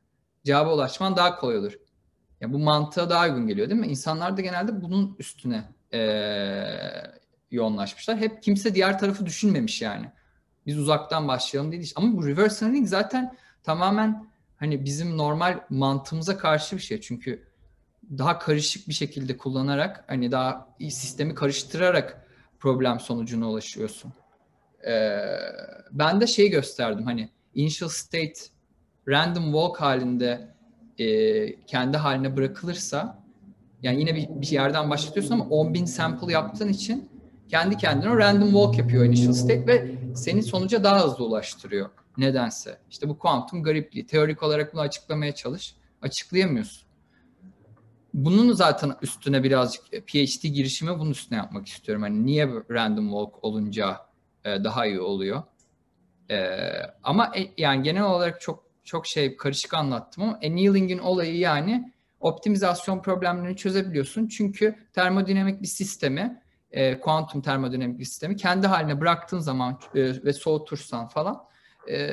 cevaba 0.45 0.75
ulaşman 0.75 1.17
daha 1.17 1.37
kolay 1.37 1.59
olur. 1.59 1.73
Ya 2.41 2.53
bu 2.53 2.59
mantığa 2.59 3.11
daha 3.11 3.25
uygun 3.27 3.47
geliyor 3.47 3.71
değil 3.71 3.81
mi? 3.81 3.87
İnsanlar 3.87 4.37
da 4.37 4.41
genelde 4.41 4.83
bunun 4.83 5.17
üstüne 5.19 5.65
ee, 5.93 6.67
yoğunlaşmışlar. 7.51 8.17
Hep 8.17 8.43
kimse 8.43 8.75
diğer 8.75 8.99
tarafı 8.99 9.27
düşünmemiş 9.27 9.83
yani. 9.83 10.07
Biz 10.67 10.79
uzaktan 10.79 11.29
başlayalım 11.29 11.73
değil. 11.73 11.93
Ama 11.97 12.17
bu 12.17 12.27
reverse 12.27 12.65
learning 12.65 12.89
zaten 12.89 13.37
tamamen 13.63 14.27
hani 14.57 14.85
bizim 14.85 15.19
normal 15.19 15.61
mantığımıza 15.71 16.39
karşı 16.39 16.77
bir 16.77 16.83
şey. 16.83 17.01
Çünkü 17.01 17.49
daha 18.19 18.39
karışık 18.39 18.89
bir 18.89 18.95
şekilde 18.95 19.37
kullanarak 19.37 20.05
hani 20.07 20.33
daha 20.33 20.69
sistemi 20.81 21.35
karıştırarak 21.35 22.26
problem 22.61 23.01
sonucuna 23.01 23.51
ulaşıyorsun. 23.51 24.13
Ee, 24.87 25.19
ben 25.93 26.21
de 26.21 26.27
şey 26.27 26.51
gösterdim 26.51 27.05
hani 27.05 27.29
initial 27.55 27.89
state 27.89 28.41
random 29.09 29.45
walk 29.45 29.81
halinde 29.81 30.55
e, 30.99 31.07
kendi 31.63 31.97
haline 31.97 32.37
bırakılırsa 32.37 33.23
yani 33.83 34.01
yine 34.01 34.15
bir, 34.15 34.29
bir 34.29 34.51
yerden 34.51 34.91
başlatıyorsun 34.91 35.35
ama 35.35 35.45
10.000 35.45 35.87
sample 35.87 36.33
yaptığın 36.33 36.69
için 36.69 37.09
kendi 37.49 37.77
kendine 37.77 38.17
random 38.17 38.51
walk 38.51 38.79
yapıyor 38.79 39.05
initial 39.05 39.33
state 39.33 39.67
ve 39.67 39.91
seni 40.15 40.43
sonuca 40.43 40.85
daha 40.85 41.05
hızlı 41.05 41.25
ulaştırıyor. 41.25 41.91
Nedense. 42.19 42.79
İşte 42.91 43.09
bu 43.09 43.19
kuantum 43.19 43.63
garipliği. 43.63 44.07
Teorik 44.07 44.43
olarak 44.43 44.73
bunu 44.73 44.81
açıklamaya 44.81 45.35
çalış. 45.35 45.77
Açıklayamıyorsun. 46.03 46.86
Bunun 48.17 48.53
zaten 48.53 48.93
üstüne 49.03 49.43
birazcık 49.43 49.85
e, 49.93 50.01
PhD 50.01 50.43
girişimi 50.43 50.99
bunun 50.99 51.11
üstüne 51.11 51.39
yapmak 51.39 51.67
istiyorum. 51.67 52.03
Hani 52.03 52.27
niye 52.27 52.49
random 52.71 53.09
walk 53.09 53.45
olunca 53.45 54.01
e, 54.45 54.65
daha 54.65 54.87
iyi 54.87 55.01
oluyor. 55.01 55.43
E, 56.31 56.59
ama 57.03 57.33
e, 57.37 57.51
yani 57.57 57.83
genel 57.83 58.03
olarak 58.03 58.41
çok 58.41 58.67
çok 58.85 59.07
şey 59.07 59.37
karışık 59.37 59.75
anlattım 59.75 60.23
ama 60.23 60.41
annealing'in 60.45 60.99
olayı 60.99 61.39
yani 61.39 61.93
optimizasyon 62.21 63.03
problemlerini 63.03 63.57
çözebiliyorsun. 63.57 64.29
Çünkü 64.29 64.75
termodinamik 64.93 65.63
bir 65.63 65.67
sistemi, 65.67 66.43
e, 66.71 67.01
kuantum 67.01 67.43
termodinamik 67.43 67.99
bir 67.99 68.05
sistemi 68.05 68.37
kendi 68.37 68.67
haline 68.67 69.01
bıraktığın 69.01 69.39
zaman 69.39 69.81
e, 69.95 70.25
ve 70.25 70.33
soğutursan 70.33 71.09
falan 71.09 71.45
e, 71.91 72.11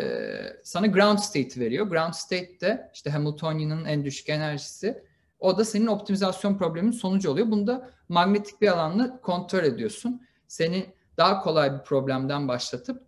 sana 0.64 0.88
ground 0.88 1.18
state 1.18 1.60
veriyor. 1.60 1.88
Ground 1.88 2.14
state 2.14 2.60
de 2.62 2.92
işte 2.94 3.10
Hamiltonian'ın 3.10 3.86
en 3.86 4.06
düşük 4.06 4.30
enerjisi. 4.30 5.13
O 5.44 5.58
da 5.58 5.66
senin 5.66 5.88
optimizasyon 5.88 6.58
probleminin 6.58 6.92
sonucu 6.92 7.32
oluyor. 7.32 7.52
Bunda 7.52 7.90
magnetik 8.10 8.62
bir 8.62 8.68
alanla 8.68 9.22
kontrol 9.22 9.64
ediyorsun. 9.64 10.28
Seni 10.48 10.94
daha 11.18 11.42
kolay 11.42 11.74
bir 11.74 11.84
problemden 11.84 12.48
başlatıp 12.48 13.08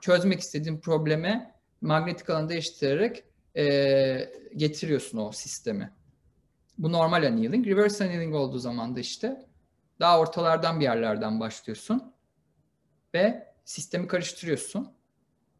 çözmek 0.00 0.40
istediğin 0.40 0.80
probleme 0.80 1.54
manyetik 1.80 2.30
alanı 2.30 2.48
değiştirerek 2.48 3.24
e, 3.56 3.64
getiriyorsun 4.56 5.18
o 5.18 5.32
sistemi. 5.32 5.92
Bu 6.78 6.92
normal 6.92 7.26
annealing. 7.26 7.66
Reverse 7.66 8.04
annealing 8.04 8.34
olduğu 8.34 8.58
zaman 8.58 8.96
da 8.96 9.00
işte 9.00 9.46
daha 10.00 10.20
ortalardan 10.20 10.80
bir 10.80 10.84
yerlerden 10.84 11.40
başlıyorsun 11.40 12.14
ve 13.14 13.54
sistemi 13.64 14.06
karıştırıyorsun. 14.06 14.92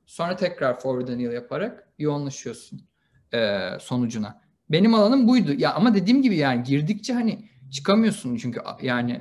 Sonra 0.06 0.36
tekrar 0.36 0.80
forward 0.80 1.08
anneal 1.08 1.32
yaparak 1.32 1.88
yoğunlaşıyorsun 1.98 2.88
e, 3.34 3.68
sonucuna. 3.80 4.43
Benim 4.70 4.94
alanım 4.94 5.28
buydu. 5.28 5.52
Ya 5.58 5.74
ama 5.74 5.94
dediğim 5.94 6.22
gibi 6.22 6.36
yani 6.36 6.62
girdikçe 6.62 7.12
hani 7.12 7.48
çıkamıyorsun 7.70 8.36
çünkü 8.36 8.60
yani 8.82 9.20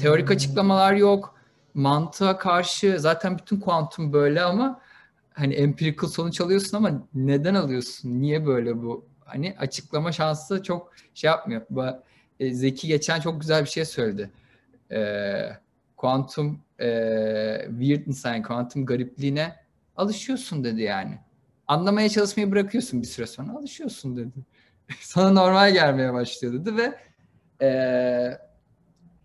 teorik 0.00 0.30
açıklamalar 0.30 0.94
yok. 0.94 1.34
Mantığa 1.74 2.38
karşı 2.38 2.96
zaten 3.00 3.38
bütün 3.38 3.60
kuantum 3.60 4.12
böyle 4.12 4.42
ama 4.42 4.80
hani 5.32 5.54
empirical 5.54 6.08
sonuç 6.08 6.40
alıyorsun 6.40 6.76
ama 6.76 6.90
neden 7.14 7.54
alıyorsun? 7.54 8.20
Niye 8.20 8.46
böyle 8.46 8.82
bu? 8.82 9.04
Hani 9.24 9.56
açıklama 9.58 10.12
şansı 10.12 10.62
çok 10.62 10.92
şey 11.14 11.28
yapmıyor. 11.28 11.62
E, 12.40 12.54
Zeki 12.54 12.88
geçen 12.88 13.20
çok 13.20 13.40
güzel 13.40 13.64
bir 13.64 13.68
şey 13.68 13.84
söyledi. 13.84 14.30
Kuantum 15.96 16.60
e, 16.78 16.86
e, 16.88 17.66
weirdness 17.70 18.24
yani 18.24 18.42
kuantum 18.42 18.86
garipliğine 18.86 19.56
alışıyorsun 19.96 20.64
dedi 20.64 20.82
yani. 20.82 21.18
Anlamaya 21.70 22.08
çalışmayı 22.08 22.52
bırakıyorsun 22.52 23.02
bir 23.02 23.06
süre 23.06 23.26
sonra 23.26 23.52
alışıyorsun 23.52 24.16
dedi. 24.16 24.32
Sana 25.00 25.30
normal 25.30 25.72
gelmeye 25.72 26.12
başlıyor 26.12 26.54
dedi 26.54 26.76
ve 26.76 26.98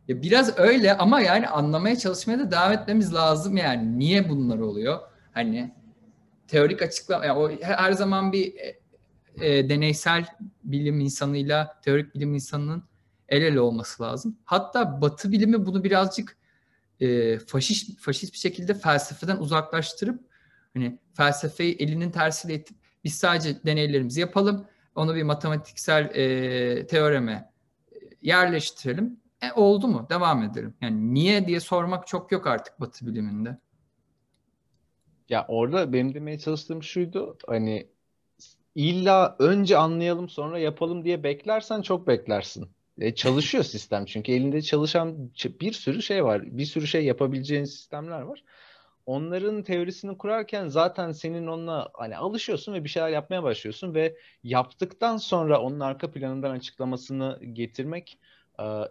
e, 0.10 0.22
biraz 0.22 0.60
öyle 0.60 0.98
ama 0.98 1.22
yani 1.22 1.48
anlamaya 1.48 1.96
çalışmaya 1.96 2.40
da 2.40 2.52
devam 2.52 2.72
etmemiz 2.72 3.14
lazım 3.14 3.58
yani. 3.58 4.00
Niye 4.00 4.30
bunlar 4.30 4.60
oluyor? 4.60 5.00
Hani 5.34 5.72
teorik 6.48 6.82
açıklama, 6.82 7.26
yani 7.26 7.40
o 7.40 7.52
her 7.62 7.92
zaman 7.92 8.32
bir 8.32 8.54
e, 8.56 8.80
e, 9.42 9.70
deneysel 9.70 10.26
bilim 10.64 11.00
insanıyla 11.00 11.80
teorik 11.82 12.16
bilim 12.16 12.34
insanının 12.34 12.84
el 13.30 13.42
ele 13.42 13.60
olması 13.60 14.04
lazım. 14.04 14.38
Hatta 14.46 15.02
Batı 15.02 15.32
bilimi 15.32 15.66
bunu 15.66 15.84
birazcık 15.84 16.38
e, 17.00 17.40
faşist 17.40 18.00
faşist 18.00 18.34
bir 18.34 18.40
şekilde 18.40 18.74
felsefeden 18.74 19.38
uzaklaştırıp 19.38 20.20
hani 20.74 21.00
felsefeyi 21.16 21.76
elinin 21.76 22.12
tersiyle 22.12 22.56
itip 22.56 22.78
biz 23.04 23.16
sadece 23.16 23.64
deneylerimizi 23.66 24.22
yapalım, 24.22 24.68
onu 24.96 25.16
bir 25.16 25.24
matematiksel 25.24 26.16
e, 26.16 26.88
teoreme 26.88 27.52
yerleştirelim. 28.22 29.20
E, 29.42 29.52
oldu 29.52 29.88
mu? 29.88 30.08
Devam 30.10 30.44
edelim. 30.44 30.74
Yani 30.82 31.14
niye 31.14 31.48
diye 31.48 31.60
sormak 31.60 32.08
çok 32.08 32.32
yok 32.32 32.48
artık 32.48 32.80
Batı 32.80 33.08
biliminde. 33.08 33.58
Ya 35.30 35.46
orada 35.48 35.94
benim 35.94 36.14
demeye 36.14 36.40
çalıştığım 36.40 36.84
şuydu. 36.84 37.38
Hani 37.48 37.88
illa 38.76 39.36
önce 39.40 39.78
anlayalım 39.78 40.30
sonra 40.30 40.60
yapalım 40.60 41.06
diye 41.06 41.24
beklersen 41.24 41.82
çok 41.82 42.08
beklersin. 42.08 42.70
E, 42.98 43.16
çalışıyor 43.16 43.64
sistem 43.74 44.06
çünkü 44.06 44.32
elinde 44.32 44.62
çalışan 44.62 45.32
bir 45.62 45.74
sürü 45.74 46.02
şey 46.02 46.26
var. 46.26 46.58
Bir 46.58 46.66
sürü 46.66 46.88
şey 46.88 47.06
yapabileceğin 47.06 47.66
sistemler 47.66 48.22
var. 48.22 48.44
Onların 49.06 49.64
teorisini 49.64 50.18
kurarken 50.18 50.68
zaten 50.68 51.12
senin 51.12 51.48
onunla 51.48 51.90
hani 51.94 52.18
alışıyorsun 52.18 52.74
ve 52.74 52.84
bir 52.84 52.90
şeyler 52.90 53.10
yapmaya 53.10 53.44
başlıyorsun 53.44 53.94
ve 53.94 54.18
yaptıktan 54.44 55.18
sonra 55.18 55.62
onun 55.62 55.80
arka 55.80 56.12
planından 56.12 56.52
açıklamasını 56.52 57.40
getirmek 57.54 58.18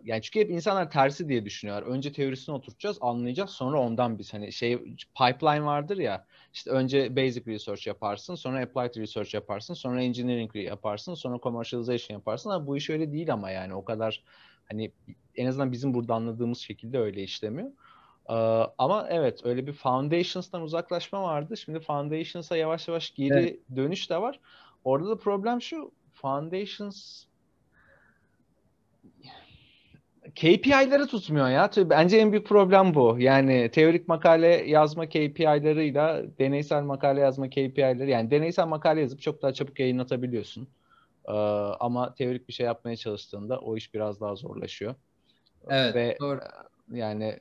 yani 0.05 0.23
çünkü 0.23 0.41
hep 0.41 0.51
insanlar 0.51 0.91
tersi 0.91 1.29
diye 1.29 1.45
düşünüyorlar. 1.45 1.87
Önce 1.87 2.13
teorisini 2.13 2.55
oturtacağız, 2.55 2.99
anlayacağız. 3.01 3.51
Sonra 3.51 3.81
ondan 3.81 4.19
biz 4.19 4.35
hani 4.35 4.53
şey 4.53 4.79
pipeline 4.95 5.65
vardır 5.65 5.99
ya. 5.99 6.27
İşte 6.55 6.71
önce 6.71 7.17
basic 7.17 7.53
research 7.53 7.87
yaparsın, 7.87 8.35
sonra 8.35 8.63
applied 8.63 9.03
research 9.03 9.35
yaparsın, 9.35 9.75
sonra 9.75 10.03
engineering 10.03 10.57
yaparsın, 10.57 11.15
sonra 11.15 11.39
commercialization 11.43 12.19
yaparsın. 12.19 12.51
Ama 12.51 12.67
bu 12.67 12.77
iş 12.77 12.91
öyle 12.91 13.13
değil 13.13 13.33
ama 13.33 13.51
yani 13.51 13.75
o 13.75 13.85
kadar 13.85 14.23
hani 14.69 14.93
en 15.37 15.47
azından 15.47 15.73
bizim 15.73 15.95
burada 15.95 16.15
anladığımız 16.15 16.59
şekilde 16.59 16.99
öyle 16.99 17.23
işlemiyor. 17.23 17.71
Ama 18.79 19.07
evet 19.11 19.41
öyle 19.45 19.67
bir 19.67 19.73
foundations'tan 19.73 20.63
uzaklaşma 20.63 21.23
vardı. 21.23 21.57
Şimdi 21.57 21.81
foundations'a 21.81 22.57
yavaş 22.57 22.89
yavaş 22.89 23.15
geri 23.15 23.39
evet. 23.39 23.59
dönüş 23.77 24.11
de 24.11 24.21
var. 24.21 24.41
Orada 24.85 25.09
da 25.09 25.17
problem 25.17 25.63
şu. 25.63 25.93
Foundations 26.15 27.25
KPI'leri 30.35 31.07
tutmuyor 31.07 31.49
ya. 31.49 31.71
Bence 31.77 32.17
en 32.17 32.33
büyük 32.33 32.47
problem 32.47 32.95
bu. 32.95 33.17
Yani 33.19 33.71
teorik 33.71 34.09
makale 34.09 34.49
yazma 34.49 35.07
KPI'larıyla 35.07 36.23
deneysel 36.39 36.83
makale 36.83 37.21
yazma 37.21 37.51
KPI'leri 37.51 38.11
yani 38.11 38.31
deneysel 38.31 38.67
makale 38.67 39.01
yazıp 39.01 39.21
çok 39.23 39.43
daha 39.43 39.53
çabuk 39.53 39.81
yayınlatabiliyorsun. 39.81 40.69
Ee, 41.29 41.33
ama 41.81 42.15
teorik 42.15 42.49
bir 42.49 42.53
şey 42.53 42.67
yapmaya 42.67 42.97
çalıştığında 42.97 43.59
o 43.59 43.77
iş 43.77 43.95
biraz 43.95 44.21
daha 44.21 44.35
zorlaşıyor. 44.35 44.95
Evet, 45.69 45.95
Ve 45.95 46.17
doğru. 46.21 46.41
Yani 46.93 47.39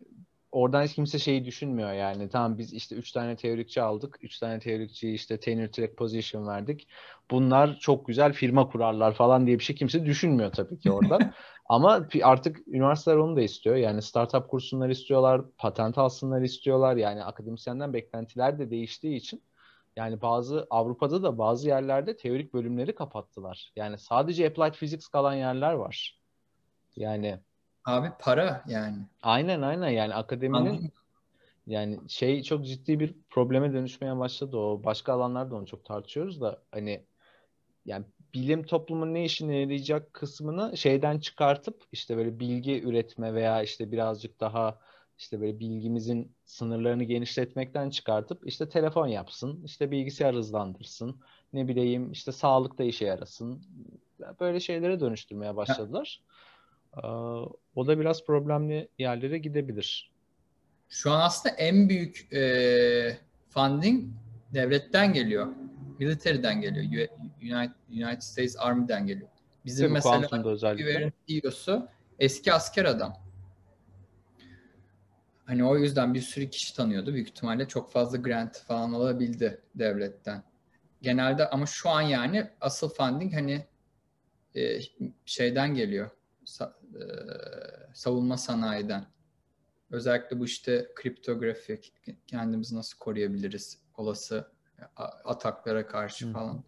oradan 0.53 0.83
hiç 0.83 0.93
kimse 0.95 1.19
şeyi 1.19 1.45
düşünmüyor 1.45 1.93
yani. 1.93 2.29
Tamam 2.29 2.57
biz 2.57 2.73
işte 2.73 2.95
3 2.95 3.11
tane 3.11 3.35
teorikçi 3.35 3.81
aldık. 3.81 4.17
3 4.21 4.39
tane 4.39 4.59
teorikçi 4.59 5.11
işte 5.11 5.39
tenure 5.39 5.71
track 5.71 5.97
position 5.97 6.47
verdik. 6.47 6.87
Bunlar 7.31 7.79
çok 7.79 8.07
güzel 8.07 8.33
firma 8.33 8.69
kurarlar 8.69 9.13
falan 9.13 9.47
diye 9.47 9.59
bir 9.59 9.63
şey 9.63 9.75
kimse 9.75 10.05
düşünmüyor 10.05 10.51
tabii 10.51 10.79
ki 10.79 10.91
orada. 10.91 11.33
Ama 11.69 12.07
artık 12.23 12.67
üniversiteler 12.67 13.17
onu 13.17 13.35
da 13.35 13.41
istiyor. 13.41 13.75
Yani 13.75 14.01
startup 14.01 14.49
kursunlar 14.49 14.89
istiyorlar, 14.89 15.41
patent 15.57 15.97
alsınlar 15.97 16.41
istiyorlar. 16.41 16.95
Yani 16.95 17.23
akademisyenden 17.23 17.93
beklentiler 17.93 18.59
de 18.59 18.69
değiştiği 18.71 19.15
için 19.15 19.43
yani 19.95 20.21
bazı 20.21 20.67
Avrupa'da 20.69 21.23
da 21.23 21.37
bazı 21.37 21.67
yerlerde 21.67 22.15
teorik 22.15 22.53
bölümleri 22.53 22.95
kapattılar. 22.95 23.71
Yani 23.75 23.97
sadece 23.97 24.47
applied 24.47 24.73
physics 24.73 25.07
kalan 25.07 25.33
yerler 25.33 25.73
var. 25.73 26.19
Yani 26.95 27.39
Abi 27.85 28.11
para 28.19 28.63
yani. 28.67 28.97
Aynen 29.21 29.61
aynen 29.61 29.89
yani 29.89 30.13
akademinin 30.13 30.57
Anladım. 30.57 30.91
yani 31.67 31.99
şey 32.07 32.43
çok 32.43 32.65
ciddi 32.65 32.99
bir 32.99 33.15
probleme 33.29 33.73
dönüşmeye 33.73 34.19
başladı 34.19 34.57
o. 34.57 34.83
Başka 34.83 35.13
alanlarda 35.13 35.55
onu 35.55 35.65
çok 35.65 35.85
tartışıyoruz 35.85 36.41
da 36.41 36.61
hani 36.71 37.05
yani 37.85 38.05
bilim 38.33 38.63
toplumun 38.63 39.13
ne 39.13 39.25
işine 39.25 39.57
yarayacak 39.57 40.13
kısmını 40.13 40.77
şeyden 40.77 41.19
çıkartıp 41.19 41.83
işte 41.91 42.17
böyle 42.17 42.39
bilgi 42.39 42.83
üretme 42.83 43.33
veya 43.33 43.63
işte 43.63 43.91
birazcık 43.91 44.39
daha 44.39 44.79
işte 45.17 45.41
böyle 45.41 45.59
bilgimizin 45.59 46.35
sınırlarını 46.45 47.03
genişletmekten 47.03 47.89
çıkartıp 47.89 48.47
işte 48.47 48.69
telefon 48.69 49.07
yapsın, 49.07 49.63
işte 49.65 49.91
bilgisayar 49.91 50.35
hızlandırsın, 50.35 51.21
ne 51.53 51.67
bileyim 51.67 52.11
işte 52.11 52.31
sağlıkta 52.31 52.83
işe 52.83 53.05
yarasın. 53.05 53.61
Böyle 54.39 54.59
şeylere 54.59 54.99
dönüştürmeye 54.99 55.55
başladılar. 55.55 56.21
O 57.75 57.87
da 57.87 57.99
biraz 57.99 58.25
problemli 58.25 58.87
yerlere 58.97 59.37
gidebilir. 59.37 60.11
Şu 60.89 61.11
an 61.11 61.21
aslında 61.21 61.55
en 61.55 61.89
büyük 61.89 62.33
e, 62.33 63.17
funding 63.49 64.13
devletten 64.53 65.13
geliyor. 65.13 65.47
Military'den 65.99 66.61
geliyor. 66.61 67.07
United, 67.41 67.71
United 67.89 68.21
States 68.21 68.55
Army'den 68.59 69.07
geliyor. 69.07 69.29
Bizim 69.65 69.85
Tabii, 69.85 69.93
mesela 69.93 70.49
özellikle. 70.49 71.11
CEO'su 71.27 71.87
eski 72.19 72.53
asker 72.53 72.85
adam. 72.85 73.17
Hani 75.45 75.65
o 75.65 75.77
yüzden 75.77 76.13
bir 76.13 76.21
sürü 76.21 76.49
kişi 76.49 76.75
tanıyordu. 76.75 77.13
Büyük 77.13 77.27
ihtimalle 77.29 77.67
çok 77.67 77.91
fazla 77.91 78.17
grant 78.17 78.57
falan 78.57 78.93
alabildi 78.93 79.61
devletten. 79.75 80.43
Genelde 81.01 81.49
ama 81.49 81.65
şu 81.65 81.89
an 81.89 82.01
yani 82.01 82.49
asıl 82.61 82.89
funding 82.89 83.33
hani 83.33 83.65
e, 84.55 84.79
şeyden 85.25 85.73
geliyor 85.73 86.09
savunma 87.93 88.37
sanayiden. 88.37 89.05
Özellikle 89.91 90.39
bu 90.39 90.45
işte 90.45 90.91
kriptografi, 90.95 91.81
kendimizi 92.27 92.75
nasıl 92.75 92.97
koruyabiliriz 92.97 93.81
olası 93.97 94.51
ataklara 95.25 95.87
karşı 95.87 96.27
Hı. 96.27 96.31
falan. 96.31 96.63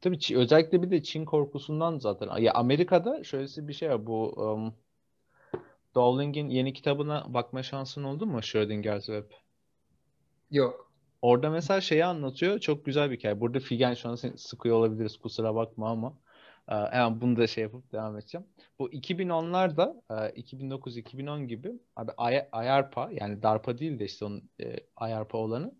Tabii 0.00 0.18
özellikle 0.36 0.82
bir 0.82 0.90
de 0.90 1.02
Çin 1.02 1.24
korkusundan 1.24 1.98
zaten. 1.98 2.36
Ya 2.38 2.52
Amerika'da 2.52 3.24
şöyle 3.24 3.68
bir 3.68 3.72
şey 3.72 3.90
var. 3.90 4.06
Bu 4.06 4.28
um, 4.28 4.74
Dowling'in 5.94 6.48
yeni 6.48 6.72
kitabına 6.72 7.24
bakma 7.34 7.62
şansın 7.62 8.04
oldu 8.04 8.26
mu 8.26 8.42
Schrödinger's 8.42 9.06
Web? 9.06 9.30
Yok. 10.50 10.92
Orada 11.22 11.50
mesela 11.50 11.80
şeyi 11.80 12.04
anlatıyor. 12.04 12.58
Çok 12.58 12.84
güzel 12.84 13.10
bir 13.10 13.16
hikaye. 13.16 13.40
Burada 13.40 13.60
Figen 13.60 13.94
şu 13.94 14.08
an 14.08 14.14
sıkıyor 14.36 14.76
olabiliriz. 14.76 15.16
Kusura 15.16 15.54
bakma 15.54 15.90
ama. 15.90 16.14
Hemen 16.90 17.20
bunu 17.20 17.36
da 17.36 17.46
şey 17.46 17.62
yapıp 17.62 17.92
devam 17.92 18.18
edeceğim. 18.18 18.46
Bu 18.78 18.92
2010'larda 18.92 20.02
2009-2010 20.08 21.46
gibi 21.46 21.72
abi 21.96 22.10
IARPA 22.52 23.10
yani 23.12 23.42
DARPA 23.42 23.78
değil 23.78 23.98
de 23.98 24.04
işte 24.04 24.24
onun 24.24 24.50
e, 24.60 24.76
IARPA 25.00 25.38
olanı 25.38 25.72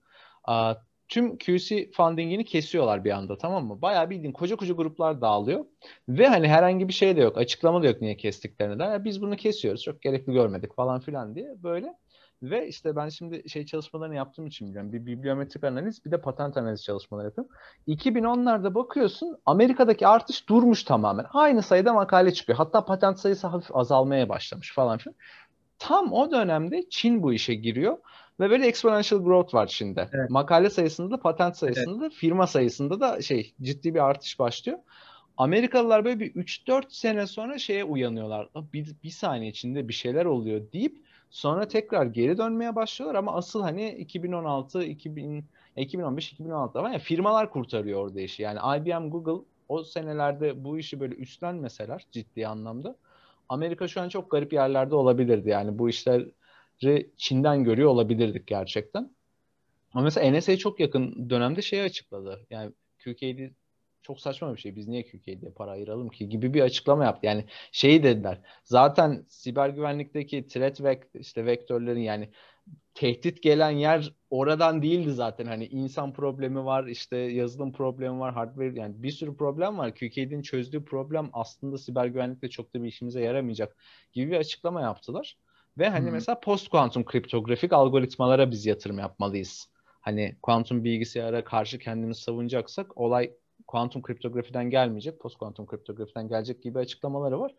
tüm 1.12 1.38
QC 1.38 1.90
fundingini 1.90 2.44
kesiyorlar 2.44 3.04
bir 3.04 3.10
anda 3.10 3.38
tamam 3.38 3.66
mı? 3.66 3.82
Bayağı 3.82 4.10
bildiğin 4.10 4.32
koca 4.32 4.56
koca 4.56 4.74
gruplar 4.74 5.20
dağılıyor. 5.20 5.64
Ve 6.08 6.26
hani 6.26 6.48
herhangi 6.48 6.88
bir 6.88 6.92
şey 6.92 7.16
de 7.16 7.20
yok. 7.20 7.38
Açıklama 7.38 7.82
da 7.82 7.86
yok 7.86 8.00
niye 8.00 8.16
kestiklerini 8.16 8.78
de. 8.78 9.04
biz 9.04 9.22
bunu 9.22 9.36
kesiyoruz. 9.36 9.82
Çok 9.82 10.02
gerekli 10.02 10.32
görmedik 10.32 10.74
falan 10.76 11.00
filan 11.00 11.34
diye 11.34 11.62
böyle. 11.62 11.94
Ve 12.42 12.68
işte 12.68 12.96
ben 12.96 13.08
şimdi 13.08 13.48
şey 13.48 13.66
çalışmalarını 13.66 14.14
yaptığım 14.14 14.46
için 14.46 14.68
biliyorum. 14.68 14.92
Bir 14.92 15.06
bibliometrik 15.06 15.64
analiz 15.64 16.04
bir 16.04 16.10
de 16.10 16.20
patent 16.20 16.56
analiz 16.56 16.84
çalışmaları 16.84 17.26
yapıyorum. 17.26 17.54
2010'larda 17.88 18.74
bakıyorsun 18.74 19.38
Amerika'daki 19.46 20.06
artış 20.06 20.48
durmuş 20.48 20.84
tamamen. 20.84 21.26
Aynı 21.32 21.62
sayıda 21.62 21.92
makale 21.92 22.32
çıkıyor. 22.32 22.58
Hatta 22.58 22.84
patent 22.84 23.18
sayısı 23.18 23.46
hafif 23.46 23.76
azalmaya 23.76 24.28
başlamış 24.28 24.74
falan 24.74 24.98
filan. 24.98 25.14
Tam 25.78 26.12
o 26.12 26.30
dönemde 26.30 26.84
Çin 26.90 27.22
bu 27.22 27.32
işe 27.32 27.54
giriyor 27.54 27.98
ve 28.40 28.50
böyle 28.50 28.66
exponential 28.66 29.24
growth 29.24 29.54
var 29.54 29.66
Çin'de. 29.66 30.08
Evet. 30.12 30.30
Makale 30.30 30.70
sayısında 30.70 31.10
da 31.10 31.20
patent 31.20 31.56
sayısında 31.56 31.90
evet. 32.00 32.12
da 32.12 32.16
firma 32.16 32.46
sayısında 32.46 33.00
da 33.00 33.22
şey 33.22 33.54
ciddi 33.62 33.94
bir 33.94 34.04
artış 34.04 34.38
başlıyor. 34.38 34.78
Amerikalılar 35.36 36.04
böyle 36.04 36.20
bir 36.20 36.34
3-4 36.34 36.84
sene 36.88 37.26
sonra 37.26 37.58
şeye 37.58 37.84
uyanıyorlar. 37.84 38.48
Bir, 38.72 38.96
bir 39.04 39.10
saniye 39.10 39.50
içinde 39.50 39.88
bir 39.88 39.92
şeyler 39.92 40.24
oluyor 40.24 40.72
deyip 40.72 40.98
sonra 41.32 41.68
tekrar 41.68 42.06
geri 42.06 42.38
dönmeye 42.38 42.76
başlıyorlar 42.76 43.18
ama 43.18 43.34
asıl 43.34 43.62
hani 43.62 43.90
2016, 43.90 44.84
2000, 44.84 45.44
2015, 45.76 46.32
2016 46.32 46.78
var 46.78 46.90
ya 46.90 46.98
firmalar 46.98 47.50
kurtarıyor 47.50 48.00
orada 48.04 48.20
işi. 48.20 48.42
Yani 48.42 48.58
IBM, 48.78 49.10
Google 49.10 49.44
o 49.68 49.84
senelerde 49.84 50.64
bu 50.64 50.78
işi 50.78 51.00
böyle 51.00 51.14
üstlenmeseler 51.14 52.06
ciddi 52.10 52.46
anlamda 52.46 52.96
Amerika 53.48 53.88
şu 53.88 54.00
an 54.00 54.08
çok 54.08 54.30
garip 54.30 54.52
yerlerde 54.52 54.94
olabilirdi. 54.94 55.48
Yani 55.48 55.78
bu 55.78 55.88
işleri 55.88 57.10
Çin'den 57.16 57.64
görüyor 57.64 57.88
olabilirdik 57.88 58.46
gerçekten. 58.46 59.10
Ama 59.94 60.04
mesela 60.04 60.38
NSA 60.38 60.56
çok 60.56 60.80
yakın 60.80 61.30
dönemde 61.30 61.62
şeyi 61.62 61.82
açıkladı. 61.82 62.46
Yani 62.50 62.72
QKD 63.04 63.40
çok 64.02 64.20
saçma 64.20 64.54
bir 64.54 64.60
şey. 64.60 64.76
Biz 64.76 64.88
niye 64.88 65.02
QKD'ye 65.02 65.50
para 65.56 65.70
ayıralım 65.70 66.08
ki 66.08 66.28
gibi 66.28 66.54
bir 66.54 66.60
açıklama 66.60 67.04
yaptı. 67.04 67.26
Yani 67.26 67.44
şeyi 67.72 68.02
dediler. 68.02 68.40
Zaten 68.64 69.24
siber 69.28 69.68
güvenlikteki 69.68 70.46
threat 70.46 70.80
vek 70.80 71.02
işte 71.14 71.46
vektörlerin 71.46 72.00
yani 72.00 72.28
tehdit 72.94 73.42
gelen 73.42 73.70
yer 73.70 74.12
oradan 74.30 74.82
değildi 74.82 75.12
zaten. 75.12 75.46
Hani 75.46 75.66
insan 75.66 76.12
problemi 76.12 76.64
var, 76.64 76.86
işte 76.86 77.16
yazılım 77.16 77.72
problemi 77.72 78.18
var, 78.18 78.34
hardware 78.34 78.80
yani 78.80 79.02
bir 79.02 79.10
sürü 79.10 79.36
problem 79.36 79.78
var. 79.78 79.94
QKD'nin 79.94 80.42
çözdüğü 80.42 80.84
problem 80.84 81.30
aslında 81.32 81.78
siber 81.78 82.06
güvenlikte 82.06 82.48
çok 82.48 82.74
da 82.74 82.82
bir 82.82 82.88
işimize 82.88 83.20
yaramayacak 83.20 83.76
gibi 84.12 84.30
bir 84.30 84.36
açıklama 84.36 84.80
yaptılar. 84.80 85.36
Ve 85.78 85.88
hani 85.88 86.06
hmm. 86.06 86.12
mesela 86.12 86.40
post 86.40 86.68
kuantum 86.68 87.04
kriptografik 87.04 87.72
algoritmalara 87.72 88.50
biz 88.50 88.66
yatırım 88.66 88.98
yapmalıyız. 88.98 89.68
Hani 90.00 90.36
kuantum 90.42 90.84
bilgisayara 90.84 91.44
karşı 91.44 91.78
kendimizi 91.78 92.20
savunacaksak 92.20 92.98
olay 92.98 93.32
kuantum 93.72 94.02
kriptografiden 94.02 94.70
gelmeyecek, 94.70 95.20
post 95.20 95.38
kuantum 95.38 95.66
kriptografiden 95.66 96.28
gelecek 96.28 96.62
gibi 96.62 96.78
açıklamaları 96.78 97.40
var. 97.40 97.54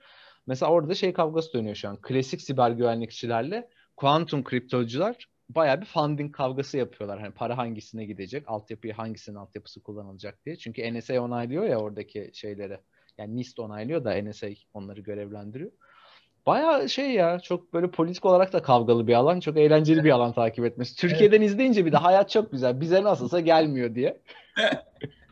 Mesela 0.47 0.71
orada 0.71 0.95
şey 0.95 1.13
kavgası 1.13 1.53
dönüyor 1.53 1.75
şu 1.75 1.89
an. 1.89 1.97
Klasik 2.01 2.41
siber 2.41 2.71
güvenlikçilerle 2.71 3.69
kuantum 3.97 4.43
kriptocular 4.43 5.27
bayağı 5.49 5.81
bir 5.81 5.85
funding 5.85 6.35
kavgası 6.35 6.77
yapıyorlar. 6.77 7.19
Hani 7.19 7.33
para 7.33 7.57
hangisine 7.57 8.05
gidecek, 8.05 8.43
altyapıyı 8.47 8.93
hangisinin 8.93 9.35
altyapısı 9.35 9.83
kullanılacak 9.83 10.45
diye. 10.45 10.55
Çünkü 10.55 10.93
NSA 10.93 11.21
onaylıyor 11.21 11.63
ya 11.63 11.77
oradaki 11.77 12.31
şeyleri. 12.33 12.77
Yani 13.17 13.35
NIST 13.35 13.59
onaylıyor 13.59 14.03
da 14.03 14.21
NSA 14.21 14.47
onları 14.73 15.01
görevlendiriyor. 15.01 15.71
Baya 16.45 16.87
şey 16.87 17.11
ya 17.11 17.39
çok 17.39 17.73
böyle 17.73 17.91
politik 17.91 18.25
olarak 18.25 18.53
da 18.53 18.61
kavgalı 18.61 19.07
bir 19.07 19.13
alan. 19.13 19.39
Çok 19.39 19.57
eğlenceli 19.57 20.03
bir 20.03 20.11
alan 20.11 20.33
takip 20.33 20.65
etmesi. 20.65 20.95
Türkiye'den 20.95 21.37
evet. 21.37 21.49
izleyince 21.49 21.85
bir 21.85 21.91
de 21.91 21.97
hayat 21.97 22.29
çok 22.29 22.51
güzel. 22.51 22.81
Bize 22.81 23.03
nasılsa 23.03 23.39
gelmiyor 23.39 23.95
diye. 23.95 24.21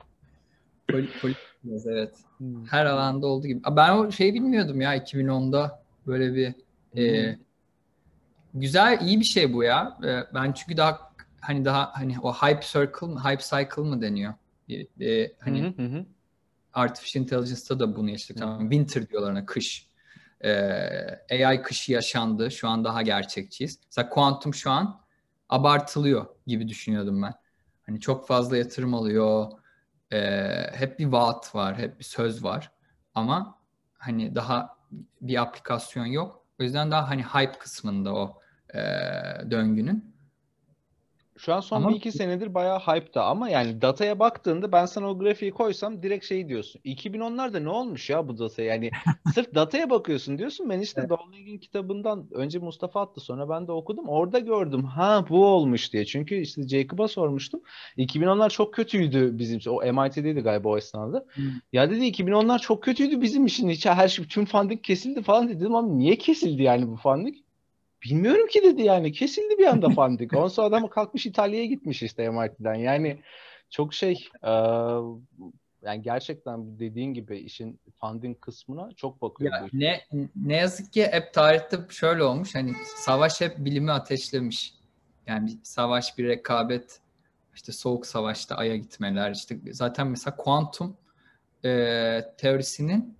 politik 0.91 1.41
evet. 1.85 2.15
Hmm. 2.37 2.65
Her 2.65 2.85
alanda 2.85 3.27
olduğu 3.27 3.47
gibi. 3.47 3.61
Ben 3.71 3.91
o 3.91 4.11
şeyi 4.11 4.33
bilmiyordum 4.33 4.81
ya 4.81 4.95
2010'da 4.95 5.83
böyle 6.07 6.35
bir 6.35 6.53
e, 7.01 7.35
güzel 8.53 8.99
iyi 9.01 9.19
bir 9.19 9.25
şey 9.25 9.53
bu 9.53 9.63
ya. 9.63 9.97
E, 10.03 10.33
ben 10.33 10.51
çünkü 10.51 10.77
daha 10.77 11.11
hani 11.41 11.65
daha 11.65 11.91
hani 11.93 12.19
o 12.19 12.33
hype 12.33 12.61
circle 12.61 13.29
hype 13.29 13.43
cycle 13.43 13.81
mı 13.81 14.01
deniyor? 14.01 14.33
E, 14.69 15.05
e, 15.05 15.33
hani 15.39 15.73
hı 15.77 15.83
hı. 15.83 16.05
artificial 16.73 17.23
intelligence'da 17.23 17.79
da 17.79 17.95
bunu 17.95 18.09
yaşadık. 18.09 18.41
Tamam. 18.41 18.61
Winter 18.61 19.09
diyorlar 19.09 19.31
ona 19.31 19.45
kış. 19.45 19.91
Ee, 20.43 21.45
AI 21.45 21.61
kışı 21.61 21.91
yaşandı. 21.91 22.51
Şu 22.51 22.67
an 22.67 22.83
daha 22.83 23.01
gerçekçiyiz. 23.01 23.79
Mesela 23.85 24.09
kuantum 24.09 24.53
şu 24.53 24.71
an 24.71 25.01
abartılıyor 25.49 26.25
gibi 26.47 26.67
düşünüyordum 26.67 27.21
ben. 27.21 27.33
Hani 27.85 27.99
çok 27.99 28.27
fazla 28.27 28.57
yatırım 28.57 28.93
alıyor. 28.93 29.51
Ee, 30.13 30.69
hep 30.73 30.99
bir 30.99 31.05
vaat 31.05 31.55
var, 31.55 31.77
hep 31.77 31.99
bir 31.99 32.03
söz 32.03 32.43
var. 32.43 32.71
Ama 33.15 33.59
hani 33.97 34.35
daha 34.35 34.77
bir 35.21 35.41
aplikasyon 35.41 36.05
yok. 36.05 36.45
O 36.59 36.63
yüzden 36.63 36.91
daha 36.91 37.09
hani 37.09 37.23
hype 37.23 37.59
kısmında 37.59 38.13
o 38.15 38.41
e, 38.73 38.79
döngünün. 39.51 40.10
Şu 41.41 41.53
an 41.53 41.59
son 41.59 41.77
ama... 41.77 41.89
bir 41.89 41.95
iki 41.95 42.11
senedir 42.11 42.53
bayağı 42.53 42.79
hype'da 42.79 43.25
ama 43.25 43.49
yani 43.49 43.81
dataya 43.81 44.19
baktığında 44.19 44.71
ben 44.71 44.85
sana 44.85 45.09
o 45.09 45.19
grafiği 45.19 45.51
koysam 45.51 46.03
direkt 46.03 46.25
şey 46.25 46.47
diyorsun. 46.47 46.81
2010'larda 46.85 47.63
ne 47.63 47.69
olmuş 47.69 48.09
ya 48.09 48.27
bu 48.27 48.39
data? 48.39 48.61
Yani 48.61 48.91
sırf 49.33 49.55
dataya 49.55 49.89
bakıyorsun 49.89 50.37
diyorsun. 50.37 50.69
Ben 50.69 50.79
işte 50.79 51.01
evet. 51.01 51.09
Dowling'in 51.09 51.57
kitabından 51.57 52.27
önce 52.31 52.59
Mustafa 52.59 53.01
attı 53.01 53.21
sonra 53.21 53.49
ben 53.49 53.67
de 53.67 53.71
okudum. 53.71 54.09
Orada 54.09 54.39
gördüm 54.39 54.83
ha 54.83 55.25
bu 55.29 55.45
olmuş 55.45 55.93
diye. 55.93 56.05
Çünkü 56.05 56.35
işte 56.35 56.67
Jacob'a 56.67 57.07
sormuştum. 57.07 57.61
2010'lar 57.97 58.49
çok 58.49 58.73
kötüydü 58.73 59.39
bizim 59.39 59.57
için. 59.57 59.71
O 59.71 59.93
MIT'deydi 59.93 60.39
galiba 60.41 60.69
o 60.69 60.77
esnada. 60.77 61.25
Hmm. 61.33 61.43
Ya 61.73 61.89
dedi 61.89 62.05
2010'lar 62.05 62.59
çok 62.59 62.83
kötüydü 62.83 63.21
bizim 63.21 63.45
için. 63.45 63.69
Hiç 63.69 63.85
her 63.85 64.07
şey 64.07 64.25
tüm 64.25 64.45
funding 64.45 64.83
kesildi 64.83 65.21
falan 65.21 65.49
dedim 65.49 65.75
ama 65.75 65.87
niye 65.87 66.17
kesildi 66.17 66.63
yani 66.63 66.87
bu 66.87 66.95
funding? 66.95 67.35
Bilmiyorum 68.03 68.47
ki 68.47 68.63
dedi 68.63 68.81
yani. 68.81 69.11
Kesildi 69.11 69.57
bir 69.57 69.65
anda 69.65 69.89
funding. 69.95 70.33
Ondan 70.33 70.47
sonra 70.47 70.67
adam 70.67 70.87
kalkmış 70.87 71.25
İtalya'ya 71.25 71.65
gitmiş 71.65 72.03
işte 72.03 72.29
MIT'den. 72.29 72.75
Yani 72.75 73.21
çok 73.69 73.93
şey 73.93 74.27
e, 74.43 74.51
yani 75.81 76.01
gerçekten 76.01 76.79
dediğin 76.79 77.13
gibi 77.13 77.37
işin 77.37 77.79
funding 78.01 78.41
kısmına 78.41 78.91
çok 78.91 79.21
bakıyor. 79.21 79.53
Ya 79.53 79.67
ne 79.73 80.01
ne 80.35 80.55
yazık 80.55 80.93
ki 80.93 81.07
hep 81.11 81.33
tarihte 81.33 81.77
şöyle 81.89 82.23
olmuş. 82.23 82.55
Hani 82.55 82.73
savaş 82.95 83.41
hep 83.41 83.57
bilimi 83.57 83.91
ateşlemiş. 83.91 84.73
Yani 85.27 85.47
bir 85.47 85.57
savaş 85.63 86.17
bir 86.17 86.27
rekabet 86.27 86.99
işte 87.55 87.71
soğuk 87.71 88.05
savaşta 88.05 88.55
aya 88.55 88.77
gitmeler 88.77 89.31
işte 89.31 89.59
zaten 89.71 90.07
mesela 90.07 90.35
kuantum 90.35 90.97
e, 91.65 92.21
teorisinin 92.37 93.15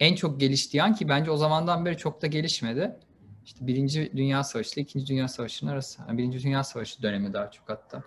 en 0.00 0.14
çok 0.14 0.40
geliştiği 0.40 0.82
an 0.82 0.94
ki 0.94 1.08
bence 1.08 1.30
o 1.30 1.36
zamandan 1.36 1.84
beri 1.84 1.96
çok 1.96 2.22
da 2.22 2.26
gelişmedi. 2.26 2.96
İşte 3.44 3.66
Birinci 3.66 4.12
Dünya 4.16 4.44
Savaşı 4.44 4.74
ile 4.74 4.82
İkinci 4.82 5.06
Dünya 5.06 5.28
Savaşı'nın 5.28 5.70
arası. 5.70 6.02
Yani 6.08 6.18
Birinci 6.18 6.42
Dünya 6.42 6.64
Savaşı 6.64 7.02
dönemi 7.02 7.32
daha 7.32 7.50
çok 7.50 7.68
hatta. 7.68 8.02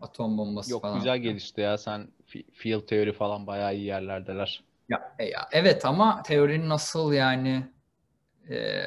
Atom 0.00 0.38
bombası 0.38 0.72
Yok, 0.72 0.82
falan. 0.82 0.92
Yok 0.92 1.02
güzel 1.02 1.18
gelişti 1.18 1.60
ya. 1.60 1.78
Sen 1.78 2.08
field 2.52 2.86
teori 2.86 3.12
falan 3.12 3.46
bayağı 3.46 3.74
iyi 3.74 3.84
yerlerdeler. 3.84 4.64
Ya, 4.88 5.14
e, 5.18 5.24
ya 5.24 5.48
evet 5.52 5.84
ama 5.84 6.22
teorinin 6.22 6.68
nasıl 6.68 7.12
yani 7.12 7.66
e, 8.50 8.84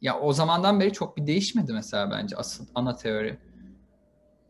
ya 0.00 0.20
o 0.20 0.32
zamandan 0.32 0.80
beri 0.80 0.92
çok 0.92 1.16
bir 1.16 1.26
değişmedi 1.26 1.72
mesela 1.72 2.10
bence 2.10 2.36
asıl 2.36 2.66
ana 2.74 2.96
teori. 2.96 3.38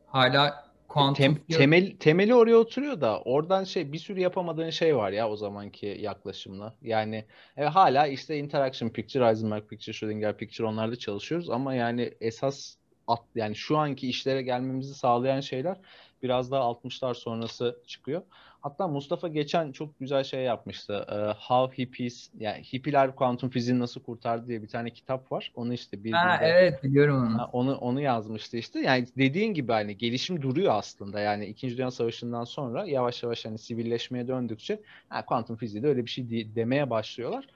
Hala 0.07 0.64
Kuantum 0.95 1.14
Tem, 1.14 1.36
temel, 1.59 1.97
temeli 1.97 2.34
oraya 2.34 2.57
oturuyor 2.57 3.01
da 3.01 3.20
oradan 3.20 3.64
şey 3.64 3.92
bir 3.92 3.99
sürü 3.99 4.20
yapamadığın 4.20 4.70
şey 4.70 4.97
var 4.97 5.12
ya 5.12 5.30
o 5.30 5.36
zamanki 5.36 5.99
yaklaşımla. 6.01 6.74
Yani 6.82 7.24
evet, 7.57 7.70
hala 7.70 8.07
işte 8.07 8.38
interaction 8.38 8.88
picture, 8.88 9.26
Heisenberg 9.26 9.68
picture, 9.68 9.92
Schrödinger 9.92 10.36
picture 10.36 10.66
onlarda 10.66 10.97
çalışıyoruz 10.97 11.51
ama 11.51 11.74
yani 11.74 12.14
esas 12.20 12.76
at, 13.07 13.22
yani 13.34 13.57
şu 13.57 13.78
anki 13.78 14.09
işlere 14.09 14.42
gelmemizi 14.42 14.95
sağlayan 14.95 15.40
şeyler 15.40 15.76
biraz 16.22 16.51
daha 16.51 16.62
60'lar 16.62 17.14
sonrası 17.14 17.82
çıkıyor. 17.86 18.22
Hatta 18.65 18.89
Mustafa 18.89 19.29
geçen 19.29 19.73
çok 19.73 19.99
güzel 19.99 20.25
şey 20.25 20.43
yapmıştı. 20.43 21.07
Uh, 21.12 21.35
How 21.35 21.83
Hippies, 21.83 22.31
yani 22.39 22.62
hippiler 22.62 23.17
kuantum 23.17 23.51
fiziğini 23.51 23.81
nasıl 23.81 24.03
kurtardı 24.03 24.49
diye 24.49 24.62
bir 24.62 24.69
tane 24.69 24.91
kitap 24.91 25.33
var. 25.33 25.53
Onu 25.55 25.75
işte 25.75 26.05
bir 26.05 26.12
ha, 26.12 26.39
evet 26.43 26.83
biliyorum 26.85 27.17
onu. 27.17 27.49
onu 27.53 27.77
onu 27.77 28.01
yazmıştı 28.01 28.57
işte. 28.57 28.81
Yani 28.81 29.07
dediğin 29.19 29.55
gibi 29.55 29.73
hani 29.73 29.97
gelişim 29.97 30.43
duruyor 30.43 30.73
aslında. 30.75 31.21
Yani 31.21 31.47
2. 31.47 31.77
Dünya 31.77 31.91
Savaşı'ndan 31.91 32.45
sonra 32.45 32.87
yavaş 32.87 33.23
yavaş 33.23 33.45
hani 33.45 33.59
sivilleşmeye 33.59 34.29
döndükçe 34.29 34.81
ha, 35.09 35.25
kuantum 35.25 35.57
fiziği 35.57 35.83
de 35.83 35.89
öyle 35.89 36.05
bir 36.05 36.11
şey 36.11 36.31
de, 36.31 36.55
demeye 36.55 36.91
başlıyorlar 36.91 37.47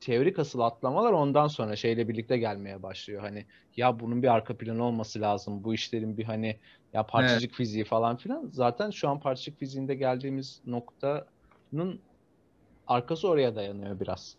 teorik 0.00 0.38
asıl 0.38 0.60
atlamalar 0.60 1.12
ondan 1.12 1.48
sonra 1.48 1.76
şeyle 1.76 2.08
birlikte 2.08 2.38
gelmeye 2.38 2.82
başlıyor. 2.82 3.20
Hani 3.20 3.46
ya 3.76 4.00
bunun 4.00 4.22
bir 4.22 4.28
arka 4.28 4.56
planı 4.56 4.84
olması 4.84 5.20
lazım. 5.20 5.64
Bu 5.64 5.74
işlerin 5.74 6.16
bir 6.16 6.24
hani 6.24 6.56
ya 6.92 7.06
parçacık 7.06 7.50
evet. 7.50 7.56
fiziği 7.56 7.84
falan 7.84 8.16
filan. 8.16 8.48
Zaten 8.52 8.90
şu 8.90 9.08
an 9.08 9.20
parçacık 9.20 9.58
fiziğinde 9.58 9.94
geldiğimiz 9.94 10.60
noktanın 10.66 12.00
arkası 12.86 13.28
oraya 13.28 13.56
dayanıyor 13.56 14.00
biraz. 14.00 14.36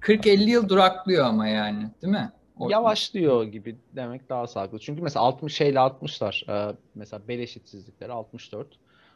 40-50 0.00 0.50
yıl 0.50 0.68
duraklıyor 0.68 1.26
ama 1.26 1.48
yani 1.48 1.90
değil 2.02 2.12
mi? 2.12 2.32
O... 2.58 2.70
Yavaşlıyor 2.70 3.44
gibi 3.44 3.76
demek 3.96 4.28
daha 4.28 4.46
sağlıklı. 4.46 4.78
Çünkü 4.78 5.02
mesela 5.02 5.24
60 5.24 5.54
şeyle 5.54 5.78
60'lar 5.78 6.70
e, 6.70 6.76
mesela 6.94 7.28
bel 7.28 7.38
eşitsizlikleri 7.38 8.12
64. 8.12 8.68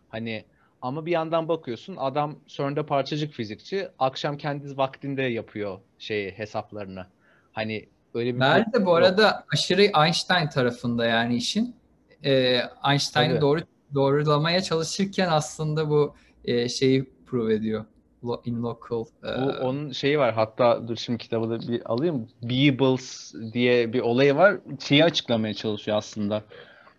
Hani 0.09 0.45
ama 0.83 1.07
bir 1.07 1.13
yandan 1.13 1.49
bakıyorsun 1.49 1.97
adam 1.97 2.37
CERN'de 2.47 2.87
parçacık 2.87 3.33
fizikçi 3.33 3.89
akşam 3.99 4.37
kendi 4.37 4.77
vaktinde 4.77 5.23
yapıyor 5.23 5.79
şeyi 5.99 6.31
hesaplarını. 6.31 7.07
Hani 7.53 7.89
öyle 8.15 8.35
bir 8.35 8.41
Bell 8.41 8.65
de 8.75 8.87
bu 8.87 8.95
arada 8.95 9.45
aşırı 9.53 9.83
Einstein 10.05 10.49
tarafında 10.49 11.07
yani 11.07 11.37
işin. 11.37 11.77
Ee, 12.25 12.61
Einstein'ı 12.91 13.41
doğru 13.41 13.61
doğrulamaya 13.95 14.63
çalışırken 14.63 15.29
aslında 15.29 15.91
bu 15.91 16.15
e, 16.45 16.69
şeyi 16.69 17.11
prove 17.27 17.55
ediyor. 17.55 17.85
In 18.45 18.63
local. 18.63 19.05
E... 19.25 19.29
Onun 19.61 19.93
şeyi 19.93 20.19
var. 20.19 20.35
Hatta 20.35 20.89
dur 20.89 20.97
şimdi 20.97 21.19
kitabı 21.19 21.51
da 21.51 21.69
bir 21.69 21.93
alayım. 21.93 22.29
Beebles 22.43 23.35
diye 23.53 23.93
bir 23.93 24.01
olayı 24.01 24.37
var. 24.37 24.57
Şeyi 24.81 25.05
açıklamaya 25.05 25.55
çalışıyor 25.55 25.97
aslında. 25.97 26.43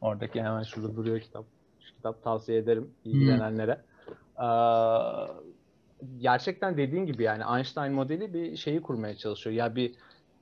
Oradaki 0.02 0.42
hemen 0.42 0.64
şurada 0.64 0.96
duruyor 0.96 1.20
kitap. 1.20 1.46
Kitap 2.00 2.24
tavsiye 2.24 2.58
ederim 2.58 2.90
ilgilenenlere. 3.06 3.82
Hmm. 4.36 4.46
Ee, 4.46 4.50
gerçekten 6.20 6.78
dediğin 6.78 7.06
gibi 7.06 7.24
yani 7.24 7.44
Einstein 7.56 7.94
modeli 7.94 8.34
bir 8.34 8.56
şeyi 8.56 8.82
kurmaya 8.82 9.16
çalışıyor. 9.16 9.56
Ya 9.56 9.76
bir 9.76 9.96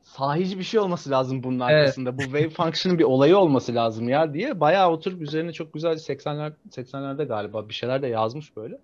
sahici 0.04 0.58
bir 0.58 0.64
şey 0.64 0.80
olması 0.80 1.12
lazım 1.12 1.44
bunun 1.44 1.60
arkasında. 1.60 2.10
Evet. 2.10 2.20
Bu 2.20 2.24
wave 2.24 2.50
function'ın 2.50 3.00
bir 3.00 3.04
olayı 3.04 3.38
olması 3.38 3.76
lazım 3.76 4.10
ya 4.10 4.34
diye 4.34 4.60
bayağı 4.60 4.92
oturup 4.92 5.22
üzerine 5.22 5.54
çok 5.54 5.74
güzel 5.74 5.92
80'ler 5.92 6.54
80'lerde 6.70 7.28
galiba 7.28 7.70
bir 7.70 7.74
şeyler 7.74 8.02
de 8.02 8.08
yazmış 8.08 8.56
böyle. 8.56 8.76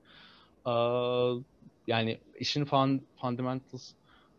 Ee, 0.67 0.71
yani 1.87 2.17
işin 2.39 2.65
fun, 2.65 3.01
fundamentals 3.21 3.91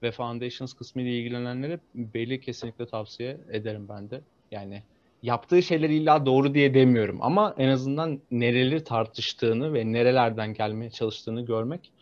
ve 0.02 0.10
foundations 0.12 0.72
kısmı 0.72 1.02
ile 1.02 1.18
ilgilenenlere 1.18 1.80
belli 1.94 2.40
kesinlikle 2.40 2.86
tavsiye 2.86 3.40
ederim 3.50 3.88
ben 3.88 4.10
de. 4.10 4.20
Yani 4.50 4.82
yaptığı 5.24 5.62
şeyler 5.62 5.90
illa 5.90 6.26
doğru 6.26 6.54
diye 6.54 6.74
demiyorum 6.74 7.18
ama 7.22 7.54
en 7.58 7.68
azından 7.68 8.20
nereleri 8.30 8.84
tartıştığını 8.84 9.74
ve 9.74 9.92
nerelerden 9.92 10.54
gelmeye 10.54 10.90
çalıştığını 10.90 11.40
görmek 11.40 11.92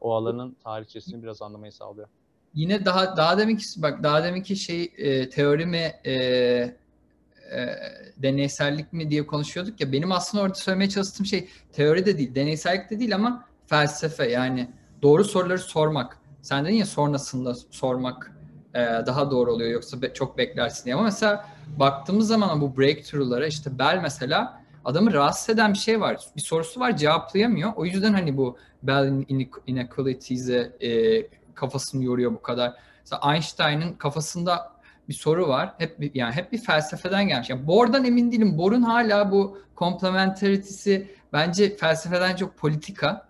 o 0.00 0.14
alanın 0.14 0.56
tarihçesini 0.64 1.22
biraz 1.22 1.42
anlamayı 1.42 1.72
sağlıyor. 1.72 2.08
Yine 2.54 2.84
daha 2.84 3.16
daha 3.16 3.38
deminki 3.38 3.64
bak 3.76 4.02
daha 4.02 4.24
deminki 4.24 4.56
şey 4.56 4.92
e, 4.96 5.28
teori 5.28 5.66
mi 5.66 5.92
e, 6.04 6.12
e, 6.12 6.74
deneysellik 8.16 8.92
mi 8.92 9.10
diye 9.10 9.26
konuşuyorduk 9.26 9.80
ya 9.80 9.92
benim 9.92 10.12
aslında 10.12 10.44
orada 10.44 10.54
söylemeye 10.54 10.90
çalıştığım 10.90 11.26
şey 11.26 11.48
teori 11.72 12.06
de 12.06 12.18
değil, 12.18 12.34
deneysellik 12.34 12.90
de 12.90 13.00
değil 13.00 13.14
ama 13.14 13.44
felsefe 13.66 14.30
yani 14.30 14.70
doğru 15.02 15.24
soruları 15.24 15.58
sormak. 15.58 16.18
Sen 16.42 16.64
dedin 16.64 16.74
ya 16.74 16.86
sonrasında 16.86 17.54
sormak 17.54 18.39
e, 18.74 19.06
daha 19.06 19.30
doğru 19.30 19.52
oluyor 19.52 19.70
yoksa 19.70 20.02
be, 20.02 20.14
çok 20.14 20.38
beklersin 20.38 20.84
diye. 20.84 20.94
Ama 20.94 21.04
mesela 21.04 21.46
baktığımız 21.78 22.28
zaman 22.28 22.60
bu 22.60 22.76
breakthrough'lara 22.76 23.46
işte 23.46 23.78
Bell 23.78 24.00
mesela 24.02 24.60
adamı 24.84 25.12
rahatsız 25.12 25.50
eden 25.50 25.72
bir 25.72 25.78
şey 25.78 26.00
var. 26.00 26.20
Bir 26.36 26.40
sorusu 26.40 26.80
var 26.80 26.96
cevaplayamıyor. 26.96 27.72
O 27.76 27.84
yüzden 27.84 28.12
hani 28.12 28.36
bu 28.36 28.58
Bell 28.82 29.24
inequalities'e 29.66 30.72
e, 30.80 31.22
kafasını 31.54 32.04
yoruyor 32.04 32.32
bu 32.32 32.42
kadar. 32.42 32.74
Mesela 33.00 33.34
Einstein'ın 33.34 33.92
kafasında 33.92 34.72
bir 35.08 35.14
soru 35.14 35.48
var. 35.48 35.74
Hep 35.78 36.00
bir, 36.00 36.10
yani 36.14 36.34
hep 36.34 36.52
bir 36.52 36.58
felsefeden 36.58 37.28
gelmiş. 37.28 37.50
Yani 37.50 37.66
Bohr'dan 37.66 38.04
emin 38.04 38.32
değilim. 38.32 38.58
Bohr'un 38.58 38.82
hala 38.82 39.32
bu 39.32 39.58
komplementarity'si 39.74 41.10
bence 41.32 41.76
felsefeden 41.76 42.36
çok 42.36 42.56
politika. 42.58 43.28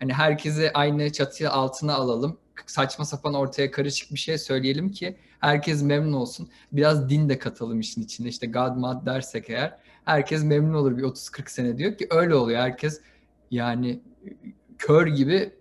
Hani 0.00 0.12
herkesi 0.12 0.70
aynı 0.74 1.12
çatı 1.12 1.50
altına 1.50 1.94
alalım. 1.94 2.38
Saçma 2.66 3.04
sapan 3.04 3.34
ortaya 3.34 3.70
karışık 3.70 4.12
bir 4.12 4.18
şey 4.18 4.38
söyleyelim 4.38 4.90
ki 4.90 5.18
herkes 5.40 5.82
memnun 5.82 6.12
olsun. 6.12 6.50
Biraz 6.72 7.08
din 7.10 7.28
de 7.28 7.38
katalım 7.38 7.80
işin 7.80 8.02
içinde. 8.02 8.28
İşte 8.28 8.46
God 8.46 8.76
mad 8.76 9.06
dersek 9.06 9.50
eğer 9.50 9.78
herkes 10.04 10.44
memnun 10.44 10.74
olur 10.74 10.98
bir 10.98 11.02
30-40 11.02 11.50
sene 11.50 11.78
diyor 11.78 11.96
ki 11.96 12.06
öyle 12.10 12.34
oluyor. 12.34 12.60
Herkes 12.60 13.00
yani 13.50 14.00
kör 14.78 15.06
gibi 15.06 15.52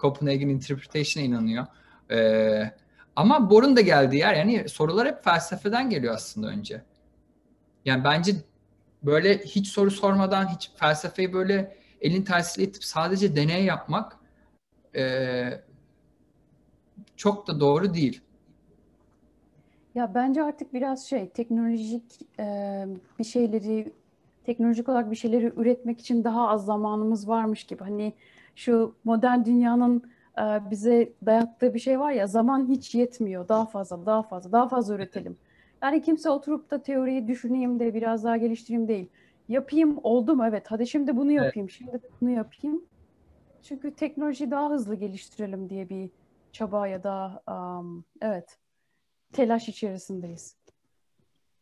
Copenhagen 0.00 0.48
Interpretation'a 0.48 1.26
inanıyor. 1.26 1.66
Ee, 2.10 2.72
ama 3.16 3.50
Bor'un 3.50 3.76
da 3.76 3.80
geldiği 3.80 4.16
yer 4.16 4.34
yani 4.34 4.68
sorular 4.68 5.08
hep 5.08 5.24
felsefeden 5.24 5.90
geliyor 5.90 6.14
aslında 6.14 6.46
önce. 6.46 6.82
Yani 7.84 8.04
bence 8.04 8.32
böyle 9.02 9.38
hiç 9.38 9.68
soru 9.68 9.90
sormadan 9.90 10.48
hiç 10.48 10.70
felsefeyi 10.76 11.32
böyle 11.32 11.76
elin 12.00 12.22
tersiyle 12.22 12.68
itip 12.68 12.84
sadece 12.84 13.36
deney 13.36 13.64
yapmak 13.64 14.16
e, 14.96 15.62
çok 17.22 17.46
da 17.46 17.60
doğru 17.60 17.94
değil. 17.94 18.20
Ya 19.94 20.14
bence 20.14 20.42
artık 20.42 20.74
biraz 20.74 21.06
şey 21.06 21.28
teknolojik 21.28 22.02
e, 22.40 22.44
bir 23.18 23.24
şeyleri 23.24 23.92
teknolojik 24.44 24.88
olarak 24.88 25.10
bir 25.10 25.16
şeyleri 25.16 25.52
üretmek 25.56 26.00
için 26.00 26.24
daha 26.24 26.48
az 26.48 26.64
zamanımız 26.64 27.28
varmış 27.28 27.64
gibi. 27.64 27.84
Hani 27.84 28.12
şu 28.56 28.94
modern 29.04 29.44
dünyanın 29.44 30.02
e, 30.38 30.70
bize 30.70 31.12
dayattığı 31.26 31.74
bir 31.74 31.78
şey 31.78 32.00
var 32.00 32.12
ya 32.12 32.26
zaman 32.26 32.68
hiç 32.68 32.94
yetmiyor. 32.94 33.48
Daha 33.48 33.66
fazla, 33.66 34.06
daha 34.06 34.22
fazla, 34.22 34.52
daha 34.52 34.68
fazla 34.68 34.94
üretelim. 34.94 35.36
Yani 35.82 36.02
kimse 36.02 36.30
oturup 36.30 36.70
da 36.70 36.82
teoriyi 36.82 37.28
düşüneyim 37.28 37.80
de 37.80 37.94
biraz 37.94 38.24
daha 38.24 38.36
geliştireyim 38.36 38.88
değil. 38.88 39.08
Yapayım 39.48 39.98
oldu 40.02 40.36
mu? 40.36 40.44
Evet. 40.46 40.64
Hadi 40.68 40.86
şimdi 40.86 41.16
bunu 41.16 41.32
yapayım. 41.32 41.68
Evet. 41.70 41.70
Şimdi 41.70 42.00
bunu 42.20 42.30
yapayım. 42.30 42.82
Çünkü 43.62 43.90
teknolojiyi 43.94 44.50
daha 44.50 44.70
hızlı 44.70 44.94
geliştirelim 44.94 45.70
diye 45.70 45.88
bir 45.88 46.10
çaba 46.52 46.86
ya 46.86 47.02
da 47.02 47.42
um, 47.48 48.04
evet 48.20 48.58
telaş 49.32 49.68
içerisindeyiz. 49.68 50.56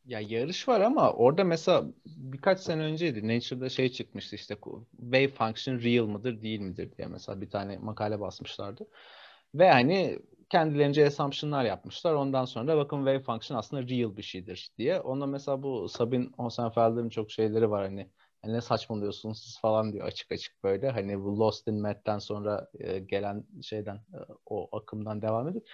Ya 0.05 0.21
yarış 0.21 0.69
var 0.69 0.81
ama 0.81 1.13
orada 1.13 1.45
mesela 1.45 1.85
birkaç 2.07 2.61
sene 2.61 2.83
önceydi 2.83 3.29
Nature'da 3.29 3.69
şey 3.69 3.89
çıkmıştı 3.89 4.37
işte 4.37 4.57
wave 5.01 5.29
function 5.29 5.75
real 5.81 6.07
mıdır 6.07 6.43
değil 6.43 6.61
midir 6.61 6.97
diye 6.97 7.09
mesela 7.09 7.41
bir 7.41 7.51
tane 7.51 7.79
makale 7.79 8.21
basmışlardı. 8.21 8.87
Ve 9.55 9.71
hani 9.71 10.19
kendilerince 10.51 11.07
assumption'lar 11.07 11.65
yapmışlar. 11.65 12.15
Ondan 12.15 12.45
sonra 12.45 12.69
da 12.69 12.77
bakın 12.77 12.97
wave 12.97 13.21
function 13.21 13.59
aslında 13.59 13.83
real 13.83 14.17
bir 14.17 14.23
şeydir 14.23 14.71
diye. 14.79 15.01
Onda 15.01 15.27
mesela 15.27 15.63
bu 15.63 15.89
Sabin 15.89 16.33
Hosenfeld'in 16.37 17.09
çok 17.09 17.31
şeyleri 17.31 17.71
var 17.71 17.85
hani 17.85 18.11
yani 18.45 18.55
ne 18.55 18.61
saçmalıyorsunuz 18.61 19.43
siz 19.43 19.61
falan 19.61 19.93
diyor 19.93 20.07
açık 20.07 20.33
açık 20.33 20.65
böyle. 20.65 20.91
Hani 20.91 21.23
bu 21.25 21.39
Lost 21.39 21.69
in 21.69 21.83
Math'ten 21.83 22.19
sonra 22.19 22.69
e, 22.79 22.99
gelen 22.99 23.45
şeyden 23.63 23.97
e, 23.97 24.19
o 24.47 24.77
akımdan 24.77 25.23
devam 25.23 25.49
ediyor. 25.49 25.65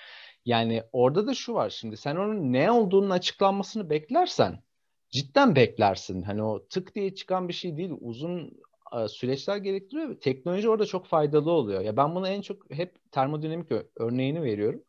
Yani 0.45 0.83
orada 0.93 1.27
da 1.27 1.35
şu 1.35 1.55
var 1.55 1.71
şimdi 1.71 1.97
sen 1.97 2.17
onun 2.17 2.53
ne 2.53 2.71
olduğunun 2.71 3.11
açıklanmasını 3.11 3.91
beklersen 3.91 4.63
cidden 5.11 5.57
beklersin. 5.57 6.23
Hani 6.23 6.43
o 6.43 6.69
tık 6.69 6.95
diye 6.95 7.15
çıkan 7.15 7.49
bir 7.49 7.53
şey 7.53 7.77
değil. 7.77 7.91
Uzun 8.01 8.53
e, 8.97 9.09
süreçler 9.09 9.57
gerektiriyor. 9.57 10.21
Teknoloji 10.21 10.69
orada 10.69 10.87
çok 10.87 11.07
faydalı 11.07 11.51
oluyor. 11.51 11.81
Ya 11.81 11.97
ben 11.97 12.15
bunu 12.15 12.29
en 12.29 12.41
çok 12.41 12.71
hep 12.71 13.13
termodinamik 13.13 13.73
örneğini 13.97 14.43
veriyorum. 14.43 14.83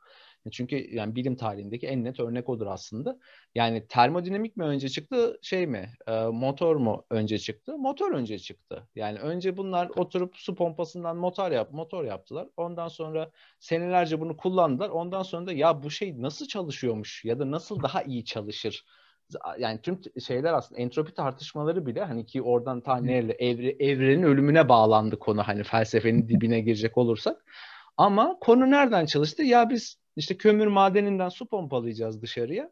Çünkü 0.52 0.96
yani 0.96 1.16
bilim 1.16 1.36
tarihindeki 1.36 1.88
en 1.88 2.04
net 2.04 2.20
örnek 2.20 2.50
odur 2.50 2.68
aslında. 2.68 3.20
Yani 3.56 3.88
termodinamik 3.88 4.58
mi 4.58 4.64
önce 4.64 4.90
çıktı, 4.90 5.40
şey 5.42 5.68
mi, 5.68 5.90
e, 6.08 6.26
motor 6.26 6.76
mu 6.76 7.06
önce 7.10 7.40
çıktı? 7.40 7.78
Motor 7.78 8.12
önce 8.12 8.40
çıktı. 8.40 8.88
Yani 8.96 9.20
önce 9.20 9.58
bunlar 9.58 9.90
oturup 9.96 10.36
su 10.38 10.56
pompasından 10.56 11.18
motor 11.18 11.52
yap, 11.52 11.72
motor 11.72 12.04
yaptılar. 12.04 12.48
Ondan 12.58 12.88
sonra 12.88 13.32
senelerce 13.60 14.20
bunu 14.22 14.38
kullandılar. 14.38 14.90
Ondan 14.90 15.24
sonra 15.24 15.48
da 15.48 15.54
ya 15.54 15.84
bu 15.84 15.92
şey 15.92 16.22
nasıl 16.22 16.48
çalışıyormuş 16.48 17.26
ya 17.26 17.40
da 17.40 17.52
nasıl 17.52 17.84
daha 17.84 18.02
iyi 18.04 18.26
çalışır? 18.26 18.84
yani 19.60 19.82
tüm 19.82 20.02
şeyler 20.26 20.54
aslında 20.54 20.82
entropi 20.82 21.14
tartışmaları 21.14 21.86
bile 21.86 22.04
hani 22.04 22.26
ki 22.26 22.42
oradan 22.42 22.82
ta 22.82 22.98
neyle 22.98 23.34
evre, 23.34 23.76
evrenin 23.80 24.24
ölümüne 24.24 24.70
bağlandı 24.70 25.20
konu 25.20 25.44
hani 25.44 25.64
felsefenin 25.64 26.28
dibine 26.28 26.60
girecek 26.60 26.98
olursak. 26.98 27.46
Ama 27.98 28.38
konu 28.42 28.72
nereden 28.72 29.06
çalıştı? 29.06 29.44
Ya 29.44 29.70
biz 29.70 29.98
işte 30.18 30.38
kömür 30.38 30.68
madeninden 30.68 31.30
su 31.30 31.46
pompalayacağız 31.46 32.22
dışarıya. 32.22 32.72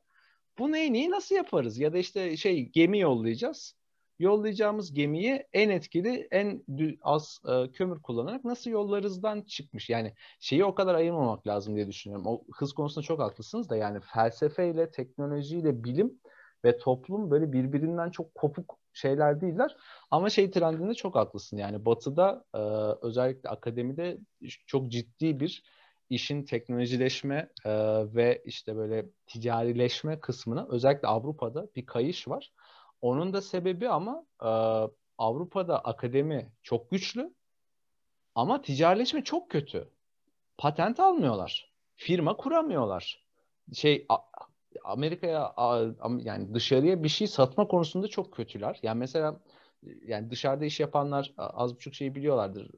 Bunu 0.57 0.77
en 0.77 0.93
iyi 0.93 1.11
nasıl 1.11 1.35
yaparız? 1.35 1.79
Ya 1.79 1.93
da 1.93 1.97
işte 1.97 2.37
şey 2.37 2.69
gemi 2.69 2.99
yollayacağız. 2.99 3.75
Yollayacağımız 4.19 4.93
gemiyi 4.93 5.45
en 5.53 5.69
etkili, 5.69 6.27
en 6.31 6.63
az 7.01 7.39
e, 7.47 7.71
kömür 7.71 8.01
kullanarak 8.01 8.45
nasıl 8.45 8.71
yollarızdan 8.71 9.41
çıkmış. 9.41 9.89
Yani 9.89 10.13
şeyi 10.39 10.65
o 10.65 10.75
kadar 10.75 10.95
ayırmamak 10.95 11.47
lazım 11.47 11.75
diye 11.75 11.87
düşünüyorum. 11.87 12.27
O 12.27 12.43
hız 12.53 12.73
konusunda 12.73 13.05
çok 13.05 13.19
haklısınız 13.19 13.69
da 13.69 13.75
yani 13.75 13.99
felsefeyle, 14.13 14.91
teknolojiyle 14.91 15.83
bilim 15.83 16.19
ve 16.65 16.77
toplum 16.77 17.31
böyle 17.31 17.53
birbirinden 17.53 18.09
çok 18.09 18.35
kopuk 18.35 18.79
şeyler 18.93 19.41
değiller. 19.41 19.77
Ama 20.11 20.29
şey 20.29 20.51
trendinde 20.51 20.93
çok 20.93 21.15
haklısın. 21.15 21.57
Yani 21.57 21.85
batıda 21.85 22.43
e, 22.53 22.59
özellikle 23.07 23.49
akademide 23.49 24.17
çok 24.67 24.91
ciddi 24.91 25.39
bir 25.39 25.63
işin 26.09 26.43
teknolojileşme 26.43 27.49
e, 27.65 27.71
ve 28.15 28.41
işte 28.45 28.75
böyle 28.75 29.05
ticarileşme 29.27 30.19
kısmına 30.19 30.67
özellikle 30.69 31.07
Avrupa'da 31.07 31.67
bir 31.75 31.85
kayış 31.85 32.27
var. 32.27 32.51
Onun 33.01 33.33
da 33.33 33.41
sebebi 33.41 33.89
ama 33.89 34.25
e, 34.41 34.49
Avrupa'da 35.17 35.79
akademi 35.79 36.51
çok 36.63 36.91
güçlü 36.91 37.33
ama 38.35 38.61
ticarileşme 38.61 39.23
çok 39.23 39.49
kötü. 39.49 39.89
Patent 40.57 40.99
almıyorlar. 40.99 41.73
Firma 41.95 42.37
kuramıyorlar. 42.37 43.25
Şey 43.73 44.07
Amerika'ya 44.83 45.53
yani 46.19 46.53
dışarıya 46.53 47.03
bir 47.03 47.09
şey 47.09 47.27
satma 47.27 47.67
konusunda 47.67 48.07
çok 48.07 48.33
kötüler. 48.33 48.79
Yani 48.83 48.99
mesela 48.99 49.39
yani 50.05 50.29
dışarıda 50.29 50.65
iş 50.65 50.79
yapanlar 50.79 51.33
az 51.37 51.75
buçuk 51.75 51.93
şey 51.93 52.15
biliyorlardır. 52.15 52.71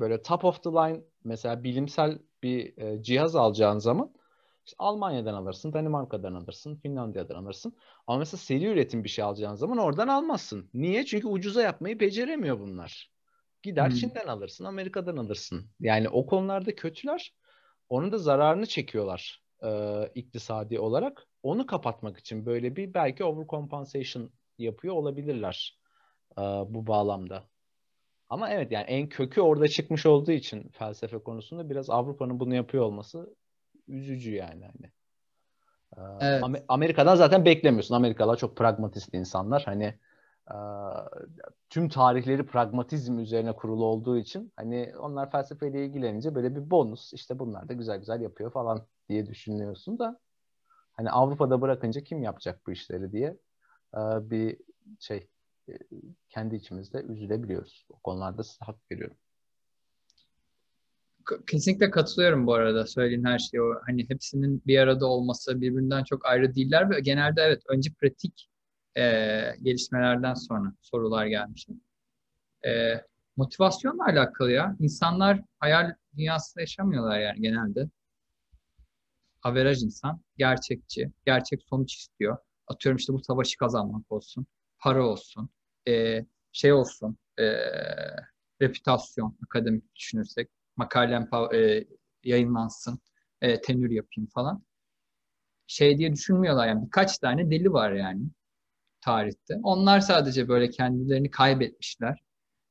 Böyle 0.00 0.22
top 0.22 0.44
of 0.44 0.62
the 0.62 0.70
line 0.70 1.00
mesela 1.24 1.64
bilimsel 1.64 2.18
bir 2.42 2.78
e, 2.78 3.02
cihaz 3.02 3.36
alacağın 3.36 3.78
zaman 3.78 4.12
İşte 4.66 4.76
Almanya'dan 4.78 5.34
alırsın, 5.34 5.72
Danimarka'dan 5.72 6.34
alırsın, 6.34 6.76
Finlandiya'dan 6.76 7.34
alırsın. 7.44 7.76
Ama 8.06 8.18
mesela 8.18 8.38
seri 8.38 8.66
üretim 8.66 9.04
bir 9.04 9.08
şey 9.08 9.24
alacağın 9.24 9.54
zaman 9.54 9.78
oradan 9.78 10.08
almazsın. 10.08 10.70
Niye? 10.74 11.04
Çünkü 11.04 11.26
ucuza 11.26 11.62
yapmayı 11.62 12.00
beceremiyor 12.00 12.60
bunlar. 12.60 13.12
Gider 13.62 13.88
hmm. 13.90 13.96
Çin'den 13.96 14.26
alırsın, 14.26 14.64
Amerika'dan 14.64 15.16
alırsın. 15.16 15.70
Yani 15.80 16.08
o 16.08 16.26
konularda 16.26 16.74
kötüler. 16.74 17.34
Onun 17.88 18.12
da 18.12 18.18
zararını 18.18 18.66
çekiyorlar 18.66 19.42
e, 19.64 19.70
iktisadi 20.14 20.78
olarak. 20.78 21.26
Onu 21.42 21.66
kapatmak 21.66 22.18
için 22.18 22.46
böyle 22.46 22.76
bir 22.76 22.94
belki 22.94 23.24
overcompensation 23.24 24.30
yapıyor 24.58 24.94
olabilirler 24.94 25.78
e, 26.38 26.42
bu 26.42 26.86
bağlamda. 26.86 27.51
Ama 28.32 28.50
evet 28.50 28.72
yani 28.72 28.84
en 28.84 29.08
kökü 29.08 29.40
orada 29.40 29.68
çıkmış 29.68 30.06
olduğu 30.06 30.32
için 30.32 30.68
felsefe 30.68 31.18
konusunda 31.18 31.70
biraz 31.70 31.90
Avrupa'nın 31.90 32.40
bunu 32.40 32.54
yapıyor 32.54 32.84
olması 32.84 33.34
üzücü 33.88 34.34
yani 34.34 34.64
hani. 34.64 34.92
Evet. 36.20 36.64
Amerika'dan 36.68 37.16
zaten 37.16 37.44
beklemiyorsun. 37.44 37.94
Amerikalılar 37.94 38.36
çok 38.36 38.56
pragmatist 38.56 39.14
insanlar. 39.14 39.62
Hani 39.64 39.94
tüm 41.70 41.88
tarihleri 41.88 42.46
pragmatizm 42.46 43.18
üzerine 43.18 43.52
kurulu 43.52 43.84
olduğu 43.84 44.18
için 44.18 44.52
hani 44.56 44.92
onlar 44.98 45.30
felsefeyle 45.30 45.86
ilgilenince 45.86 46.34
böyle 46.34 46.56
bir 46.56 46.70
bonus 46.70 47.12
işte 47.12 47.38
bunlar 47.38 47.68
da 47.68 47.72
güzel 47.72 47.98
güzel 47.98 48.20
yapıyor 48.20 48.50
falan 48.50 48.86
diye 49.08 49.26
düşünüyorsun 49.26 49.98
da 49.98 50.20
hani 50.92 51.10
Avrupa'da 51.10 51.60
bırakınca 51.60 52.00
kim 52.00 52.22
yapacak 52.22 52.66
bu 52.66 52.72
işleri 52.72 53.12
diye 53.12 53.36
bir 54.20 54.58
şey 55.00 55.28
kendi 56.28 56.56
içimizde 56.56 57.02
üzülebiliyoruz. 57.02 57.86
O 57.88 57.98
konularda 57.98 58.42
size 58.42 58.64
hak 58.64 58.76
veriyorum. 58.92 59.16
Kesinlikle 61.46 61.90
katılıyorum 61.90 62.46
bu 62.46 62.54
arada 62.54 62.86
söylediğin 62.86 63.24
her 63.24 63.38
şey. 63.38 63.60
O 63.60 63.74
hani 63.86 64.10
hepsinin 64.10 64.62
bir 64.66 64.78
arada 64.78 65.06
olması 65.06 65.60
birbirinden 65.60 66.04
çok 66.04 66.26
ayrı 66.26 66.54
değiller 66.54 66.90
ve 66.90 67.00
genelde 67.00 67.42
evet 67.42 67.62
önce 67.68 67.90
pratik 68.00 68.48
e, 68.96 69.02
gelişmelerden 69.62 70.34
sonra 70.34 70.72
sorular 70.80 71.26
gelmiş. 71.26 71.66
E, 72.66 72.94
motivasyonla 73.36 74.04
alakalı 74.04 74.50
ya. 74.50 74.76
İnsanlar 74.80 75.40
hayal 75.58 75.94
dünyasında 76.16 76.60
yaşamıyorlar 76.60 77.20
yani 77.20 77.40
genelde. 77.40 77.88
Averaj 79.42 79.82
insan, 79.82 80.20
gerçekçi, 80.36 81.12
gerçek 81.26 81.62
sonuç 81.62 81.94
istiyor. 81.94 82.38
Atıyorum 82.66 82.96
işte 82.96 83.12
bu 83.12 83.18
savaşı 83.18 83.58
kazanmak 83.58 84.12
olsun, 84.12 84.46
para 84.82 85.06
olsun, 85.06 85.50
e, 85.88 86.26
şey 86.52 86.72
olsun, 86.72 87.18
e, 87.38 87.44
reputasyon, 88.62 89.36
akademik 89.44 89.94
düşünürsek, 89.96 90.48
makalem 90.76 91.28
e, 91.54 91.84
yayınlansın, 92.24 93.00
e, 93.40 93.60
tenür 93.60 93.90
yapayım 93.90 94.28
falan. 94.34 94.62
Şey 95.66 95.98
diye 95.98 96.12
düşünmüyorlar 96.12 96.68
yani 96.68 96.86
birkaç 96.86 97.18
tane 97.18 97.50
deli 97.50 97.72
var 97.72 97.92
yani 97.92 98.22
tarihte. 99.00 99.60
Onlar 99.62 100.00
sadece 100.00 100.48
böyle 100.48 100.70
kendilerini 100.70 101.30
kaybetmişler 101.30 102.22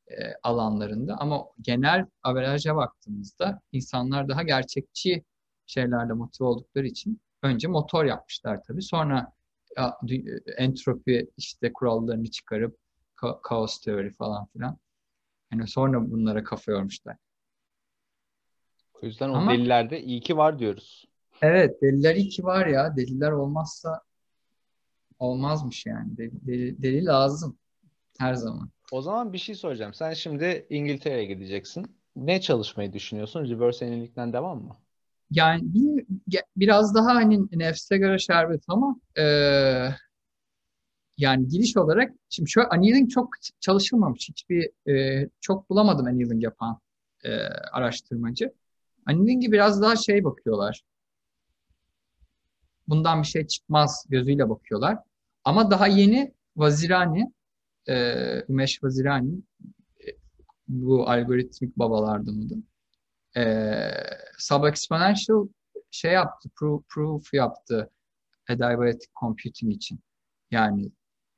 e, 0.07 0.15
alanlarında 0.43 1.17
ama 1.19 1.45
genel 1.61 2.05
averaja 2.23 2.75
baktığımızda 2.75 3.61
insanlar 3.71 4.29
daha 4.29 4.43
gerçekçi 4.43 5.23
şeylerle 5.67 6.13
motive 6.13 6.47
oldukları 6.47 6.87
için 6.87 7.21
önce 7.43 7.69
motor 7.69 8.05
yapmışlar 8.05 8.63
tabii. 8.67 8.81
Sonra 8.83 9.33
entropi 10.57 11.29
işte 11.37 11.73
kurallarını 11.73 12.31
çıkarıp 12.31 12.77
ka- 13.17 13.41
kaos 13.41 13.79
teori 13.79 14.11
falan 14.11 14.45
filan. 14.45 14.77
Yani 15.51 15.67
sonra 15.67 16.11
bunlara 16.11 16.43
kafa 16.43 16.71
yormuşlar. 16.71 17.17
O 19.03 19.05
yüzden 19.05 19.29
o 19.29 19.35
Ama, 19.35 19.51
delillerde 19.51 20.01
iyi 20.01 20.21
ki 20.21 20.37
var 20.37 20.59
diyoruz. 20.59 21.05
Evet 21.41 21.81
deliller 21.81 22.15
iyi 22.15 22.29
ki 22.29 22.43
var 22.43 22.67
ya. 22.67 22.95
Deliller 22.95 23.31
olmazsa 23.31 24.01
olmazmış 25.19 25.85
yani. 25.85 26.17
Deli, 26.17 26.31
deli, 26.47 26.81
deli 26.83 27.05
lazım 27.05 27.57
her 28.19 28.33
zaman. 28.33 28.69
O 28.91 29.01
zaman 29.01 29.33
bir 29.33 29.37
şey 29.37 29.55
soracağım. 29.55 29.93
Sen 29.93 30.13
şimdi 30.13 30.67
İngiltere'ye 30.69 31.25
gideceksin. 31.25 31.97
Ne 32.15 32.41
çalışmayı 32.41 32.93
düşünüyorsun? 32.93 33.49
Reverse 33.49 33.85
annelikten 33.85 34.33
devam 34.33 34.63
mı? 34.63 34.77
Yani 35.31 35.61
bir, 35.63 36.05
biraz 36.55 36.95
daha 36.95 37.15
hani 37.15 37.39
nefse 37.51 37.97
göre 37.97 38.19
şerbet 38.19 38.63
ama 38.67 38.95
e, 39.17 39.23
yani 41.17 41.47
giriş 41.47 41.77
olarak 41.77 42.13
şimdi 42.29 42.49
şöyle 42.49 42.67
annealing 42.67 43.09
çok 43.11 43.29
çalışılmamış. 43.59 44.29
Hiçbir 44.29 44.89
e, 44.91 45.29
çok 45.41 45.69
bulamadım 45.69 46.05
annealing 46.05 46.43
yapan 46.43 46.79
e, 47.23 47.29
araştırmacı. 47.71 48.53
Anneling'i 49.05 49.51
biraz 49.51 49.81
daha 49.81 49.95
şey 49.95 50.23
bakıyorlar. 50.23 50.81
Bundan 52.87 53.21
bir 53.21 53.27
şey 53.27 53.47
çıkmaz 53.47 54.05
gözüyle 54.09 54.49
bakıyorlar. 54.49 54.97
Ama 55.43 55.71
daha 55.71 55.87
yeni 55.87 56.33
Vazirani, 56.55 57.33
e, 57.89 58.15
Ümeş 58.49 58.83
Vazirani 58.83 59.33
e, 60.01 60.07
bu 60.67 61.09
algoritmik 61.09 61.77
babalardan. 61.77 62.63
E, 63.37 63.41
Sub-exponential 64.39 65.49
şey 65.91 66.11
yaptı, 66.11 66.49
proof, 66.55 66.83
proof 66.89 67.33
yaptı 67.33 67.89
adiabatic 68.49 69.07
computing 69.19 69.73
için. 69.73 69.99
Yani 70.51 70.91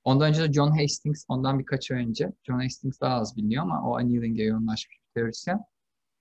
ondan 0.04 0.30
önce 0.30 0.42
de 0.44 0.54
John 0.54 0.80
Hastings, 0.82 1.26
ondan 1.28 1.60
birkaç 1.60 1.92
ay 1.92 1.98
önce. 2.06 2.34
John 2.44 2.60
Hastings 2.60 3.02
daha 3.02 3.16
az 3.16 3.38
biliniyor 3.38 3.64
ama 3.64 3.90
o 3.90 3.98
anneling'e 3.98 4.44
yoğunlaşmış 4.44 4.98
bir 5.00 5.14
teorisyen. 5.22 5.60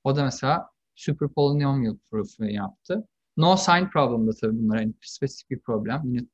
O 0.04 0.16
da 0.16 0.24
mesela 0.24 0.70
super 0.94 1.28
polynomial 1.28 1.96
proof'u 2.10 2.44
yaptı. 2.44 3.08
No 3.36 3.56
sign 3.56 3.86
problem 3.86 4.26
da 4.26 4.32
tabii 4.40 4.58
bunlar 4.58 4.80
yani 4.80 4.94
spesifik 5.02 5.50
bir 5.50 5.58
problem. 5.60 6.02
Yine 6.04 6.26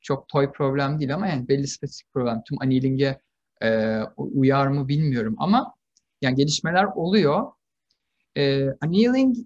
çok 0.00 0.28
toy 0.28 0.52
problem 0.52 1.00
değil 1.00 1.14
ama 1.14 1.26
yani 1.26 1.48
belli 1.48 1.68
spesifik 1.68 2.12
problem. 2.12 2.42
Tüm 2.48 2.62
annealing'e 2.62 3.20
e, 3.62 4.00
uyar 4.16 4.66
mı 4.66 4.88
bilmiyorum 4.88 5.34
ama 5.38 5.74
yani 6.20 6.34
gelişmeler 6.36 6.84
oluyor. 6.84 7.52
E, 8.36 8.68
annealing 8.80 9.36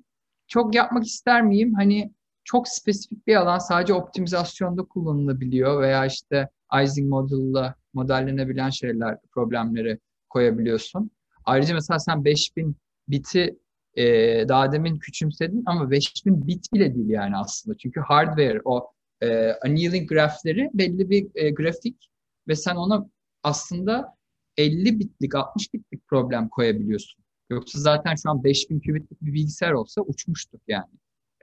çok 0.47 0.74
yapmak 0.74 1.07
ister 1.07 1.43
miyim? 1.43 1.74
Hani 1.74 2.12
çok 2.45 2.68
spesifik 2.68 3.26
bir 3.26 3.36
alan 3.36 3.59
sadece 3.59 3.95
optimizasyonda 3.95 4.82
kullanılabiliyor 4.82 5.82
veya 5.82 6.07
işte 6.07 6.49
Ising 6.84 7.09
model'la 7.09 7.74
modellenebilen 7.95 8.70
şeyler, 8.70 9.18
problemleri 9.30 9.99
koyabiliyorsun. 10.28 11.11
Ayrıca 11.45 11.74
mesela 11.74 11.99
sen 11.99 12.24
5000 12.24 12.76
biti 13.09 13.59
e, 13.95 14.05
daha 14.49 14.72
demin 14.72 14.99
küçümsedin 14.99 15.62
ama 15.66 15.91
5000 15.91 16.47
bit 16.47 16.72
bile 16.72 16.95
değil 16.95 17.09
yani 17.09 17.36
aslında. 17.36 17.78
Çünkü 17.78 18.01
hardware 18.01 18.61
o 18.64 18.93
e, 19.20 19.53
annealing 19.64 20.09
grafleri 20.09 20.70
belli 20.74 21.11
bir 21.11 21.26
e, 21.34 21.51
grafik 21.51 22.11
ve 22.49 22.57
sen 22.57 22.76
ona 22.76 23.11
aslında 23.43 24.16
50 24.57 24.99
bitlik 25.01 25.34
60 25.34 25.74
bitlik 25.74 26.07
problem 26.07 26.49
koyabiliyorsun. 26.49 27.24
Yoksa 27.51 27.78
zaten 27.78 28.14
şu 28.14 28.30
an 28.30 28.44
5000 28.44 28.80
qubitlik 28.80 29.22
bir 29.22 29.32
bilgisayar 29.32 29.72
olsa 29.72 30.01
uçmuştuk 30.01 30.61
yani. 30.68 30.92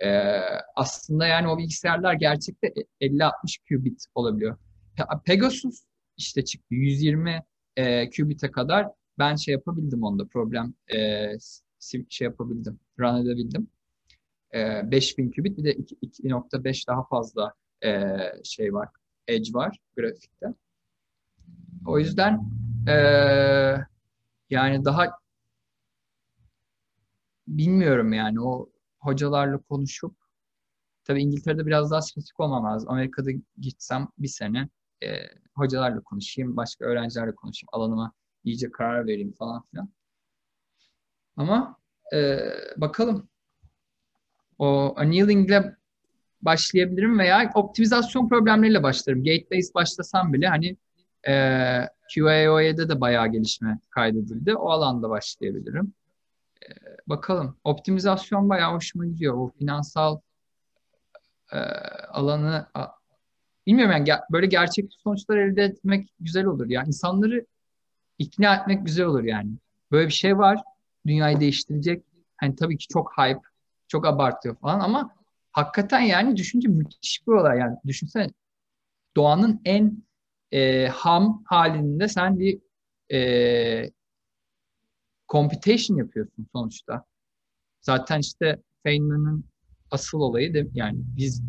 Ee, 0.04 0.42
aslında 0.76 1.28
yani 1.28 1.48
o 1.48 1.58
bilgisayarlar 1.58 2.14
gerçekte 2.14 2.74
50-60 3.02 3.32
qubit 3.70 4.06
olabiliyor. 4.16 4.58
Pegasus 5.26 5.84
işte 6.18 6.46
çıktı 6.46 6.76
120 6.76 7.44
e, 7.76 8.10
qubit'e 8.10 8.52
kadar 8.52 8.88
ben 9.20 9.36
şey 9.36 9.52
yapabildim 9.52 10.04
onda 10.04 10.28
problem 10.28 10.74
e, 10.96 11.28
şey 12.10 12.26
yapabildim, 12.26 12.80
run 13.00 13.26
edebildim. 13.26 13.68
E, 14.54 14.92
5000 14.92 15.32
qubit 15.32 15.58
bir 15.58 15.64
de 15.64 15.74
2.5 15.74 16.88
daha 16.88 17.04
fazla 17.04 17.54
e, 17.84 18.08
şey 18.44 18.74
var, 18.74 18.90
edge 19.28 19.54
var 19.54 19.78
grafikte. 19.98 20.48
O 21.88 22.00
yüzden 22.00 22.40
e, 22.88 22.96
yani 24.50 24.86
daha 24.86 25.25
bilmiyorum 27.48 28.14
yani 28.14 28.42
o 28.42 28.70
hocalarla 29.00 29.58
konuşup 29.58 30.16
tabii 31.04 31.22
İngiltere'de 31.22 31.66
biraz 31.66 31.92
daha 31.92 32.02
spesifik 32.02 32.40
olmam 32.40 32.66
lazım. 32.66 32.90
Amerika'da 32.90 33.32
gitsem 33.60 34.08
bir 34.18 34.28
sene 34.28 34.70
e, 35.04 35.08
hocalarla 35.56 36.02
konuşayım, 36.02 36.58
başka 36.58 36.86
öğrencilerle 36.86 37.36
konuşayım, 37.36 37.70
alanıma 37.72 38.14
iyice 38.44 38.72
karar 38.72 39.08
vereyim 39.08 39.32
falan 39.32 39.64
filan. 39.72 39.90
Ama 41.38 41.78
e, 42.14 42.40
bakalım. 42.78 43.30
O 44.60 44.94
annealing'le 44.98 45.76
başlayabilirim 46.42 47.20
veya 47.20 47.52
optimizasyon 47.56 48.30
problemleriyle 48.30 48.84
başlarım. 48.84 49.24
Gate-based 49.24 49.74
başlasam 49.74 50.34
bile 50.34 50.48
hani 50.48 50.78
e, 51.28 51.34
QAO'da 52.16 52.90
da 52.90 53.02
bayağı 53.02 53.28
gelişme 53.28 53.80
kaydedildi. 53.90 54.56
O 54.56 54.70
alanda 54.70 55.10
başlayabilirim. 55.10 55.94
Bakalım. 57.08 57.58
Optimizasyon 57.64 58.50
bayağı 58.50 58.74
hoşuma 58.76 59.06
gidiyor. 59.06 59.34
O 59.38 59.52
finansal 59.60 60.20
e, 61.54 61.58
alanı 62.10 62.68
a, 62.74 62.86
bilmiyorum 63.68 63.94
yani 63.98 64.10
ge- 64.10 64.24
böyle 64.32 64.48
gerçek 64.48 64.94
sonuçlar 65.04 65.38
elde 65.38 65.64
etmek 65.64 66.10
güzel 66.20 66.46
olur. 66.46 66.68
Yani 66.70 66.88
insanları 66.88 67.46
ikna 68.20 68.56
etmek 68.56 68.86
güzel 68.86 69.06
olur 69.06 69.24
yani. 69.24 69.52
Böyle 69.92 70.08
bir 70.08 70.14
şey 70.14 70.38
var. 70.38 70.60
Dünyayı 71.08 71.40
değiştirecek. 71.40 72.04
Hani 72.38 72.56
tabii 72.56 72.78
ki 72.78 72.88
çok 72.88 73.14
hype, 73.18 73.42
çok 73.88 74.08
abartıyor 74.08 74.56
falan 74.56 74.80
ama 74.80 75.12
hakikaten 75.52 76.00
yani 76.02 76.38
düşünce 76.38 76.68
müthiş 76.68 77.28
bir 77.28 77.34
olay. 77.34 77.60
Yani 77.60 77.78
düşünsene 77.88 78.30
doğanın 79.18 79.62
en 79.66 80.04
e, 80.52 80.88
ham 80.88 81.44
halinde 81.46 82.08
sen 82.08 82.40
bir 82.40 82.60
e, 83.14 83.92
computation 85.30 85.98
yapıyorsun 85.98 86.48
sonuçta. 86.52 87.06
Zaten 87.82 88.20
işte 88.20 88.62
Feynman'ın 88.84 89.46
asıl 89.92 90.20
olayı 90.20 90.54
da 90.54 90.70
yani 90.74 91.00
biz 91.18 91.44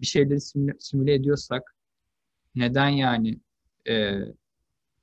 bir 0.00 0.06
şeyleri 0.06 0.40
simüle, 0.40 0.72
simüle 0.78 1.14
ediyorsak 1.14 1.76
neden 2.54 2.88
yani 2.88 3.40
e, 3.88 4.18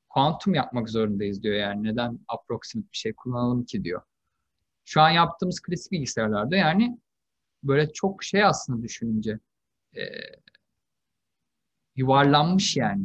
kuantum 0.10 0.54
yapmak 0.54 0.90
zorundayız 0.90 1.44
diyor 1.44 1.56
yani 1.56 1.84
neden 1.84 2.20
approximate 2.28 2.92
bir 2.92 2.98
şey 2.98 3.14
kullanalım 3.14 3.66
ki 3.66 3.84
diyor. 3.84 4.02
Şu 4.86 5.02
an 5.02 5.10
yaptığımız 5.10 5.60
klasik 5.60 5.92
bilgisayarlarda 5.92 6.56
yani 6.56 7.00
böyle 7.64 7.94
çok 7.94 8.24
şey 8.24 8.44
aslında 8.44 8.84
düşününce 8.84 9.40
e, 9.98 10.02
yuvarlanmış 11.96 12.78
yani. 12.78 13.04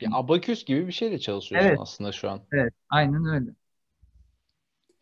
Bir 0.00 0.08
abaküs 0.12 0.64
gibi 0.64 0.86
bir 0.86 0.92
şeyle 0.92 1.18
çalışıyorsun 1.18 1.68
Evet. 1.68 1.78
aslında 1.80 2.12
şu 2.12 2.30
an. 2.30 2.42
Evet, 2.52 2.74
aynen 2.88 3.24
öyle. 3.26 3.50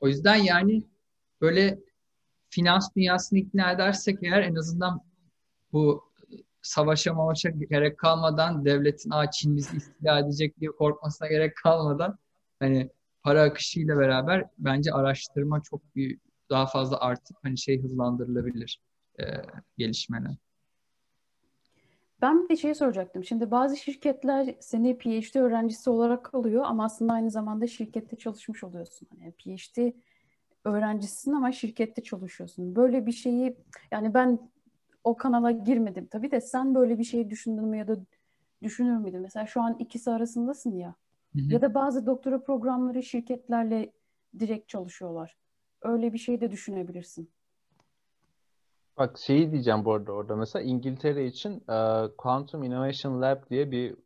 O 0.02 0.08
yüzden 0.08 0.36
yani 0.36 0.82
böyle 1.40 1.78
finans 2.50 2.94
dünyasını 2.96 3.38
ikna 3.38 3.72
edersek 3.72 4.18
eğer 4.22 4.42
en 4.42 4.54
azından 4.54 5.00
bu 5.72 6.04
savaşa 6.62 7.14
mavaşa 7.14 7.50
gerek 7.50 7.98
kalmadan 7.98 8.64
devletin 8.64 9.10
Aa, 9.10 9.30
Çin 9.30 9.56
bizi 9.56 9.76
istila 9.76 10.18
edecek 10.18 10.60
diye 10.60 10.70
korkmasına 10.70 11.28
gerek 11.28 11.56
kalmadan 11.56 12.18
hani 12.58 12.90
para 13.22 13.42
akışıyla 13.42 13.98
beraber 13.98 14.44
bence 14.58 14.92
araştırma 14.92 15.62
çok 15.62 15.96
bir 15.96 16.18
daha 16.50 16.66
fazla 16.66 17.00
artıp 17.00 17.36
hani 17.42 17.58
şey 17.58 17.82
hızlandırılabilir 17.82 18.80
e, 19.20 19.24
gelişmeler. 19.78 20.36
Ben 22.22 22.44
bir 22.44 22.48
de 22.48 22.56
şey 22.56 22.74
soracaktım. 22.74 23.24
Şimdi 23.24 23.50
bazı 23.50 23.76
şirketler 23.76 24.54
seni 24.60 24.98
PhD 24.98 25.34
öğrencisi 25.38 25.90
olarak 25.90 26.34
alıyor 26.34 26.64
ama 26.66 26.84
aslında 26.84 27.12
aynı 27.12 27.30
zamanda 27.30 27.66
şirkette 27.66 28.16
çalışmış 28.16 28.64
oluyorsun. 28.64 29.08
Hani 29.10 29.32
PhD 29.32 29.92
öğrencisisin 30.64 31.32
ama 31.32 31.52
şirkette 31.52 32.02
çalışıyorsun. 32.02 32.76
Böyle 32.76 33.06
bir 33.06 33.12
şeyi 33.12 33.56
yani 33.90 34.14
ben 34.14 34.38
o 35.04 35.16
kanala 35.16 35.50
girmedim 35.50 36.06
tabii 36.06 36.30
de 36.30 36.40
sen 36.40 36.74
böyle 36.74 36.98
bir 36.98 37.04
şeyi 37.04 37.30
düşündün 37.30 37.64
mü 37.64 37.78
ya 37.78 37.88
da 37.88 37.96
düşünür 38.62 38.96
müydün? 38.96 39.20
Mesela 39.20 39.46
şu 39.46 39.60
an 39.60 39.76
ikisi 39.78 40.10
arasındasın 40.10 40.76
ya. 40.76 40.94
Hı 41.36 41.38
hı. 41.38 41.52
Ya 41.52 41.62
da 41.62 41.74
bazı 41.74 42.06
doktora 42.06 42.42
programları 42.42 43.02
şirketlerle 43.02 43.92
direkt 44.38 44.68
çalışıyorlar. 44.68 45.36
Öyle 45.82 46.12
bir 46.12 46.18
şey 46.18 46.40
de 46.40 46.50
düşünebilirsin. 46.50 47.30
Bak 48.98 49.18
şeyi 49.18 49.52
diyeceğim 49.52 49.84
bu 49.84 49.92
arada 49.94 50.12
orada 50.12 50.36
mesela 50.36 50.62
İngiltere 50.62 51.26
için 51.26 51.64
e, 51.70 52.08
Quantum 52.18 52.62
Innovation 52.62 53.22
Lab 53.22 53.50
diye 53.50 53.70
bir 53.70 53.96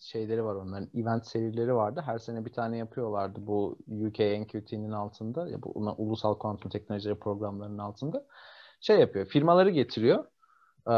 şeyleri 0.00 0.44
var 0.44 0.54
onların. 0.54 0.90
Event 0.94 1.26
serileri 1.26 1.74
vardı. 1.74 2.02
Her 2.06 2.18
sene 2.18 2.44
bir 2.44 2.52
tane 2.52 2.76
yapıyorlardı 2.78 3.46
bu 3.46 3.78
UK 3.88 4.18
NQT'nin 4.18 4.92
altında. 4.92 5.48
Ya 5.48 5.62
bu 5.62 5.70
ulusal 5.98 6.38
kuantum 6.38 6.70
teknolojileri 6.70 7.18
programlarının 7.18 7.78
altında. 7.78 8.26
Şey 8.80 9.00
yapıyor. 9.00 9.26
Firmaları 9.26 9.70
getiriyor. 9.70 10.24
e, 10.90 10.94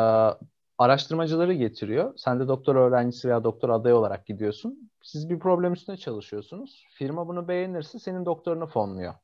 araştırmacıları 0.79 1.55
getiriyor. 1.55 2.14
Sen 2.16 2.41
de 2.41 2.49
doktor 2.49 2.77
öğrencisi 2.77 3.29
veya 3.29 3.45
doktor 3.45 3.68
adayı 3.70 3.97
olarak 3.97 4.27
gidiyorsun. 4.27 4.91
Siz 5.03 5.31
bir 5.31 5.39
problem 5.39 5.72
üstüne 5.72 5.97
çalışıyorsunuz. 5.97 6.85
Firma 6.91 7.29
bunu 7.29 7.49
beğenirse 7.49 7.99
senin 7.99 8.27
doktorunu 8.27 8.66
fonluyor. 8.66 9.14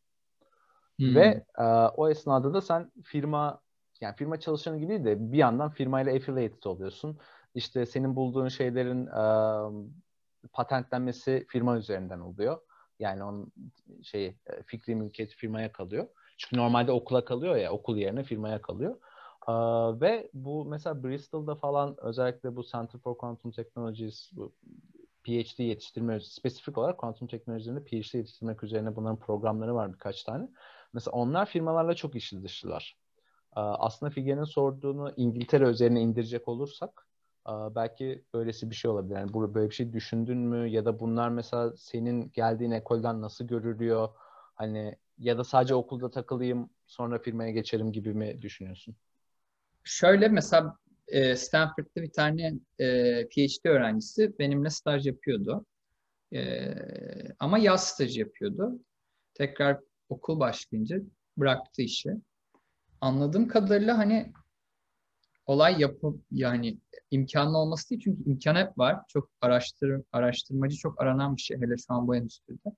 Hmm. 0.99 1.15
Ve 1.17 1.47
e, 1.59 1.65
o 1.97 2.09
esnada 2.11 2.55
da 2.55 2.61
sen 2.61 2.93
firma 3.05 3.62
yani 4.03 4.17
firma 4.17 4.41
çalışanı 4.41 4.79
gibi 4.79 4.89
değil 4.89 5.05
de 5.05 5.33
bir 5.33 5.39
yandan 5.39 5.71
firmayla 5.71 6.15
affiliated 6.17 6.65
oluyorsun. 6.65 7.19
İşte 7.55 7.87
senin 7.87 8.17
bulduğun 8.17 8.49
şeylerin 8.49 9.07
e, 9.07 9.25
patentlenmesi 10.53 11.47
firma 11.49 11.77
üzerinden 11.77 12.21
oluyor. 12.21 12.61
Yani 12.99 13.25
onun 13.25 13.53
şeyi 14.03 14.37
fikri 14.67 14.95
mülkiyeti 14.95 15.37
firmaya 15.37 15.73
kalıyor. 15.73 16.07
Çünkü 16.39 16.57
normalde 16.57 16.93
okula 16.93 17.25
kalıyor 17.25 17.57
ya 17.57 17.73
okul 17.73 17.97
yerine 17.97 18.25
firmaya 18.25 18.63
kalıyor. 18.63 18.97
E, 19.49 19.53
ve 20.01 20.31
bu 20.35 20.65
mesela 20.65 21.05
Bristol'da 21.05 21.55
falan 21.55 21.97
özellikle 21.99 22.57
bu 22.57 22.65
Center 22.65 23.01
for 23.01 23.19
Quantum 23.19 23.51
Technologies 23.51 24.31
bu 24.33 24.53
PhD 25.25 25.59
yetiştirme 25.59 26.21
spesifik 26.21 26.79
olarak 26.79 26.99
kuantum 26.99 27.29
teknolojilerinde 27.29 27.85
PhD 27.85 28.15
yetiştirmek 28.15 28.65
üzerine 28.65 28.97
bunların 28.97 29.19
programları 29.19 29.75
var 29.75 29.93
birkaç 29.93 30.25
tane. 30.25 30.49
Mesela 30.93 31.13
onlar 31.13 31.47
firmalarla 31.47 31.95
çok 31.95 32.17
işli 32.17 32.43
dışlılar. 32.43 33.02
Ee, 33.57 33.61
Aslında 33.61 34.11
Figen'in 34.11 34.45
sorduğunu 34.45 35.13
İngiltere 35.17 35.65
üzerine 35.65 36.01
indirecek 36.01 36.49
olursak 36.49 37.07
e, 37.49 37.51
belki 37.51 38.25
böylesi 38.35 38.71
bir 38.71 38.75
şey 38.75 38.91
olabilir. 38.91 39.15
Yani 39.15 39.35
böyle 39.35 39.71
bir 39.71 39.75
şey 39.75 39.93
düşündün 39.93 40.39
mü 40.39 40.69
ya 40.69 40.85
da 40.85 41.01
bunlar 41.01 41.29
mesela 41.29 41.77
senin 41.77 42.31
geldiğin 42.35 42.71
ekolden 42.71 43.23
nasıl 43.23 43.45
görülüyor? 43.45 44.09
Hani 44.55 44.97
ya 45.19 45.39
da 45.39 45.45
sadece 45.45 45.75
okulda 45.75 46.11
takılayım 46.11 46.71
sonra 46.87 47.19
firmaya 47.19 47.51
geçerim 47.51 47.93
gibi 47.93 48.15
mi 48.15 48.43
düşünüyorsun? 48.43 48.97
Şöyle 49.85 50.29
mesela 50.29 50.77
e, 51.09 51.37
Stanford'da 51.37 52.03
bir 52.03 52.13
tane 52.13 52.53
e, 52.79 53.29
PhD 53.29 53.69
öğrencisi 53.69 54.39
benimle 54.39 54.71
staj 54.71 55.07
yapıyordu. 55.07 55.67
Ama 57.39 57.59
yaz 57.59 57.89
stajı 57.89 58.21
yapıyordu. 58.21 58.81
Tekrar 59.35 59.79
okul 60.09 60.41
başlayınca 60.41 60.97
bıraktı 61.37 61.83
işi. 61.83 62.11
Anladığım 63.03 63.49
kadarıyla 63.49 63.99
hani 63.99 64.33
olay 65.47 65.81
yapı 65.81 66.15
yani 66.31 66.79
imkanlı 67.11 67.59
olması 67.59 67.91
değil 67.91 68.01
çünkü 68.05 68.31
imkan 68.31 68.55
hep 68.57 68.79
var. 68.79 69.03
Çok 69.09 69.31
araştır 69.41 70.03
araştırmacı 70.13 70.77
çok 70.77 71.01
aranan 71.01 71.37
bir 71.37 71.43
şey 71.43 71.57
hele 71.61 71.77
şu 71.77 71.95
an 71.95 72.09
bu 72.09 72.17
endüstride. 72.17 72.73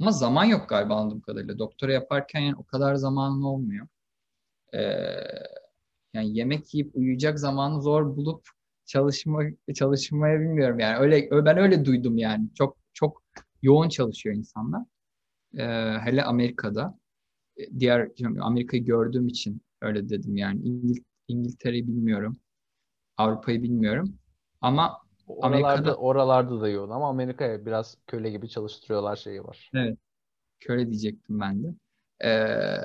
Ama 0.00 0.12
zaman 0.12 0.44
yok 0.44 0.68
galiba 0.68 0.96
anladığım 0.96 1.20
kadarıyla. 1.20 1.58
Doktora 1.58 1.92
yaparken 1.92 2.40
yani 2.40 2.56
o 2.56 2.64
kadar 2.64 2.94
zamanın 2.94 3.42
olmuyor. 3.42 3.88
Ee, 4.74 4.80
yani 6.14 6.38
yemek 6.38 6.74
yiyip 6.74 6.96
uyuyacak 6.96 7.38
zamanı 7.38 7.82
zor 7.82 8.16
bulup 8.16 8.48
çalışma 8.84 9.42
çalışmaya 9.74 10.40
bilmiyorum 10.40 10.78
yani 10.78 10.98
öyle 10.98 11.30
ben 11.30 11.58
öyle 11.58 11.84
duydum 11.84 12.18
yani 12.18 12.48
çok 12.54 12.76
çok 12.92 13.22
yoğun 13.62 13.88
çalışıyor 13.88 14.36
insanlar 14.36 14.82
Ee, 15.58 15.64
hele 16.04 16.24
Amerika'da 16.24 16.99
diğer 17.78 18.08
Amerika'yı 18.40 18.84
gördüğüm 18.84 19.26
için 19.28 19.60
öyle 19.80 20.08
dedim 20.08 20.36
yani 20.36 20.60
İngil- 20.62 21.04
İngiltere'yi 21.28 21.86
bilmiyorum 21.88 22.36
Avrupa'yı 23.16 23.62
bilmiyorum 23.62 24.18
ama 24.60 24.98
Oralarda 25.26 25.66
Amerika'da- 25.68 25.96
oralarda 25.96 26.60
da 26.60 26.68
yoğun 26.68 26.90
ama 26.90 27.08
Amerika'ya 27.08 27.66
biraz 27.66 27.98
köle 28.06 28.30
gibi 28.30 28.48
çalıştırıyorlar 28.48 29.16
şeyi 29.16 29.44
var. 29.44 29.70
köle 30.60 30.86
diyecektim 30.90 31.40
ben 31.40 31.64
de 31.64 31.74
Ee, 32.24 32.76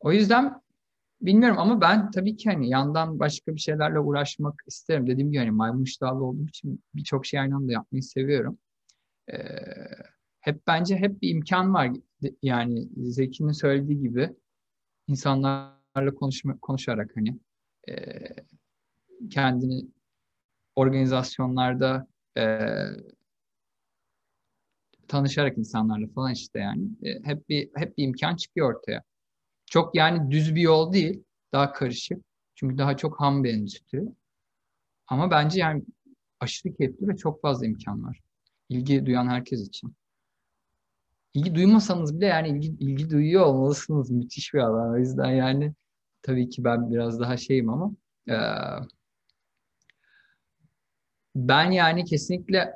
o 0.00 0.12
yüzden 0.12 0.62
bilmiyorum 1.20 1.58
ama 1.58 1.80
ben 1.80 2.10
tabii 2.10 2.36
ki 2.36 2.50
hani 2.50 2.68
yandan 2.68 3.18
başka 3.18 3.54
bir 3.54 3.60
şeylerle 3.60 3.98
uğraşmak 4.00 4.54
isterim. 4.66 5.06
Dediğim 5.06 5.30
gibi 5.30 5.38
hani 5.38 5.50
maymun 5.50 5.84
iştahlı 5.84 6.24
olduğum 6.24 6.48
için 6.48 6.82
birçok 6.94 7.26
şey 7.26 7.40
aynı 7.40 7.56
anda 7.56 7.72
yapmayı 7.72 8.02
seviyorum. 8.02 8.58
Ee, 9.32 9.36
hep 10.40 10.66
bence 10.66 10.96
hep 10.96 11.22
bir 11.22 11.30
imkan 11.30 11.74
var. 11.74 11.90
Yani 12.42 12.88
Zeki'nin 12.96 13.52
söylediği 13.52 14.00
gibi 14.00 14.30
insanlarla 15.08 16.14
konuşma, 16.14 16.58
konuşarak 16.58 17.10
hani 17.16 17.38
e, 17.88 17.94
kendini 19.30 19.86
organizasyonlarda 20.76 22.06
e, 22.38 22.58
tanışarak 25.08 25.58
insanlarla 25.58 26.06
falan 26.06 26.32
işte 26.32 26.58
yani 26.58 26.88
e, 27.02 27.24
hep 27.24 27.48
bir 27.48 27.70
hep 27.74 27.98
bir 27.98 28.04
imkan 28.04 28.36
çıkıyor 28.36 28.74
ortaya. 28.74 29.02
Çok 29.66 29.94
yani 29.94 30.30
düz 30.30 30.54
bir 30.54 30.60
yol 30.60 30.92
değil, 30.92 31.24
daha 31.52 31.72
karışık. 31.72 32.24
Çünkü 32.54 32.78
daha 32.78 32.96
çok 32.96 33.20
ham 33.20 33.44
bir 33.44 33.54
endüstri. 33.54 34.02
Ama 35.06 35.30
bence 35.30 35.60
yani 35.60 35.82
aşırı 36.40 36.74
keyifli 36.74 37.08
ve 37.08 37.16
çok 37.16 37.42
fazla 37.42 37.66
imkan 37.66 38.04
var. 38.04 38.20
İlgi 38.68 39.06
duyan 39.06 39.28
herkes 39.28 39.68
için. 39.68 39.94
İlgi 41.34 41.54
duymasanız 41.54 42.16
bile 42.16 42.26
yani 42.26 42.48
ilgi, 42.48 42.68
ilgi 42.68 43.10
duyuyor 43.10 43.46
olmalısınız. 43.46 44.10
Müthiş 44.10 44.54
bir 44.54 44.58
alan. 44.58 44.90
O 44.92 44.96
yüzden 44.98 45.30
yani 45.30 45.74
tabii 46.22 46.48
ki 46.48 46.64
ben 46.64 46.90
biraz 46.92 47.20
daha 47.20 47.36
şeyim 47.36 47.68
ama 47.70 47.92
eee, 48.28 48.36
ben 51.36 51.70
yani 51.70 52.04
kesinlikle 52.04 52.72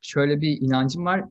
şöyle 0.00 0.40
bir 0.40 0.60
inancım 0.60 1.04
var. 1.04 1.24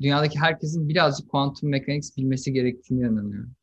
Dünyadaki 0.00 0.40
herkesin 0.40 0.88
birazcık 0.90 1.30
kuantum 1.30 1.70
mechanics 1.70 2.16
bilmesi 2.18 2.52
gerektiğine 2.52 3.06
inanıyorum. 3.06 3.54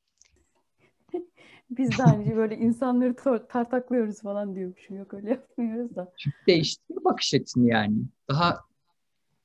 Biz 1.69 1.97
de 1.97 2.01
hani 2.01 2.35
böyle 2.35 2.57
insanları 2.57 3.15
tor- 3.15 3.47
tartaklıyoruz 3.49 4.21
falan 4.21 4.55
diyormuşum. 4.55 4.97
Yok 4.97 5.13
öyle 5.13 5.29
yapmıyoruz 5.29 5.95
da. 5.95 6.13
Çünkü 6.17 6.37
değiştiriyor 6.47 7.03
bakış 7.03 7.33
açını 7.33 7.67
yani. 7.67 7.97
Daha 8.29 8.59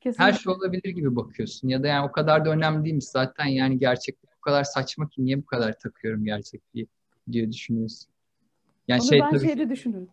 her 0.04 0.12
Kesinlikle. 0.12 0.38
şey 0.38 0.52
olabilir 0.52 0.90
gibi 0.94 1.16
bakıyorsun. 1.16 1.68
Ya 1.68 1.82
da 1.82 1.86
yani 1.86 2.08
o 2.08 2.12
kadar 2.12 2.44
da 2.44 2.50
önemli 2.50 2.84
değilmiş 2.84 3.04
zaten 3.04 3.46
yani 3.46 3.78
gerçeklik 3.78 4.30
o 4.38 4.40
kadar 4.40 4.64
saçma 4.64 5.08
ki 5.08 5.24
niye 5.24 5.42
bu 5.42 5.46
kadar 5.46 5.78
takıyorum 5.78 6.24
gerçekliği 6.24 6.86
diye 7.32 7.52
düşünüyorsun. 7.52 8.10
Yani 8.88 9.00
Onu 9.00 9.08
şey 9.08 9.20
ben 9.20 9.30
tabii 9.30 9.46
şeyde 9.46 9.70
düşünürüm. 9.70 10.08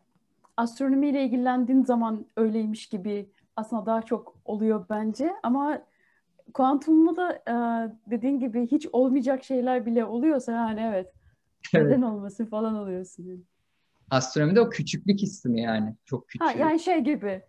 Astronomiyle 0.58 1.24
ilgilendiğin 1.24 1.84
zaman 1.84 2.26
öyleymiş 2.38 2.88
gibi 2.88 3.30
aslında 3.56 3.86
daha 3.86 4.02
çok 4.02 4.36
oluyor 4.46 4.86
bence. 4.90 5.34
Ama 5.44 5.82
kuantumda 6.54 7.16
da 7.18 7.34
e, 7.34 7.54
dediğin 8.12 8.40
gibi 8.40 8.68
hiç 8.68 8.88
olmayacak 8.92 9.44
şeyler 9.44 9.86
bile 9.86 10.06
oluyorsa 10.06 10.52
yani 10.52 10.82
evet 10.82 11.14
Evet. 11.74 11.88
neden 11.88 12.02
olmasın 12.02 12.46
falan 12.46 12.76
oluyorsun. 12.76 13.24
Yani. 13.24 13.42
astronomide 14.10 14.62
o 14.62 14.70
küçüklük 14.70 15.20
hissi 15.20 15.50
mi 15.50 15.62
yani? 15.62 15.96
Çok 16.06 16.28
küçük. 16.28 16.48
Ha, 16.48 16.52
yani 16.52 16.80
şey 16.80 17.00
gibi 17.00 17.42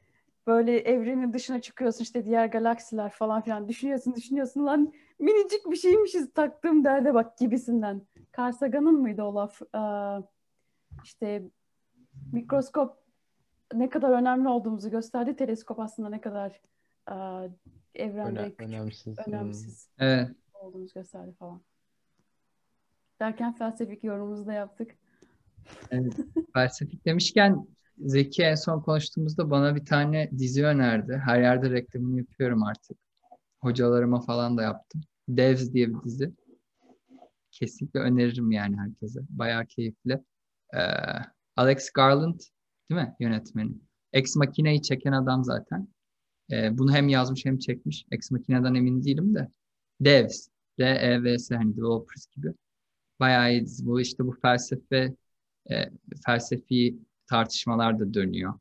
böyle 0.46 0.78
evrenin 0.78 1.32
dışına 1.32 1.60
çıkıyorsun 1.60 2.02
işte 2.02 2.24
diğer 2.24 2.46
galaksiler 2.46 3.10
falan 3.10 3.42
filan 3.42 3.68
düşünüyorsun 3.68 4.14
düşünüyorsun 4.14 4.66
lan 4.66 4.92
minicik 5.18 5.70
bir 5.70 5.76
şeymişiz 5.76 6.32
taktığım 6.32 6.84
derde 6.84 7.14
bak 7.14 7.38
gibisinden. 7.38 8.02
Carl 8.38 8.52
Sagan'ın 8.52 9.00
mıydı 9.00 9.22
o 9.22 9.34
laf? 9.34 9.62
Ee, 9.74 10.26
işte 11.04 11.42
mikroskop 12.32 12.96
ne 13.74 13.88
kadar 13.88 14.10
önemli 14.10 14.48
olduğumuzu 14.48 14.90
gösterdi. 14.90 15.36
Teleskop 15.36 15.80
aslında 15.80 16.08
ne 16.08 16.20
kadar 16.20 16.60
e, 17.10 17.14
evrende 17.94 18.40
Öne- 18.40 18.50
küçük, 18.50 18.60
önemsiz. 18.68 19.18
Önemsiz 19.28 19.88
Evet. 19.98 20.30
olduğumuzu 20.54 20.94
gösterdi 20.94 21.32
falan. 21.38 21.60
Derken 23.20 23.52
felsefik 23.52 24.04
yorumumuzu 24.04 24.46
da 24.46 24.52
yaptık. 24.52 24.96
Evet. 25.90 26.12
Felsefik 26.54 27.04
demişken 27.04 27.66
Zeki 28.04 28.42
en 28.42 28.54
son 28.54 28.80
konuştuğumuzda 28.80 29.50
bana 29.50 29.76
bir 29.76 29.84
tane 29.84 30.30
dizi 30.38 30.64
önerdi. 30.64 31.20
Her 31.24 31.40
yerde 31.40 31.70
reklamını 31.70 32.18
yapıyorum 32.18 32.62
artık. 32.62 32.98
Hocalarıma 33.60 34.20
falan 34.20 34.56
da 34.56 34.62
yaptım. 34.62 35.00
Devs 35.28 35.72
diye 35.72 35.88
bir 35.88 36.02
dizi. 36.04 36.32
Kesinlikle 37.50 38.00
öneririm 38.00 38.50
yani 38.50 38.76
herkese. 38.76 39.20
Bayağı 39.28 39.66
keyifli. 39.66 40.24
Ee, 40.74 40.78
Alex 41.56 41.90
Garland 41.90 42.40
değil 42.90 43.00
mi 43.00 43.16
yönetmeni? 43.20 43.72
Ex 44.12 44.36
Machina'yı 44.36 44.82
çeken 44.82 45.12
adam 45.12 45.44
zaten. 45.44 45.88
Ee, 46.52 46.78
bunu 46.78 46.92
hem 46.92 47.08
yazmış 47.08 47.44
hem 47.44 47.58
çekmiş. 47.58 48.06
Ex 48.10 48.30
Machina'dan 48.30 48.74
emin 48.74 49.04
değilim 49.04 49.34
de. 49.34 49.48
Devs. 50.00 50.48
D-E-V-S 50.78 51.56
hani 51.56 51.76
developers 51.76 52.26
gibi. 52.26 52.54
Bayağı 53.20 53.52
iyi 53.52 53.64
dizi. 53.64 53.86
Bu 53.86 54.00
işte 54.00 54.26
bu 54.26 54.32
felsefe 54.42 55.14
e, 55.70 55.90
felsefi 56.26 56.98
tartışmalar 57.30 57.98
da 57.98 58.14
dönüyor. 58.14 58.54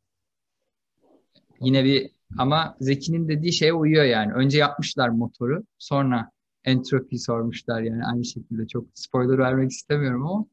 Yine 1.62 1.84
bir 1.84 2.12
ama 2.38 2.78
Zeki'nin 2.80 3.28
dediği 3.28 3.54
şeye 3.54 3.74
uyuyor 3.74 4.04
yani. 4.04 4.34
Önce 4.34 4.58
yapmışlar 4.58 5.10
motoru, 5.10 5.64
sonra 5.78 6.32
entropi 6.64 7.20
sormuşlar 7.20 7.82
yani 7.82 8.06
aynı 8.06 8.26
şekilde. 8.26 8.68
Çok 8.68 8.88
spoiler 8.94 9.38
vermek 9.38 9.72
istemiyorum 9.72 10.28
ama 10.28 10.46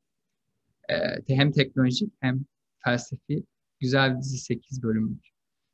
e, 0.88 1.34
hem 1.36 1.52
teknolojik 1.52 2.12
hem 2.20 2.44
felsefi 2.84 3.44
güzel 3.80 4.16
bir 4.16 4.20
dizi 4.20 4.38
8 4.38 4.82
bölümlük. 4.82 5.26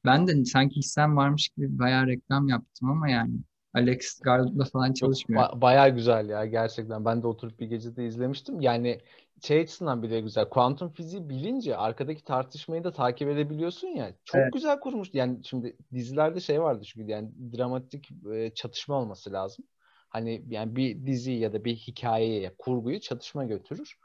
Ben 0.05 0.27
de 0.28 0.44
sanki 0.44 0.77
hissem 0.77 1.16
varmış 1.16 1.48
gibi 1.48 1.78
bayağı 1.78 2.06
reklam 2.06 2.48
yaptım 2.48 2.90
ama 2.90 3.09
yani 3.09 3.35
Alex 3.74 4.20
Garland'la 4.20 4.65
falan 4.65 4.93
çalışmıyor. 4.93 5.43
Ba- 5.43 5.61
bayağı 5.61 5.90
güzel 5.90 6.28
ya 6.28 6.47
gerçekten. 6.47 7.05
Ben 7.05 7.23
de 7.23 7.27
oturup 7.27 7.61
bir 7.61 7.66
gecede 7.66 8.07
izlemiştim. 8.07 8.61
Yani 8.61 9.01
şey 9.43 9.61
açısından 9.61 10.03
bile 10.03 10.20
güzel. 10.20 10.49
Kuantum 10.49 10.89
fiziği 10.89 11.28
bilince 11.28 11.77
arkadaki 11.77 12.24
tartışmayı 12.24 12.85
da 12.85 12.93
takip 12.93 13.28
edebiliyorsun 13.28 13.89
ya. 13.89 14.12
Çok 14.24 14.40
Evet. 14.40 14.53
güzel 14.53 14.81
kurmuş. 14.81 15.09
Yani 15.12 15.44
şimdi 15.44 15.77
dizilerde 15.94 16.40
şey 16.40 16.62
vardı 16.62 16.85
çünkü 16.85 17.11
yani 17.11 17.31
dramatik 17.57 18.11
e, 18.32 18.51
çatışma 18.55 18.94
olması 18.94 19.32
lazım. 19.32 19.65
Hani 20.09 20.43
yani 20.49 20.77
bir 20.77 21.07
dizi 21.07 21.32
ya 21.32 21.53
da 21.53 21.65
bir 21.65 21.77
hikayeye, 21.77 22.55
kurguyu 22.59 23.01
çatışma 23.01 23.44
götürür. 23.44 23.99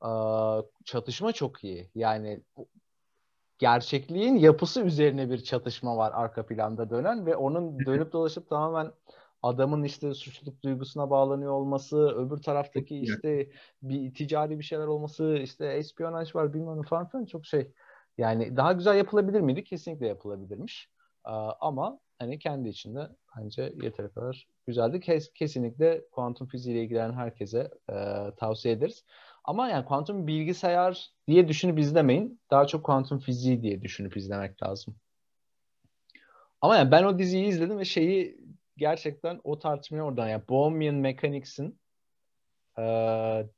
Aa, 0.00 0.62
çatışma 0.84 1.32
çok 1.32 1.64
iyi. 1.64 1.90
Yani 1.94 2.40
gerçekliğin 3.60 4.36
yapısı 4.36 4.80
üzerine 4.80 5.30
bir 5.30 5.38
çatışma 5.42 5.96
var 5.96 6.12
arka 6.14 6.46
planda 6.46 6.90
dönen 6.90 7.26
ve 7.26 7.36
onun 7.36 7.78
dönüp 7.86 8.12
dolaşıp 8.12 8.48
tamamen 8.48 8.92
adamın 9.42 9.82
işte 9.82 10.14
suçluluk 10.14 10.62
duygusuna 10.62 11.10
bağlanıyor 11.10 11.52
olması, 11.52 11.96
öbür 11.96 12.36
taraftaki 12.36 12.98
işte 12.98 13.50
bir 13.82 14.14
ticari 14.14 14.58
bir 14.58 14.64
şeyler 14.64 14.86
olması, 14.86 15.38
işte 15.42 15.66
espiyonaj 15.66 16.34
var 16.34 16.54
bilmem 16.54 16.78
ne 16.78 16.82
falan 16.82 17.08
filan 17.08 17.24
çok 17.24 17.46
şey. 17.46 17.72
Yani 18.18 18.56
daha 18.56 18.72
güzel 18.72 18.96
yapılabilir 18.96 19.40
miydi? 19.40 19.64
Kesinlikle 19.64 20.06
yapılabilirmiş. 20.06 20.90
Ama 21.60 21.98
hani 22.18 22.38
kendi 22.38 22.68
içinde 22.68 23.08
bence 23.36 23.72
yeteri 23.82 24.12
kadar 24.12 24.48
güzeldi. 24.66 25.00
Kes, 25.00 25.32
kesinlikle 25.32 26.04
kuantum 26.12 26.46
fiziğiyle 26.48 26.84
ilgilenen 26.84 27.12
herkese 27.12 27.70
e, 27.90 27.94
tavsiye 28.36 28.74
ederiz. 28.74 29.04
Ama 29.44 29.68
yani 29.68 29.84
kuantum 29.84 30.26
bilgisayar 30.26 31.10
diye 31.28 31.48
düşünüp 31.48 31.78
izlemeyin. 31.78 32.40
Daha 32.50 32.66
çok 32.66 32.84
kuantum 32.84 33.18
fiziği 33.18 33.62
diye 33.62 33.82
düşünüp 33.82 34.16
izlemek 34.16 34.62
lazım. 34.62 34.96
Ama 36.60 36.76
yani 36.76 36.90
ben 36.90 37.04
o 37.04 37.18
diziyi 37.18 37.46
izledim 37.46 37.78
ve 37.78 37.84
şeyi 37.84 38.38
gerçekten 38.76 39.40
o 39.44 39.58
tartışmayı 39.58 40.02
oradan 40.02 40.28
yani 40.28 40.42
Bohmian 40.48 40.94
Mechanics'in 40.94 41.80
e, 42.78 42.82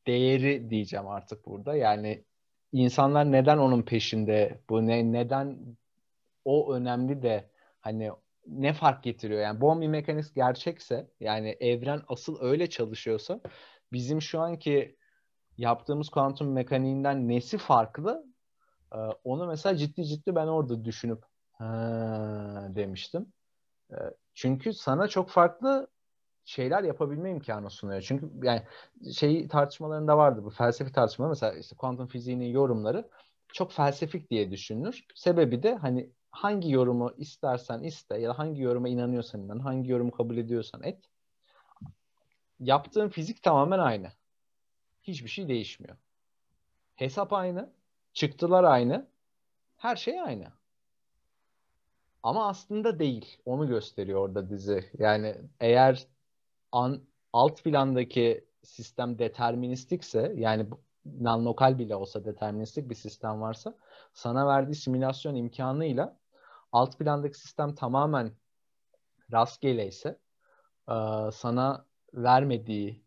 değeri 0.06 0.70
diyeceğim 0.70 1.08
artık 1.08 1.46
burada. 1.46 1.76
Yani 1.76 2.24
insanlar 2.72 3.32
neden 3.32 3.58
onun 3.58 3.82
peşinde? 3.82 4.60
Bu 4.70 4.86
ne 4.86 5.12
neden 5.12 5.58
o 6.44 6.74
önemli 6.74 7.22
de 7.22 7.50
hani 7.80 8.10
ne 8.46 8.72
fark 8.72 9.04
getiriyor? 9.04 9.40
Yani 9.40 9.60
Bohmian 9.60 9.90
Mechanics 9.90 10.32
gerçekse 10.34 11.10
yani 11.20 11.48
evren 11.60 12.02
asıl 12.08 12.38
öyle 12.40 12.70
çalışıyorsa 12.70 13.40
bizim 13.92 14.22
şu 14.22 14.40
anki 14.40 14.96
yaptığımız 15.62 16.08
kuantum 16.08 16.52
mekaniğinden 16.52 17.28
nesi 17.28 17.58
farklı? 17.58 18.26
Ee, 18.94 18.98
onu 19.24 19.46
mesela 19.46 19.76
ciddi 19.76 20.04
ciddi 20.04 20.34
ben 20.34 20.46
orada 20.46 20.84
düşünüp 20.84 21.24
demiştim. 22.76 23.32
Ee, 23.92 23.96
çünkü 24.34 24.72
sana 24.72 25.08
çok 25.08 25.30
farklı 25.30 25.88
şeyler 26.44 26.82
yapabilme 26.82 27.30
imkanı 27.30 27.70
sunuyor. 27.70 28.02
Çünkü 28.02 28.30
yani 28.42 28.62
şey 29.14 29.48
tartışmalarında 29.48 30.18
vardı 30.18 30.44
bu 30.44 30.50
felsefi 30.50 30.92
tartışmalar 30.92 31.30
mesela 31.30 31.52
işte 31.52 31.76
kuantum 31.76 32.06
fiziğinin 32.06 32.46
yorumları 32.46 33.08
çok 33.52 33.72
felsefik 33.72 34.30
diye 34.30 34.50
düşünülür. 34.50 35.04
Sebebi 35.14 35.62
de 35.62 35.74
hani 35.74 36.10
hangi 36.30 36.72
yorumu 36.72 37.12
istersen 37.16 37.82
iste 37.82 38.18
ya 38.18 38.30
da 38.30 38.38
hangi 38.38 38.62
yoruma 38.62 38.88
inanıyorsan 38.88 39.40
inan, 39.40 39.58
hangi 39.58 39.90
yorumu 39.90 40.10
kabul 40.10 40.36
ediyorsan 40.36 40.82
et. 40.82 41.04
Yaptığın 42.60 43.08
fizik 43.08 43.42
tamamen 43.42 43.78
aynı. 43.78 44.12
Hiçbir 45.02 45.28
şey 45.28 45.48
değişmiyor. 45.48 45.96
Hesap 46.96 47.32
aynı, 47.32 47.72
çıktılar 48.12 48.64
aynı, 48.64 49.06
her 49.76 49.96
şey 49.96 50.20
aynı. 50.20 50.52
Ama 52.22 52.48
aslında 52.48 52.98
değil. 52.98 53.38
Onu 53.44 53.68
gösteriyor 53.68 54.20
orada 54.20 54.50
dizi. 54.50 54.90
Yani 54.98 55.36
eğer 55.60 56.06
an, 56.72 57.02
alt 57.32 57.64
plandaki 57.64 58.44
sistem 58.62 59.18
deterministikse 59.18 60.34
yani 60.36 60.66
non-lokal 61.20 61.78
bile 61.78 61.96
olsa 61.96 62.24
deterministik 62.24 62.90
bir 62.90 62.94
sistem 62.94 63.40
varsa 63.40 63.74
sana 64.12 64.46
verdiği 64.46 64.74
simülasyon 64.74 65.34
imkanıyla 65.34 66.16
alt 66.72 66.98
plandaki 66.98 67.38
sistem 67.38 67.74
tamamen 67.74 68.32
rastgele 69.32 69.86
ise 69.86 70.18
sana 71.32 71.86
vermediği 72.14 73.02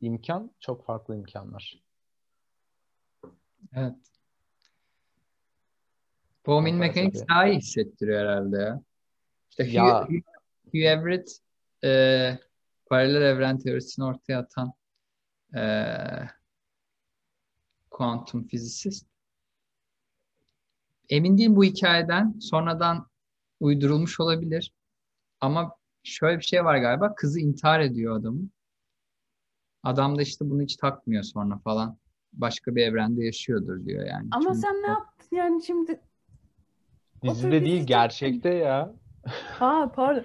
imkan 0.00 0.50
çok 0.60 0.86
farklı 0.86 1.16
imkanlar. 1.16 1.82
Evet. 3.72 3.96
Bohmian 6.46 6.74
Çok 6.74 6.80
Mechanics 6.80 7.28
daha 7.28 7.46
iyi 7.46 7.58
hissettiriyor 7.58 8.20
herhalde 8.20 8.56
ya. 8.56 8.82
İşte 9.50 9.64
Ya. 9.64 10.04
Hugh, 10.04 10.20
Hugh 10.64 10.84
Everett 10.84 11.38
e, 11.84 12.38
paralel 12.86 13.22
evren 13.22 13.58
teorisini 13.58 14.04
ortaya 14.04 14.38
atan 14.38 14.72
e, 15.56 15.62
kuantum 17.90 18.46
fizisist. 18.48 19.06
Emin 21.08 21.38
değilim 21.38 21.56
bu 21.56 21.64
hikayeden 21.64 22.38
sonradan 22.40 23.08
uydurulmuş 23.60 24.20
olabilir. 24.20 24.72
Ama 25.40 25.76
şöyle 26.02 26.38
bir 26.38 26.44
şey 26.44 26.64
var 26.64 26.78
galiba. 26.78 27.14
Kızı 27.14 27.40
intihar 27.40 27.80
ediyor 27.80 28.16
adamın. 28.16 28.50
Adam 29.86 30.18
da 30.18 30.22
işte 30.22 30.50
bunu 30.50 30.62
hiç 30.62 30.76
takmıyor 30.76 31.22
sonra 31.22 31.58
falan. 31.58 31.96
Başka 32.32 32.74
bir 32.76 32.82
evrende 32.82 33.24
yaşıyordur 33.24 33.84
diyor 33.84 34.06
yani. 34.06 34.28
Ama 34.30 34.44
Çünkü- 34.44 34.58
sen 34.58 34.74
ne 34.82 34.86
yaptın 34.86 35.36
yani 35.36 35.62
şimdi? 35.62 36.00
Dizide 37.22 37.64
değil 37.64 37.76
dizi 37.76 37.86
gerçekte 37.86 38.48
ya. 38.48 38.94
Ha 39.58 39.92
pardon. 39.96 40.24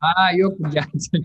Aa 0.00 0.32
yok 0.36 0.58
bu 0.58 0.70
gerçek. 0.70 1.24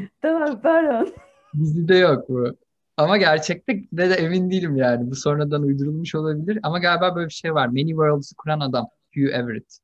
tamam 0.22 0.62
pardon. 0.62 1.12
Dizide 1.60 1.96
yok 1.96 2.28
bu. 2.28 2.56
Ama 2.96 3.16
gerçekte 3.16 3.72
de, 3.92 4.10
de 4.10 4.14
emin 4.14 4.50
değilim 4.50 4.76
yani. 4.76 5.10
Bu 5.10 5.14
sonradan 5.14 5.62
uydurulmuş 5.62 6.14
olabilir. 6.14 6.58
Ama 6.62 6.78
galiba 6.78 7.16
böyle 7.16 7.28
bir 7.28 7.32
şey 7.32 7.54
var. 7.54 7.66
Many 7.66 7.88
Worlds'ı 7.88 8.36
kuran 8.36 8.60
adam 8.60 8.88
Hugh 9.14 9.34
Everett. 9.34 9.78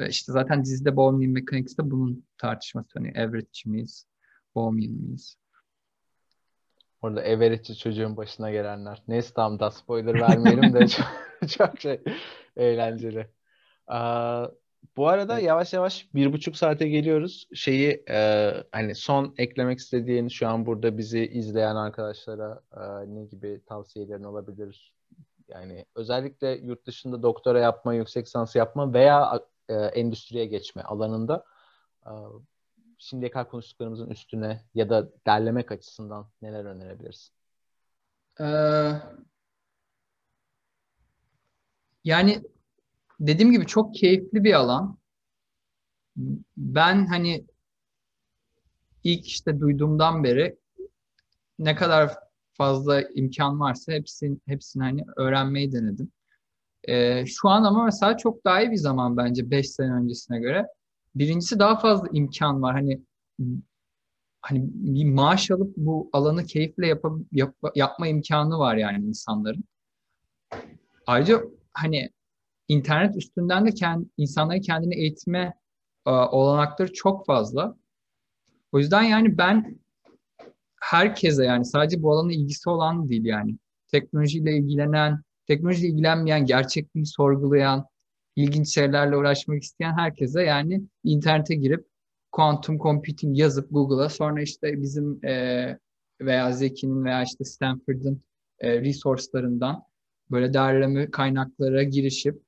Ve 0.00 0.08
işte 0.08 0.32
zaten 0.32 0.64
dizide 0.64 0.96
Bohemian 0.96 1.32
Mechanics'te 1.32 1.90
bunun 1.90 2.24
tartışması. 2.38 2.88
Hani 2.94 3.08
Everett'çi 3.08 3.68
miyiz? 3.68 4.06
Bohemian 4.54 4.92
miyiz? 4.92 5.38
Orada 7.02 7.22
Everett'çi 7.22 7.78
çocuğun 7.78 8.16
başına 8.16 8.50
gelenler. 8.50 9.02
Neyse 9.08 9.32
tamam 9.34 9.60
da 9.60 9.70
spoiler 9.70 10.20
vermeyelim 10.20 10.74
de 10.74 10.88
çok, 10.88 11.06
çok 11.48 11.80
şey 11.80 12.00
eğlenceli. 12.56 13.28
Aa, 13.86 14.46
bu 14.96 15.08
arada 15.08 15.34
evet. 15.34 15.44
yavaş 15.44 15.72
yavaş 15.72 16.14
bir 16.14 16.32
buçuk 16.32 16.56
saate 16.56 16.88
geliyoruz. 16.88 17.48
Şeyi 17.54 18.04
e, 18.10 18.50
hani 18.72 18.94
son 18.94 19.34
eklemek 19.38 19.78
istediğin 19.78 20.28
şu 20.28 20.48
an 20.48 20.66
burada 20.66 20.98
bizi 20.98 21.26
izleyen 21.26 21.76
arkadaşlara 21.76 22.60
e, 22.76 23.14
ne 23.14 23.24
gibi 23.24 23.60
tavsiyelerin 23.66 24.24
olabilir? 24.24 24.94
Yani 25.48 25.84
özellikle 25.94 26.50
yurt 26.50 26.86
dışında 26.86 27.22
doktora 27.22 27.60
yapma, 27.60 27.94
yüksek 27.94 28.26
lisans 28.26 28.56
yapma 28.56 28.94
veya 28.94 29.40
e, 29.68 29.74
endüstriye 29.74 30.46
geçme 30.46 30.82
alanında 30.82 31.44
e, 32.06 32.12
şimdiye 33.04 33.30
kadar 33.30 33.48
konuştuklarımızın 33.48 34.10
üstüne 34.10 34.64
ya 34.74 34.90
da 34.90 35.10
derlemek 35.26 35.72
açısından 35.72 36.28
neler 36.42 36.64
önerebiliriz? 36.64 37.32
Ee, 38.40 38.44
yani 42.04 42.42
dediğim 43.20 43.52
gibi 43.52 43.66
çok 43.66 43.94
keyifli 43.94 44.44
bir 44.44 44.52
alan. 44.52 44.98
Ben 46.56 47.06
hani 47.06 47.46
ilk 49.04 49.26
işte 49.26 49.60
duyduğumdan 49.60 50.24
beri 50.24 50.56
ne 51.58 51.74
kadar 51.74 52.14
fazla 52.52 53.02
imkan 53.02 53.60
varsa 53.60 53.92
hepsini, 53.92 54.38
hepsini 54.46 54.82
hani 54.82 55.04
öğrenmeyi 55.16 55.72
denedim. 55.72 56.12
Ee, 56.84 57.26
şu 57.26 57.48
an 57.48 57.64
ama 57.64 57.84
mesela 57.84 58.16
çok 58.16 58.44
daha 58.44 58.62
iyi 58.62 58.70
bir 58.70 58.76
zaman 58.76 59.16
bence 59.16 59.50
5 59.50 59.70
sene 59.70 59.92
öncesine 59.92 60.38
göre. 60.40 60.66
Birincisi 61.14 61.58
daha 61.58 61.78
fazla 61.78 62.08
imkan 62.12 62.62
var. 62.62 62.74
Hani 62.74 63.00
hani 64.42 64.62
bir 64.74 65.04
maaş 65.04 65.50
alıp 65.50 65.76
bu 65.76 66.10
alanı 66.12 66.44
keyifle 66.44 66.86
yap, 66.86 67.04
yap, 67.32 67.54
yapma 67.74 68.06
imkanı 68.06 68.58
var 68.58 68.76
yani 68.76 69.06
insanların. 69.06 69.64
Ayrıca 71.06 71.42
hani 71.72 72.10
internet 72.68 73.16
üstünden 73.16 73.66
de 73.66 73.74
kend, 73.74 74.06
insanların 74.16 74.60
kendini 74.60 74.94
eğitme 74.94 75.54
e, 76.06 76.10
olanakları 76.10 76.92
çok 76.92 77.26
fazla. 77.26 77.76
O 78.72 78.78
yüzden 78.78 79.02
yani 79.02 79.38
ben 79.38 79.78
herkese 80.80 81.44
yani 81.44 81.64
sadece 81.64 82.02
bu 82.02 82.12
alana 82.12 82.32
ilgisi 82.32 82.70
olan 82.70 83.08
değil 83.08 83.24
yani 83.24 83.56
teknolojiyle 83.88 84.56
ilgilenen, 84.56 85.22
teknolojiyle 85.46 85.88
ilgilenmeyen, 85.88 86.46
gerçekliği 86.46 87.06
sorgulayan, 87.06 87.86
ilginç 88.36 88.74
şeylerle 88.74 89.16
uğraşmak 89.16 89.62
isteyen 89.62 89.98
herkese 89.98 90.42
yani 90.42 90.82
internete 91.04 91.54
girip 91.54 91.86
quantum 92.32 92.78
computing 92.78 93.38
yazıp 93.38 93.68
Google'a 93.70 94.08
sonra 94.08 94.42
işte 94.42 94.82
bizim 94.82 95.24
e, 95.24 95.78
veya 96.20 96.52
Zeki'nin 96.52 97.04
veya 97.04 97.22
işte 97.22 97.44
Stanford'ın 97.44 98.22
e, 98.58 98.80
resource'larından 98.80 99.82
böyle 100.30 100.54
derleme 100.54 101.10
kaynaklara 101.10 101.82
girişip 101.82 102.42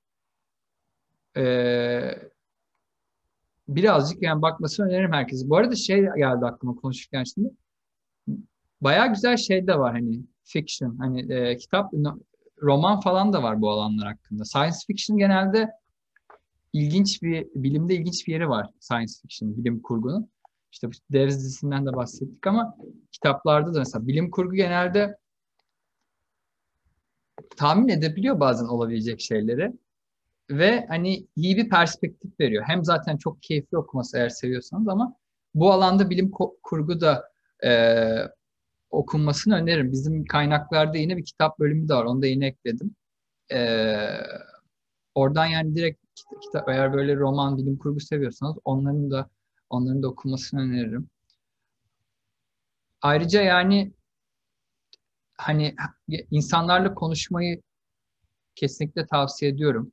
e, 1.36 1.46
birazcık 3.68 4.22
yani 4.22 4.42
bakmasını 4.42 4.86
öneririm 4.86 5.12
herkese. 5.12 5.50
Bu 5.50 5.56
arada 5.56 5.74
şey 5.74 6.00
geldi 6.00 6.46
aklıma 6.46 6.74
konuşurken 6.74 7.24
şimdi. 7.24 7.50
Baya 8.80 9.06
güzel 9.06 9.36
şey 9.36 9.66
de 9.66 9.78
var 9.78 9.92
hani 9.92 10.20
fiction 10.44 10.96
hani 10.98 11.32
e, 11.32 11.56
kitap 11.56 11.94
roman 12.62 13.00
falan 13.00 13.32
da 13.32 13.42
var 13.42 13.60
bu 13.60 13.70
alanlar 13.70 14.08
hakkında. 14.08 14.44
Science 14.44 14.76
fiction 14.86 15.18
genelde 15.18 15.70
ilginç 16.72 17.22
bir 17.22 17.46
bilimde 17.54 17.94
ilginç 17.94 18.26
bir 18.26 18.32
yeri 18.32 18.48
var 18.48 18.70
science 18.80 19.12
fiction 19.22 19.56
bilim 19.56 19.82
kurgunun. 19.82 20.30
İşte 20.72 20.88
Devs 21.12 21.34
dizisinden 21.34 21.86
de 21.86 21.92
bahsettik 21.92 22.46
ama 22.46 22.76
kitaplarda 23.12 23.74
da 23.74 23.78
mesela 23.78 24.06
bilim 24.06 24.30
kurgu 24.30 24.54
genelde 24.54 25.16
tahmin 27.56 27.88
edebiliyor 27.88 28.40
bazen 28.40 28.66
olabilecek 28.66 29.20
şeyleri 29.20 29.72
ve 30.50 30.86
hani 30.88 31.26
iyi 31.36 31.56
bir 31.56 31.68
perspektif 31.68 32.40
veriyor. 32.40 32.64
Hem 32.66 32.84
zaten 32.84 33.16
çok 33.16 33.42
keyifli 33.42 33.78
okuması 33.78 34.18
eğer 34.18 34.28
seviyorsanız 34.28 34.88
ama 34.88 35.16
bu 35.54 35.72
alanda 35.72 36.10
bilim 36.10 36.30
kurgu 36.62 37.00
da 37.00 37.30
e, 37.64 37.70
okunmasını 38.90 39.54
öneririm. 39.54 39.92
Bizim 39.92 40.24
kaynaklarda 40.24 40.98
yine 40.98 41.16
bir 41.16 41.24
kitap 41.24 41.58
bölümü 41.58 41.88
de 41.88 41.94
var. 41.94 42.04
Onu 42.04 42.22
da 42.22 42.26
yine 42.26 42.46
ekledim. 42.46 42.96
E, 43.52 43.58
oradan 45.14 45.46
yani 45.46 45.76
direkt 45.76 46.00
kitap, 46.42 46.68
eğer 46.68 46.92
böyle 46.92 47.16
roman, 47.16 47.58
bilim 47.58 47.78
kurgu 47.78 48.00
seviyorsanız 48.00 48.56
onların 48.64 49.10
da 49.10 49.30
onların 49.70 50.02
da 50.02 50.08
okunmasını 50.08 50.60
öneririm. 50.60 51.10
Ayrıca 53.02 53.42
yani 53.42 53.92
hani 55.38 55.74
insanlarla 56.30 56.94
konuşmayı 56.94 57.62
kesinlikle 58.54 59.06
tavsiye 59.06 59.50
ediyorum. 59.50 59.92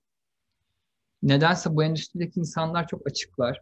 Nedense 1.24 1.76
bu 1.76 1.84
endüstrideki 1.84 2.40
insanlar 2.40 2.88
çok 2.88 3.08
açıklar. 3.08 3.62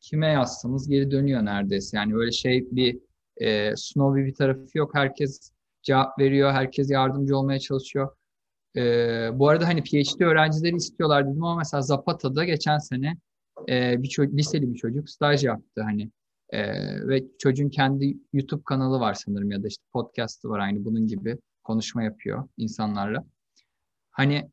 Kime 0.00 0.26
yazsanız 0.26 0.88
geri 0.88 1.10
dönüyor 1.10 1.44
neredeyse. 1.44 1.96
Yani 1.96 2.16
öyle 2.16 2.32
şey 2.32 2.66
bir 2.70 3.00
e, 3.40 3.76
snowy 3.76 4.20
bir 4.26 4.34
tarafı 4.34 4.78
yok. 4.78 4.94
Herkes 4.94 5.50
cevap 5.82 6.18
veriyor, 6.18 6.52
herkes 6.52 6.90
yardımcı 6.90 7.36
olmaya 7.36 7.58
çalışıyor. 7.58 8.16
E, 8.76 8.80
bu 9.34 9.48
arada 9.48 9.66
hani 9.68 9.82
PhD 9.82 10.20
öğrencileri 10.20 10.76
istiyorlar 10.76 11.28
dedim 11.28 11.44
ama 11.44 11.56
mesela 11.56 11.80
Zapata'da 11.80 12.44
geçen 12.44 12.78
sene 12.78 13.16
e, 13.68 14.02
bir 14.02 14.08
çocuk, 14.08 14.34
liseli 14.34 14.72
bir 14.72 14.78
çocuk 14.78 15.10
staj 15.10 15.44
yaptı 15.44 15.82
hani. 15.82 16.10
E, 16.50 16.62
ve 17.08 17.24
çocuğun 17.38 17.68
kendi 17.68 18.16
YouTube 18.32 18.62
kanalı 18.64 19.00
var 19.00 19.14
sanırım 19.14 19.50
ya 19.50 19.62
da 19.62 19.68
işte 19.68 19.84
podcast'ı 19.92 20.48
var 20.48 20.58
aynı 20.58 20.84
bunun 20.84 21.06
gibi 21.06 21.38
konuşma 21.64 22.02
yapıyor 22.02 22.48
insanlarla. 22.56 23.24
Hani 24.10 24.50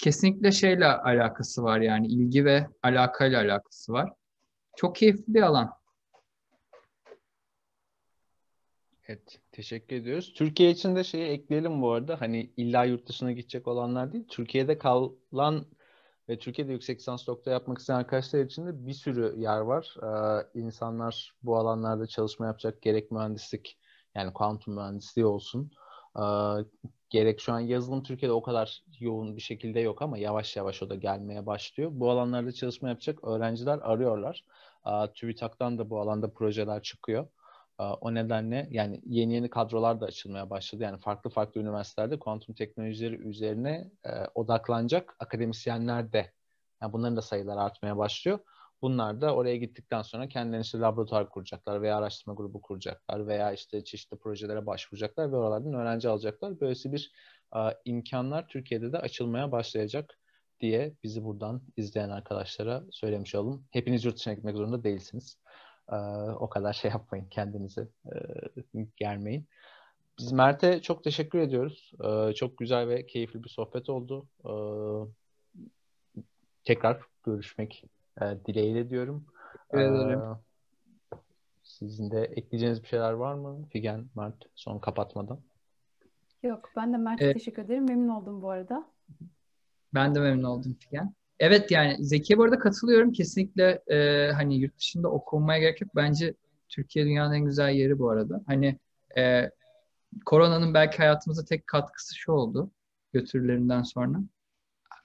kesinlikle 0.00 0.52
şeyle 0.52 0.86
alakası 0.86 1.62
var 1.62 1.80
yani 1.80 2.06
ilgi 2.06 2.44
ve 2.44 2.66
alakayla 2.82 3.40
alakası 3.40 3.92
var. 3.92 4.12
Çok 4.76 4.96
keyifli 4.96 5.34
bir 5.34 5.42
alan. 5.42 5.70
Evet, 9.08 9.40
teşekkür 9.52 9.96
ediyoruz. 9.96 10.32
Türkiye 10.34 10.70
için 10.70 10.96
de 10.96 11.04
şeyi 11.04 11.24
ekleyelim 11.24 11.82
bu 11.82 11.92
arada. 11.92 12.20
Hani 12.20 12.52
illa 12.56 12.84
yurt 12.84 13.08
dışına 13.08 13.32
gidecek 13.32 13.68
olanlar 13.68 14.12
değil. 14.12 14.24
Türkiye'de 14.28 14.78
kalan 14.78 15.66
ve 16.28 16.38
Türkiye'de 16.38 16.72
yüksek 16.72 16.98
lisans 16.98 17.26
doktora 17.26 17.54
yapmak 17.54 17.78
isteyen 17.78 17.98
arkadaşlar 17.98 18.40
için 18.40 18.66
de 18.66 18.86
bir 18.86 18.92
sürü 18.92 19.40
yer 19.40 19.60
var. 19.60 19.96
Ee, 20.02 20.60
insanlar 20.60 21.34
bu 21.42 21.56
alanlarda 21.56 22.06
çalışma 22.06 22.46
yapacak. 22.46 22.82
Gerek 22.82 23.10
mühendislik 23.10 23.78
yani 24.14 24.32
kuantum 24.32 24.74
mühendisliği 24.74 25.26
olsun. 25.26 25.70
Ee, 26.16 26.22
gerek 27.10 27.40
şu 27.40 27.52
an 27.52 27.60
yazılım 27.60 28.02
Türkiye'de 28.02 28.32
o 28.32 28.42
kadar 28.42 28.82
yoğun 29.00 29.36
bir 29.36 29.42
şekilde 29.42 29.80
yok 29.80 30.02
ama 30.02 30.18
yavaş 30.18 30.56
yavaş 30.56 30.82
o 30.82 30.90
da 30.90 30.94
gelmeye 30.94 31.46
başlıyor. 31.46 31.90
Bu 31.94 32.10
alanlarda 32.10 32.52
çalışma 32.52 32.88
yapacak 32.88 33.24
öğrenciler 33.24 33.78
arıyorlar. 33.82 34.44
Ee, 34.86 35.12
TÜBİTAK'tan 35.14 35.78
da 35.78 35.90
bu 35.90 36.00
alanda 36.00 36.32
projeler 36.32 36.82
çıkıyor. 36.82 37.26
O 37.78 38.14
nedenle 38.14 38.68
yani 38.70 39.00
yeni 39.06 39.34
yeni 39.34 39.50
kadrolar 39.50 40.00
da 40.00 40.06
açılmaya 40.06 40.50
başladı. 40.50 40.82
Yani 40.82 40.98
farklı 40.98 41.30
farklı 41.30 41.60
üniversitelerde 41.60 42.18
kuantum 42.18 42.54
teknolojileri 42.54 43.16
üzerine 43.16 43.90
odaklanacak 44.34 45.16
akademisyenler 45.18 46.12
de 46.12 46.32
yani 46.82 46.92
bunların 46.92 47.16
da 47.16 47.22
sayıları 47.22 47.60
artmaya 47.60 47.96
başlıyor. 47.96 48.38
Bunlar 48.82 49.20
da 49.20 49.34
oraya 49.34 49.56
gittikten 49.56 50.02
sonra 50.02 50.28
kendilerine 50.28 50.62
işte 50.62 50.78
laboratuvar 50.78 51.28
kuracaklar 51.28 51.82
veya 51.82 51.96
araştırma 51.96 52.34
grubu 52.34 52.60
kuracaklar 52.60 53.26
veya 53.26 53.52
işte 53.52 53.84
çeşitli 53.84 54.16
projelere 54.16 54.66
başvuracaklar 54.66 55.32
ve 55.32 55.36
oralardan 55.36 55.74
öğrenci 55.74 56.08
alacaklar. 56.08 56.60
Böylesi 56.60 56.92
bir 56.92 57.12
e, 57.56 57.58
imkanlar 57.84 58.48
Türkiye'de 58.48 58.92
de 58.92 58.98
açılmaya 58.98 59.52
başlayacak 59.52 60.18
diye 60.60 60.94
bizi 61.02 61.24
buradan 61.24 61.62
izleyen 61.76 62.10
arkadaşlara 62.10 62.84
söylemiş 62.90 63.34
olalım. 63.34 63.66
Hepiniz 63.70 64.04
yurt 64.04 64.16
dışına 64.16 64.34
gitmek 64.34 64.56
zorunda 64.56 64.84
değilsiniz. 64.84 65.43
Ee, 65.92 65.96
o 66.30 66.48
kadar 66.48 66.72
şey 66.72 66.90
yapmayın 66.90 67.26
kendinizi 67.30 67.88
e, 68.06 68.14
germeyin. 68.96 69.46
Biz 70.18 70.32
Mert'e 70.32 70.82
çok 70.82 71.04
teşekkür 71.04 71.38
ediyoruz. 71.38 71.92
Ee, 72.04 72.32
çok 72.34 72.58
güzel 72.58 72.88
ve 72.88 73.06
keyifli 73.06 73.44
bir 73.44 73.48
sohbet 73.48 73.88
oldu. 73.88 74.26
Ee, 74.44 74.52
tekrar 76.64 77.00
görüşmek 77.22 77.84
e, 78.20 78.24
dileğiyle 78.46 78.90
diyorum. 78.90 79.26
Teşekkür 79.70 79.94
ederim. 79.94 80.20
Sizin 81.62 82.10
de 82.10 82.24
ekleyeceğiniz 82.24 82.82
bir 82.82 82.88
şeyler 82.88 83.12
var 83.12 83.34
mı? 83.34 83.68
Figen, 83.72 84.06
Mert 84.16 84.36
son 84.54 84.78
kapatmadan. 84.78 85.40
Yok 86.42 86.70
ben 86.76 86.92
de 86.92 86.96
Mert'e 86.96 87.24
evet. 87.24 87.34
teşekkür 87.34 87.62
ederim. 87.62 87.84
Memnun 87.88 88.08
oldum 88.08 88.42
bu 88.42 88.50
arada. 88.50 88.86
Ben 89.94 90.14
de 90.14 90.20
memnun 90.20 90.44
oldum 90.44 90.76
Figen. 90.80 91.14
Evet 91.38 91.70
yani 91.70 92.04
Zeki'ye 92.04 92.38
bu 92.38 92.44
arada 92.44 92.58
katılıyorum. 92.58 93.12
Kesinlikle 93.12 93.82
e, 93.86 94.30
hani 94.32 94.56
yurt 94.58 94.78
dışında 94.78 95.08
okunmaya 95.10 95.58
gerek 95.60 95.80
yok. 95.80 95.90
Bence 95.96 96.34
Türkiye 96.68 97.04
dünyanın 97.04 97.34
en 97.34 97.44
güzel 97.44 97.70
yeri 97.70 97.98
bu 97.98 98.10
arada. 98.10 98.42
Hani 98.46 98.78
e, 99.16 99.50
koronanın 100.26 100.74
belki 100.74 100.98
hayatımıza 100.98 101.44
tek 101.44 101.66
katkısı 101.66 102.16
şu 102.16 102.32
oldu 102.32 102.70
götürülerinden 103.12 103.82
sonra. 103.82 104.18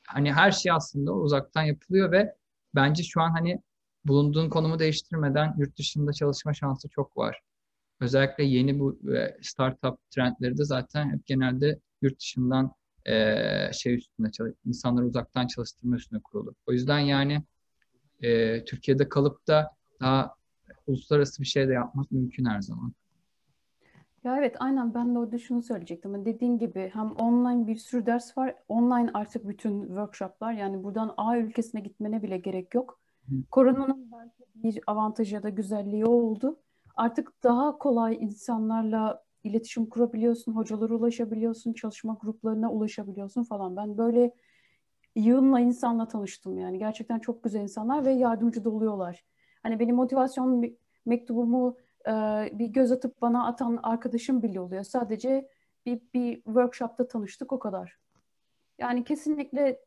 Hani 0.07 0.33
her 0.33 0.51
şey 0.51 0.71
aslında 0.71 1.13
uzaktan 1.13 1.63
yapılıyor 1.63 2.11
ve 2.11 2.35
bence 2.75 3.03
şu 3.03 3.21
an 3.21 3.31
hani 3.31 3.61
bulunduğun 4.05 4.49
konumu 4.49 4.79
değiştirmeden 4.79 5.55
yurt 5.57 5.77
dışında 5.77 6.13
çalışma 6.13 6.53
şansı 6.53 6.89
çok 6.89 7.17
var. 7.17 7.41
özellikle 8.01 8.43
yeni 8.43 8.79
bu 8.79 8.99
e, 9.15 9.37
startup 9.41 9.99
trendleri 10.11 10.57
de 10.57 10.65
zaten 10.65 11.13
hep 11.13 11.25
genelde 11.25 11.79
yurt 12.01 12.19
dışından 12.19 12.73
e, 13.09 13.73
şey 13.73 13.95
üstünde 13.95 14.31
çalış, 14.31 14.53
insanları 14.65 15.05
uzaktan 15.05 15.47
çalıştırma 15.47 15.95
üstüne 15.95 16.19
kurulu. 16.19 16.55
O 16.67 16.71
yüzden 16.71 16.99
yani 16.99 17.43
e, 18.21 18.63
Türkiye'de 18.65 19.09
kalıp 19.09 19.47
da 19.47 19.71
daha 19.99 20.35
uluslararası 20.87 21.41
bir 21.41 21.47
şey 21.47 21.67
de 21.67 21.73
yapmak 21.73 22.11
mümkün 22.11 22.45
her 22.45 22.61
zaman. 22.61 22.93
Ya 24.23 24.37
evet 24.37 24.55
aynen 24.59 24.93
ben 24.93 25.15
de 25.15 25.19
orada 25.19 25.37
şunu 25.37 25.61
söyleyecektim. 25.61 26.15
Ama 26.15 26.25
dediğin 26.25 26.57
gibi 26.57 26.91
hem 26.93 27.11
online 27.11 27.67
bir 27.67 27.75
sürü 27.75 28.05
ders 28.05 28.37
var. 28.37 28.55
Online 28.67 29.09
artık 29.13 29.47
bütün 29.47 29.87
workshoplar 29.87 30.53
yani 30.53 30.83
buradan 30.83 31.13
A 31.17 31.37
ülkesine 31.37 31.81
gitmene 31.81 32.23
bile 32.23 32.37
gerek 32.37 32.75
yok. 32.75 32.99
Hı. 33.29 33.35
Koronanın 33.51 34.11
belki 34.11 34.43
bir 34.55 34.79
avantajı 34.87 35.35
ya 35.35 35.43
da 35.43 35.49
güzelliği 35.49 36.05
oldu. 36.05 36.59
Artık 36.95 37.43
daha 37.43 37.77
kolay 37.77 38.15
insanlarla 38.15 39.23
iletişim 39.43 39.85
kurabiliyorsun, 39.85 40.51
hocalara 40.51 40.93
ulaşabiliyorsun, 40.93 41.73
çalışma 41.73 42.17
gruplarına 42.21 42.71
ulaşabiliyorsun 42.71 43.43
falan. 43.43 43.75
Ben 43.75 43.97
böyle 43.97 44.33
yığınla 45.15 45.59
insanla 45.59 46.07
tanıştım 46.07 46.57
yani. 46.57 46.79
Gerçekten 46.79 47.19
çok 47.19 47.43
güzel 47.43 47.61
insanlar 47.61 48.05
ve 48.05 48.11
yardımcı 48.11 48.63
da 48.63 48.69
oluyorlar. 48.69 49.25
Hani 49.63 49.79
benim 49.79 49.95
motivasyon 49.95 50.65
mektubumu 51.05 51.77
e, 52.07 52.11
bir 52.53 52.67
göz 52.67 52.91
atıp 52.91 53.21
bana 53.21 53.47
atan 53.47 53.79
arkadaşım 53.83 54.43
bile 54.43 54.59
oluyor. 54.59 54.83
Sadece 54.83 55.49
bir, 55.85 56.01
bir 56.13 56.35
workshopta 56.35 57.07
tanıştık 57.07 57.53
o 57.53 57.59
kadar. 57.59 57.99
Yani 58.77 59.03
kesinlikle 59.03 59.79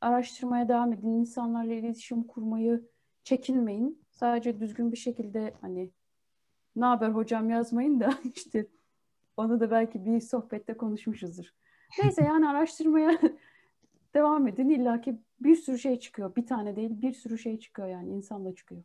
araştırmaya 0.00 0.68
devam 0.68 0.92
edin. 0.92 1.08
insanlarla 1.08 1.74
iletişim 1.74 2.22
kurmayı 2.22 2.88
çekinmeyin. 3.24 4.04
Sadece 4.10 4.60
düzgün 4.60 4.92
bir 4.92 4.96
şekilde 4.96 5.54
hani 5.60 5.90
ne 6.76 6.84
haber 6.84 7.10
hocam 7.10 7.50
yazmayın 7.50 8.00
da 8.00 8.10
işte 8.34 8.66
onu 9.40 9.60
da 9.60 9.70
belki 9.70 10.04
bir 10.04 10.20
sohbette 10.20 10.76
konuşmuşuzdur. 10.76 11.44
Neyse 12.02 12.22
yani 12.22 12.48
araştırmaya 12.48 13.18
devam 14.14 14.48
edin. 14.48 14.68
İlla 14.68 15.00
ki 15.00 15.18
bir 15.40 15.56
sürü 15.56 15.78
şey 15.78 15.98
çıkıyor. 15.98 16.36
Bir 16.36 16.46
tane 16.46 16.76
değil 16.76 16.90
bir 17.02 17.12
sürü 17.12 17.38
şey 17.38 17.58
çıkıyor 17.58 17.88
yani 17.88 18.10
insanla 18.10 18.54
çıkıyor. 18.54 18.82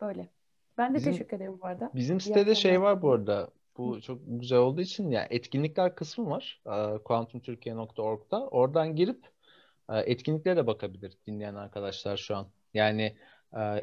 Böyle. 0.00 0.28
Ben 0.78 0.94
de 0.94 0.96
bizim, 0.98 1.12
teşekkür 1.12 1.36
ederim 1.36 1.58
bu 1.62 1.66
arada. 1.66 1.90
Bizim 1.94 2.20
sitede 2.20 2.54
şey 2.54 2.80
var 2.80 3.02
bu 3.02 3.12
arada. 3.12 3.50
Bu 3.76 4.00
çok 4.00 4.20
güzel 4.26 4.58
olduğu 4.58 4.80
için 4.80 5.10
ya 5.10 5.20
yani 5.20 5.28
etkinlikler 5.30 5.94
kısmı 5.94 6.30
var. 6.30 6.62
quantumturkiye.org'da. 7.04 8.48
Oradan 8.48 8.96
girip 8.96 9.26
etkinliklere 9.88 10.56
de 10.56 10.66
bakabilir 10.66 11.18
dinleyen 11.26 11.54
arkadaşlar 11.54 12.16
şu 12.16 12.36
an. 12.36 12.46
Yani 12.74 13.16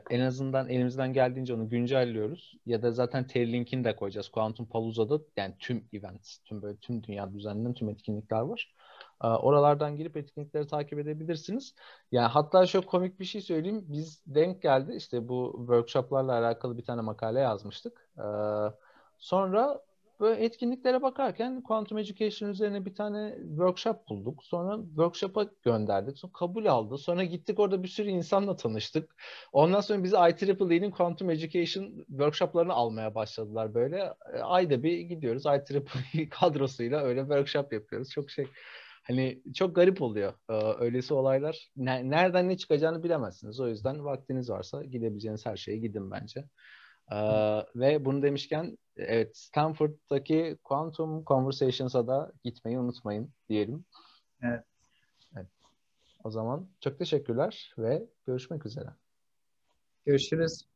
en 0.09 0.19
azından 0.19 0.69
elimizden 0.69 1.13
geldiğince 1.13 1.53
onu 1.53 1.69
güncelliyoruz. 1.69 2.57
Ya 2.65 2.81
da 2.81 2.91
zaten 2.91 3.27
Terry 3.27 3.53
linkini 3.53 3.83
de 3.83 3.95
koyacağız. 3.95 4.29
Quantum 4.29 4.65
Palooza'da 4.65 5.19
yani 5.37 5.55
tüm 5.59 5.87
events, 5.93 6.37
tüm 6.37 6.61
böyle 6.61 6.77
tüm 6.77 7.03
dünya 7.03 7.33
düzenlenen 7.33 7.73
tüm 7.73 7.89
etkinlikler 7.89 8.41
var. 8.41 8.73
Oralardan 9.21 9.95
girip 9.95 10.17
etkinlikleri 10.17 10.67
takip 10.67 10.99
edebilirsiniz. 10.99 11.75
Yani 12.11 12.27
hatta 12.27 12.65
şöyle 12.65 12.85
komik 12.85 13.19
bir 13.19 13.25
şey 13.25 13.41
söyleyeyim. 13.41 13.85
Biz 13.87 14.23
denk 14.27 14.61
geldi 14.61 14.93
işte 14.95 15.27
bu 15.27 15.55
workshoplarla 15.57 16.33
alakalı 16.33 16.77
bir 16.77 16.85
tane 16.85 17.01
makale 17.01 17.39
yazmıştık. 17.39 18.09
Sonra 19.17 19.81
böyle 20.23 20.43
etkinliklere 20.43 21.01
bakarken 21.01 21.61
Quantum 21.61 21.97
Education 21.97 22.49
üzerine 22.49 22.85
bir 22.85 22.95
tane 22.95 23.35
workshop 23.47 24.09
bulduk. 24.09 24.43
Sonra 24.43 24.77
workshop'a 24.87 25.45
gönderdik. 25.63 26.17
Sonra 26.17 26.33
kabul 26.33 26.65
aldı. 26.65 26.97
Sonra 26.97 27.23
gittik 27.23 27.59
orada 27.59 27.83
bir 27.83 27.87
sürü 27.87 28.09
insanla 28.09 28.55
tanıştık. 28.55 29.15
Ondan 29.53 29.81
sonra 29.81 30.03
bizi 30.03 30.15
IEEE'nin 30.15 30.91
Quantum 30.91 31.29
Education 31.29 32.05
workshoplarını 32.07 32.73
almaya 32.73 33.15
başladılar 33.15 33.73
böyle. 33.73 34.13
Ayda 34.41 34.83
bir 34.83 34.99
gidiyoruz 34.99 35.43
IEEE 35.45 36.29
kadrosuyla 36.29 37.03
öyle 37.03 37.21
workshop 37.21 37.73
yapıyoruz. 37.73 38.09
Çok 38.09 38.29
şey 38.29 38.47
hani 39.03 39.41
çok 39.53 39.75
garip 39.75 40.01
oluyor 40.01 40.33
ee, 40.49 40.53
öylesi 40.83 41.13
olaylar. 41.13 41.69
Nereden 41.75 42.49
ne 42.49 42.57
çıkacağını 42.57 43.03
bilemezsiniz. 43.03 43.59
O 43.59 43.67
yüzden 43.67 44.05
vaktiniz 44.05 44.49
varsa 44.49 44.83
gidebileceğiniz 44.83 45.45
her 45.45 45.57
şeye 45.57 45.77
gidin 45.77 46.11
bence. 46.11 46.45
Ee, 47.11 47.17
ve 47.75 48.05
bunu 48.05 48.21
demişken 48.21 48.77
evet 48.97 49.37
Stanford'daki 49.37 50.57
Quantum 50.63 51.25
Conversations'a 51.25 52.07
da 52.07 52.31
gitmeyi 52.43 52.79
unutmayın 52.79 53.33
diyelim. 53.49 53.85
Evet. 54.41 54.63
evet. 55.35 55.47
O 56.23 56.31
zaman 56.31 56.69
çok 56.79 56.99
teşekkürler 56.99 57.73
ve 57.77 58.07
görüşmek 58.25 58.65
üzere. 58.65 58.89
Görüşürüz. 60.05 60.72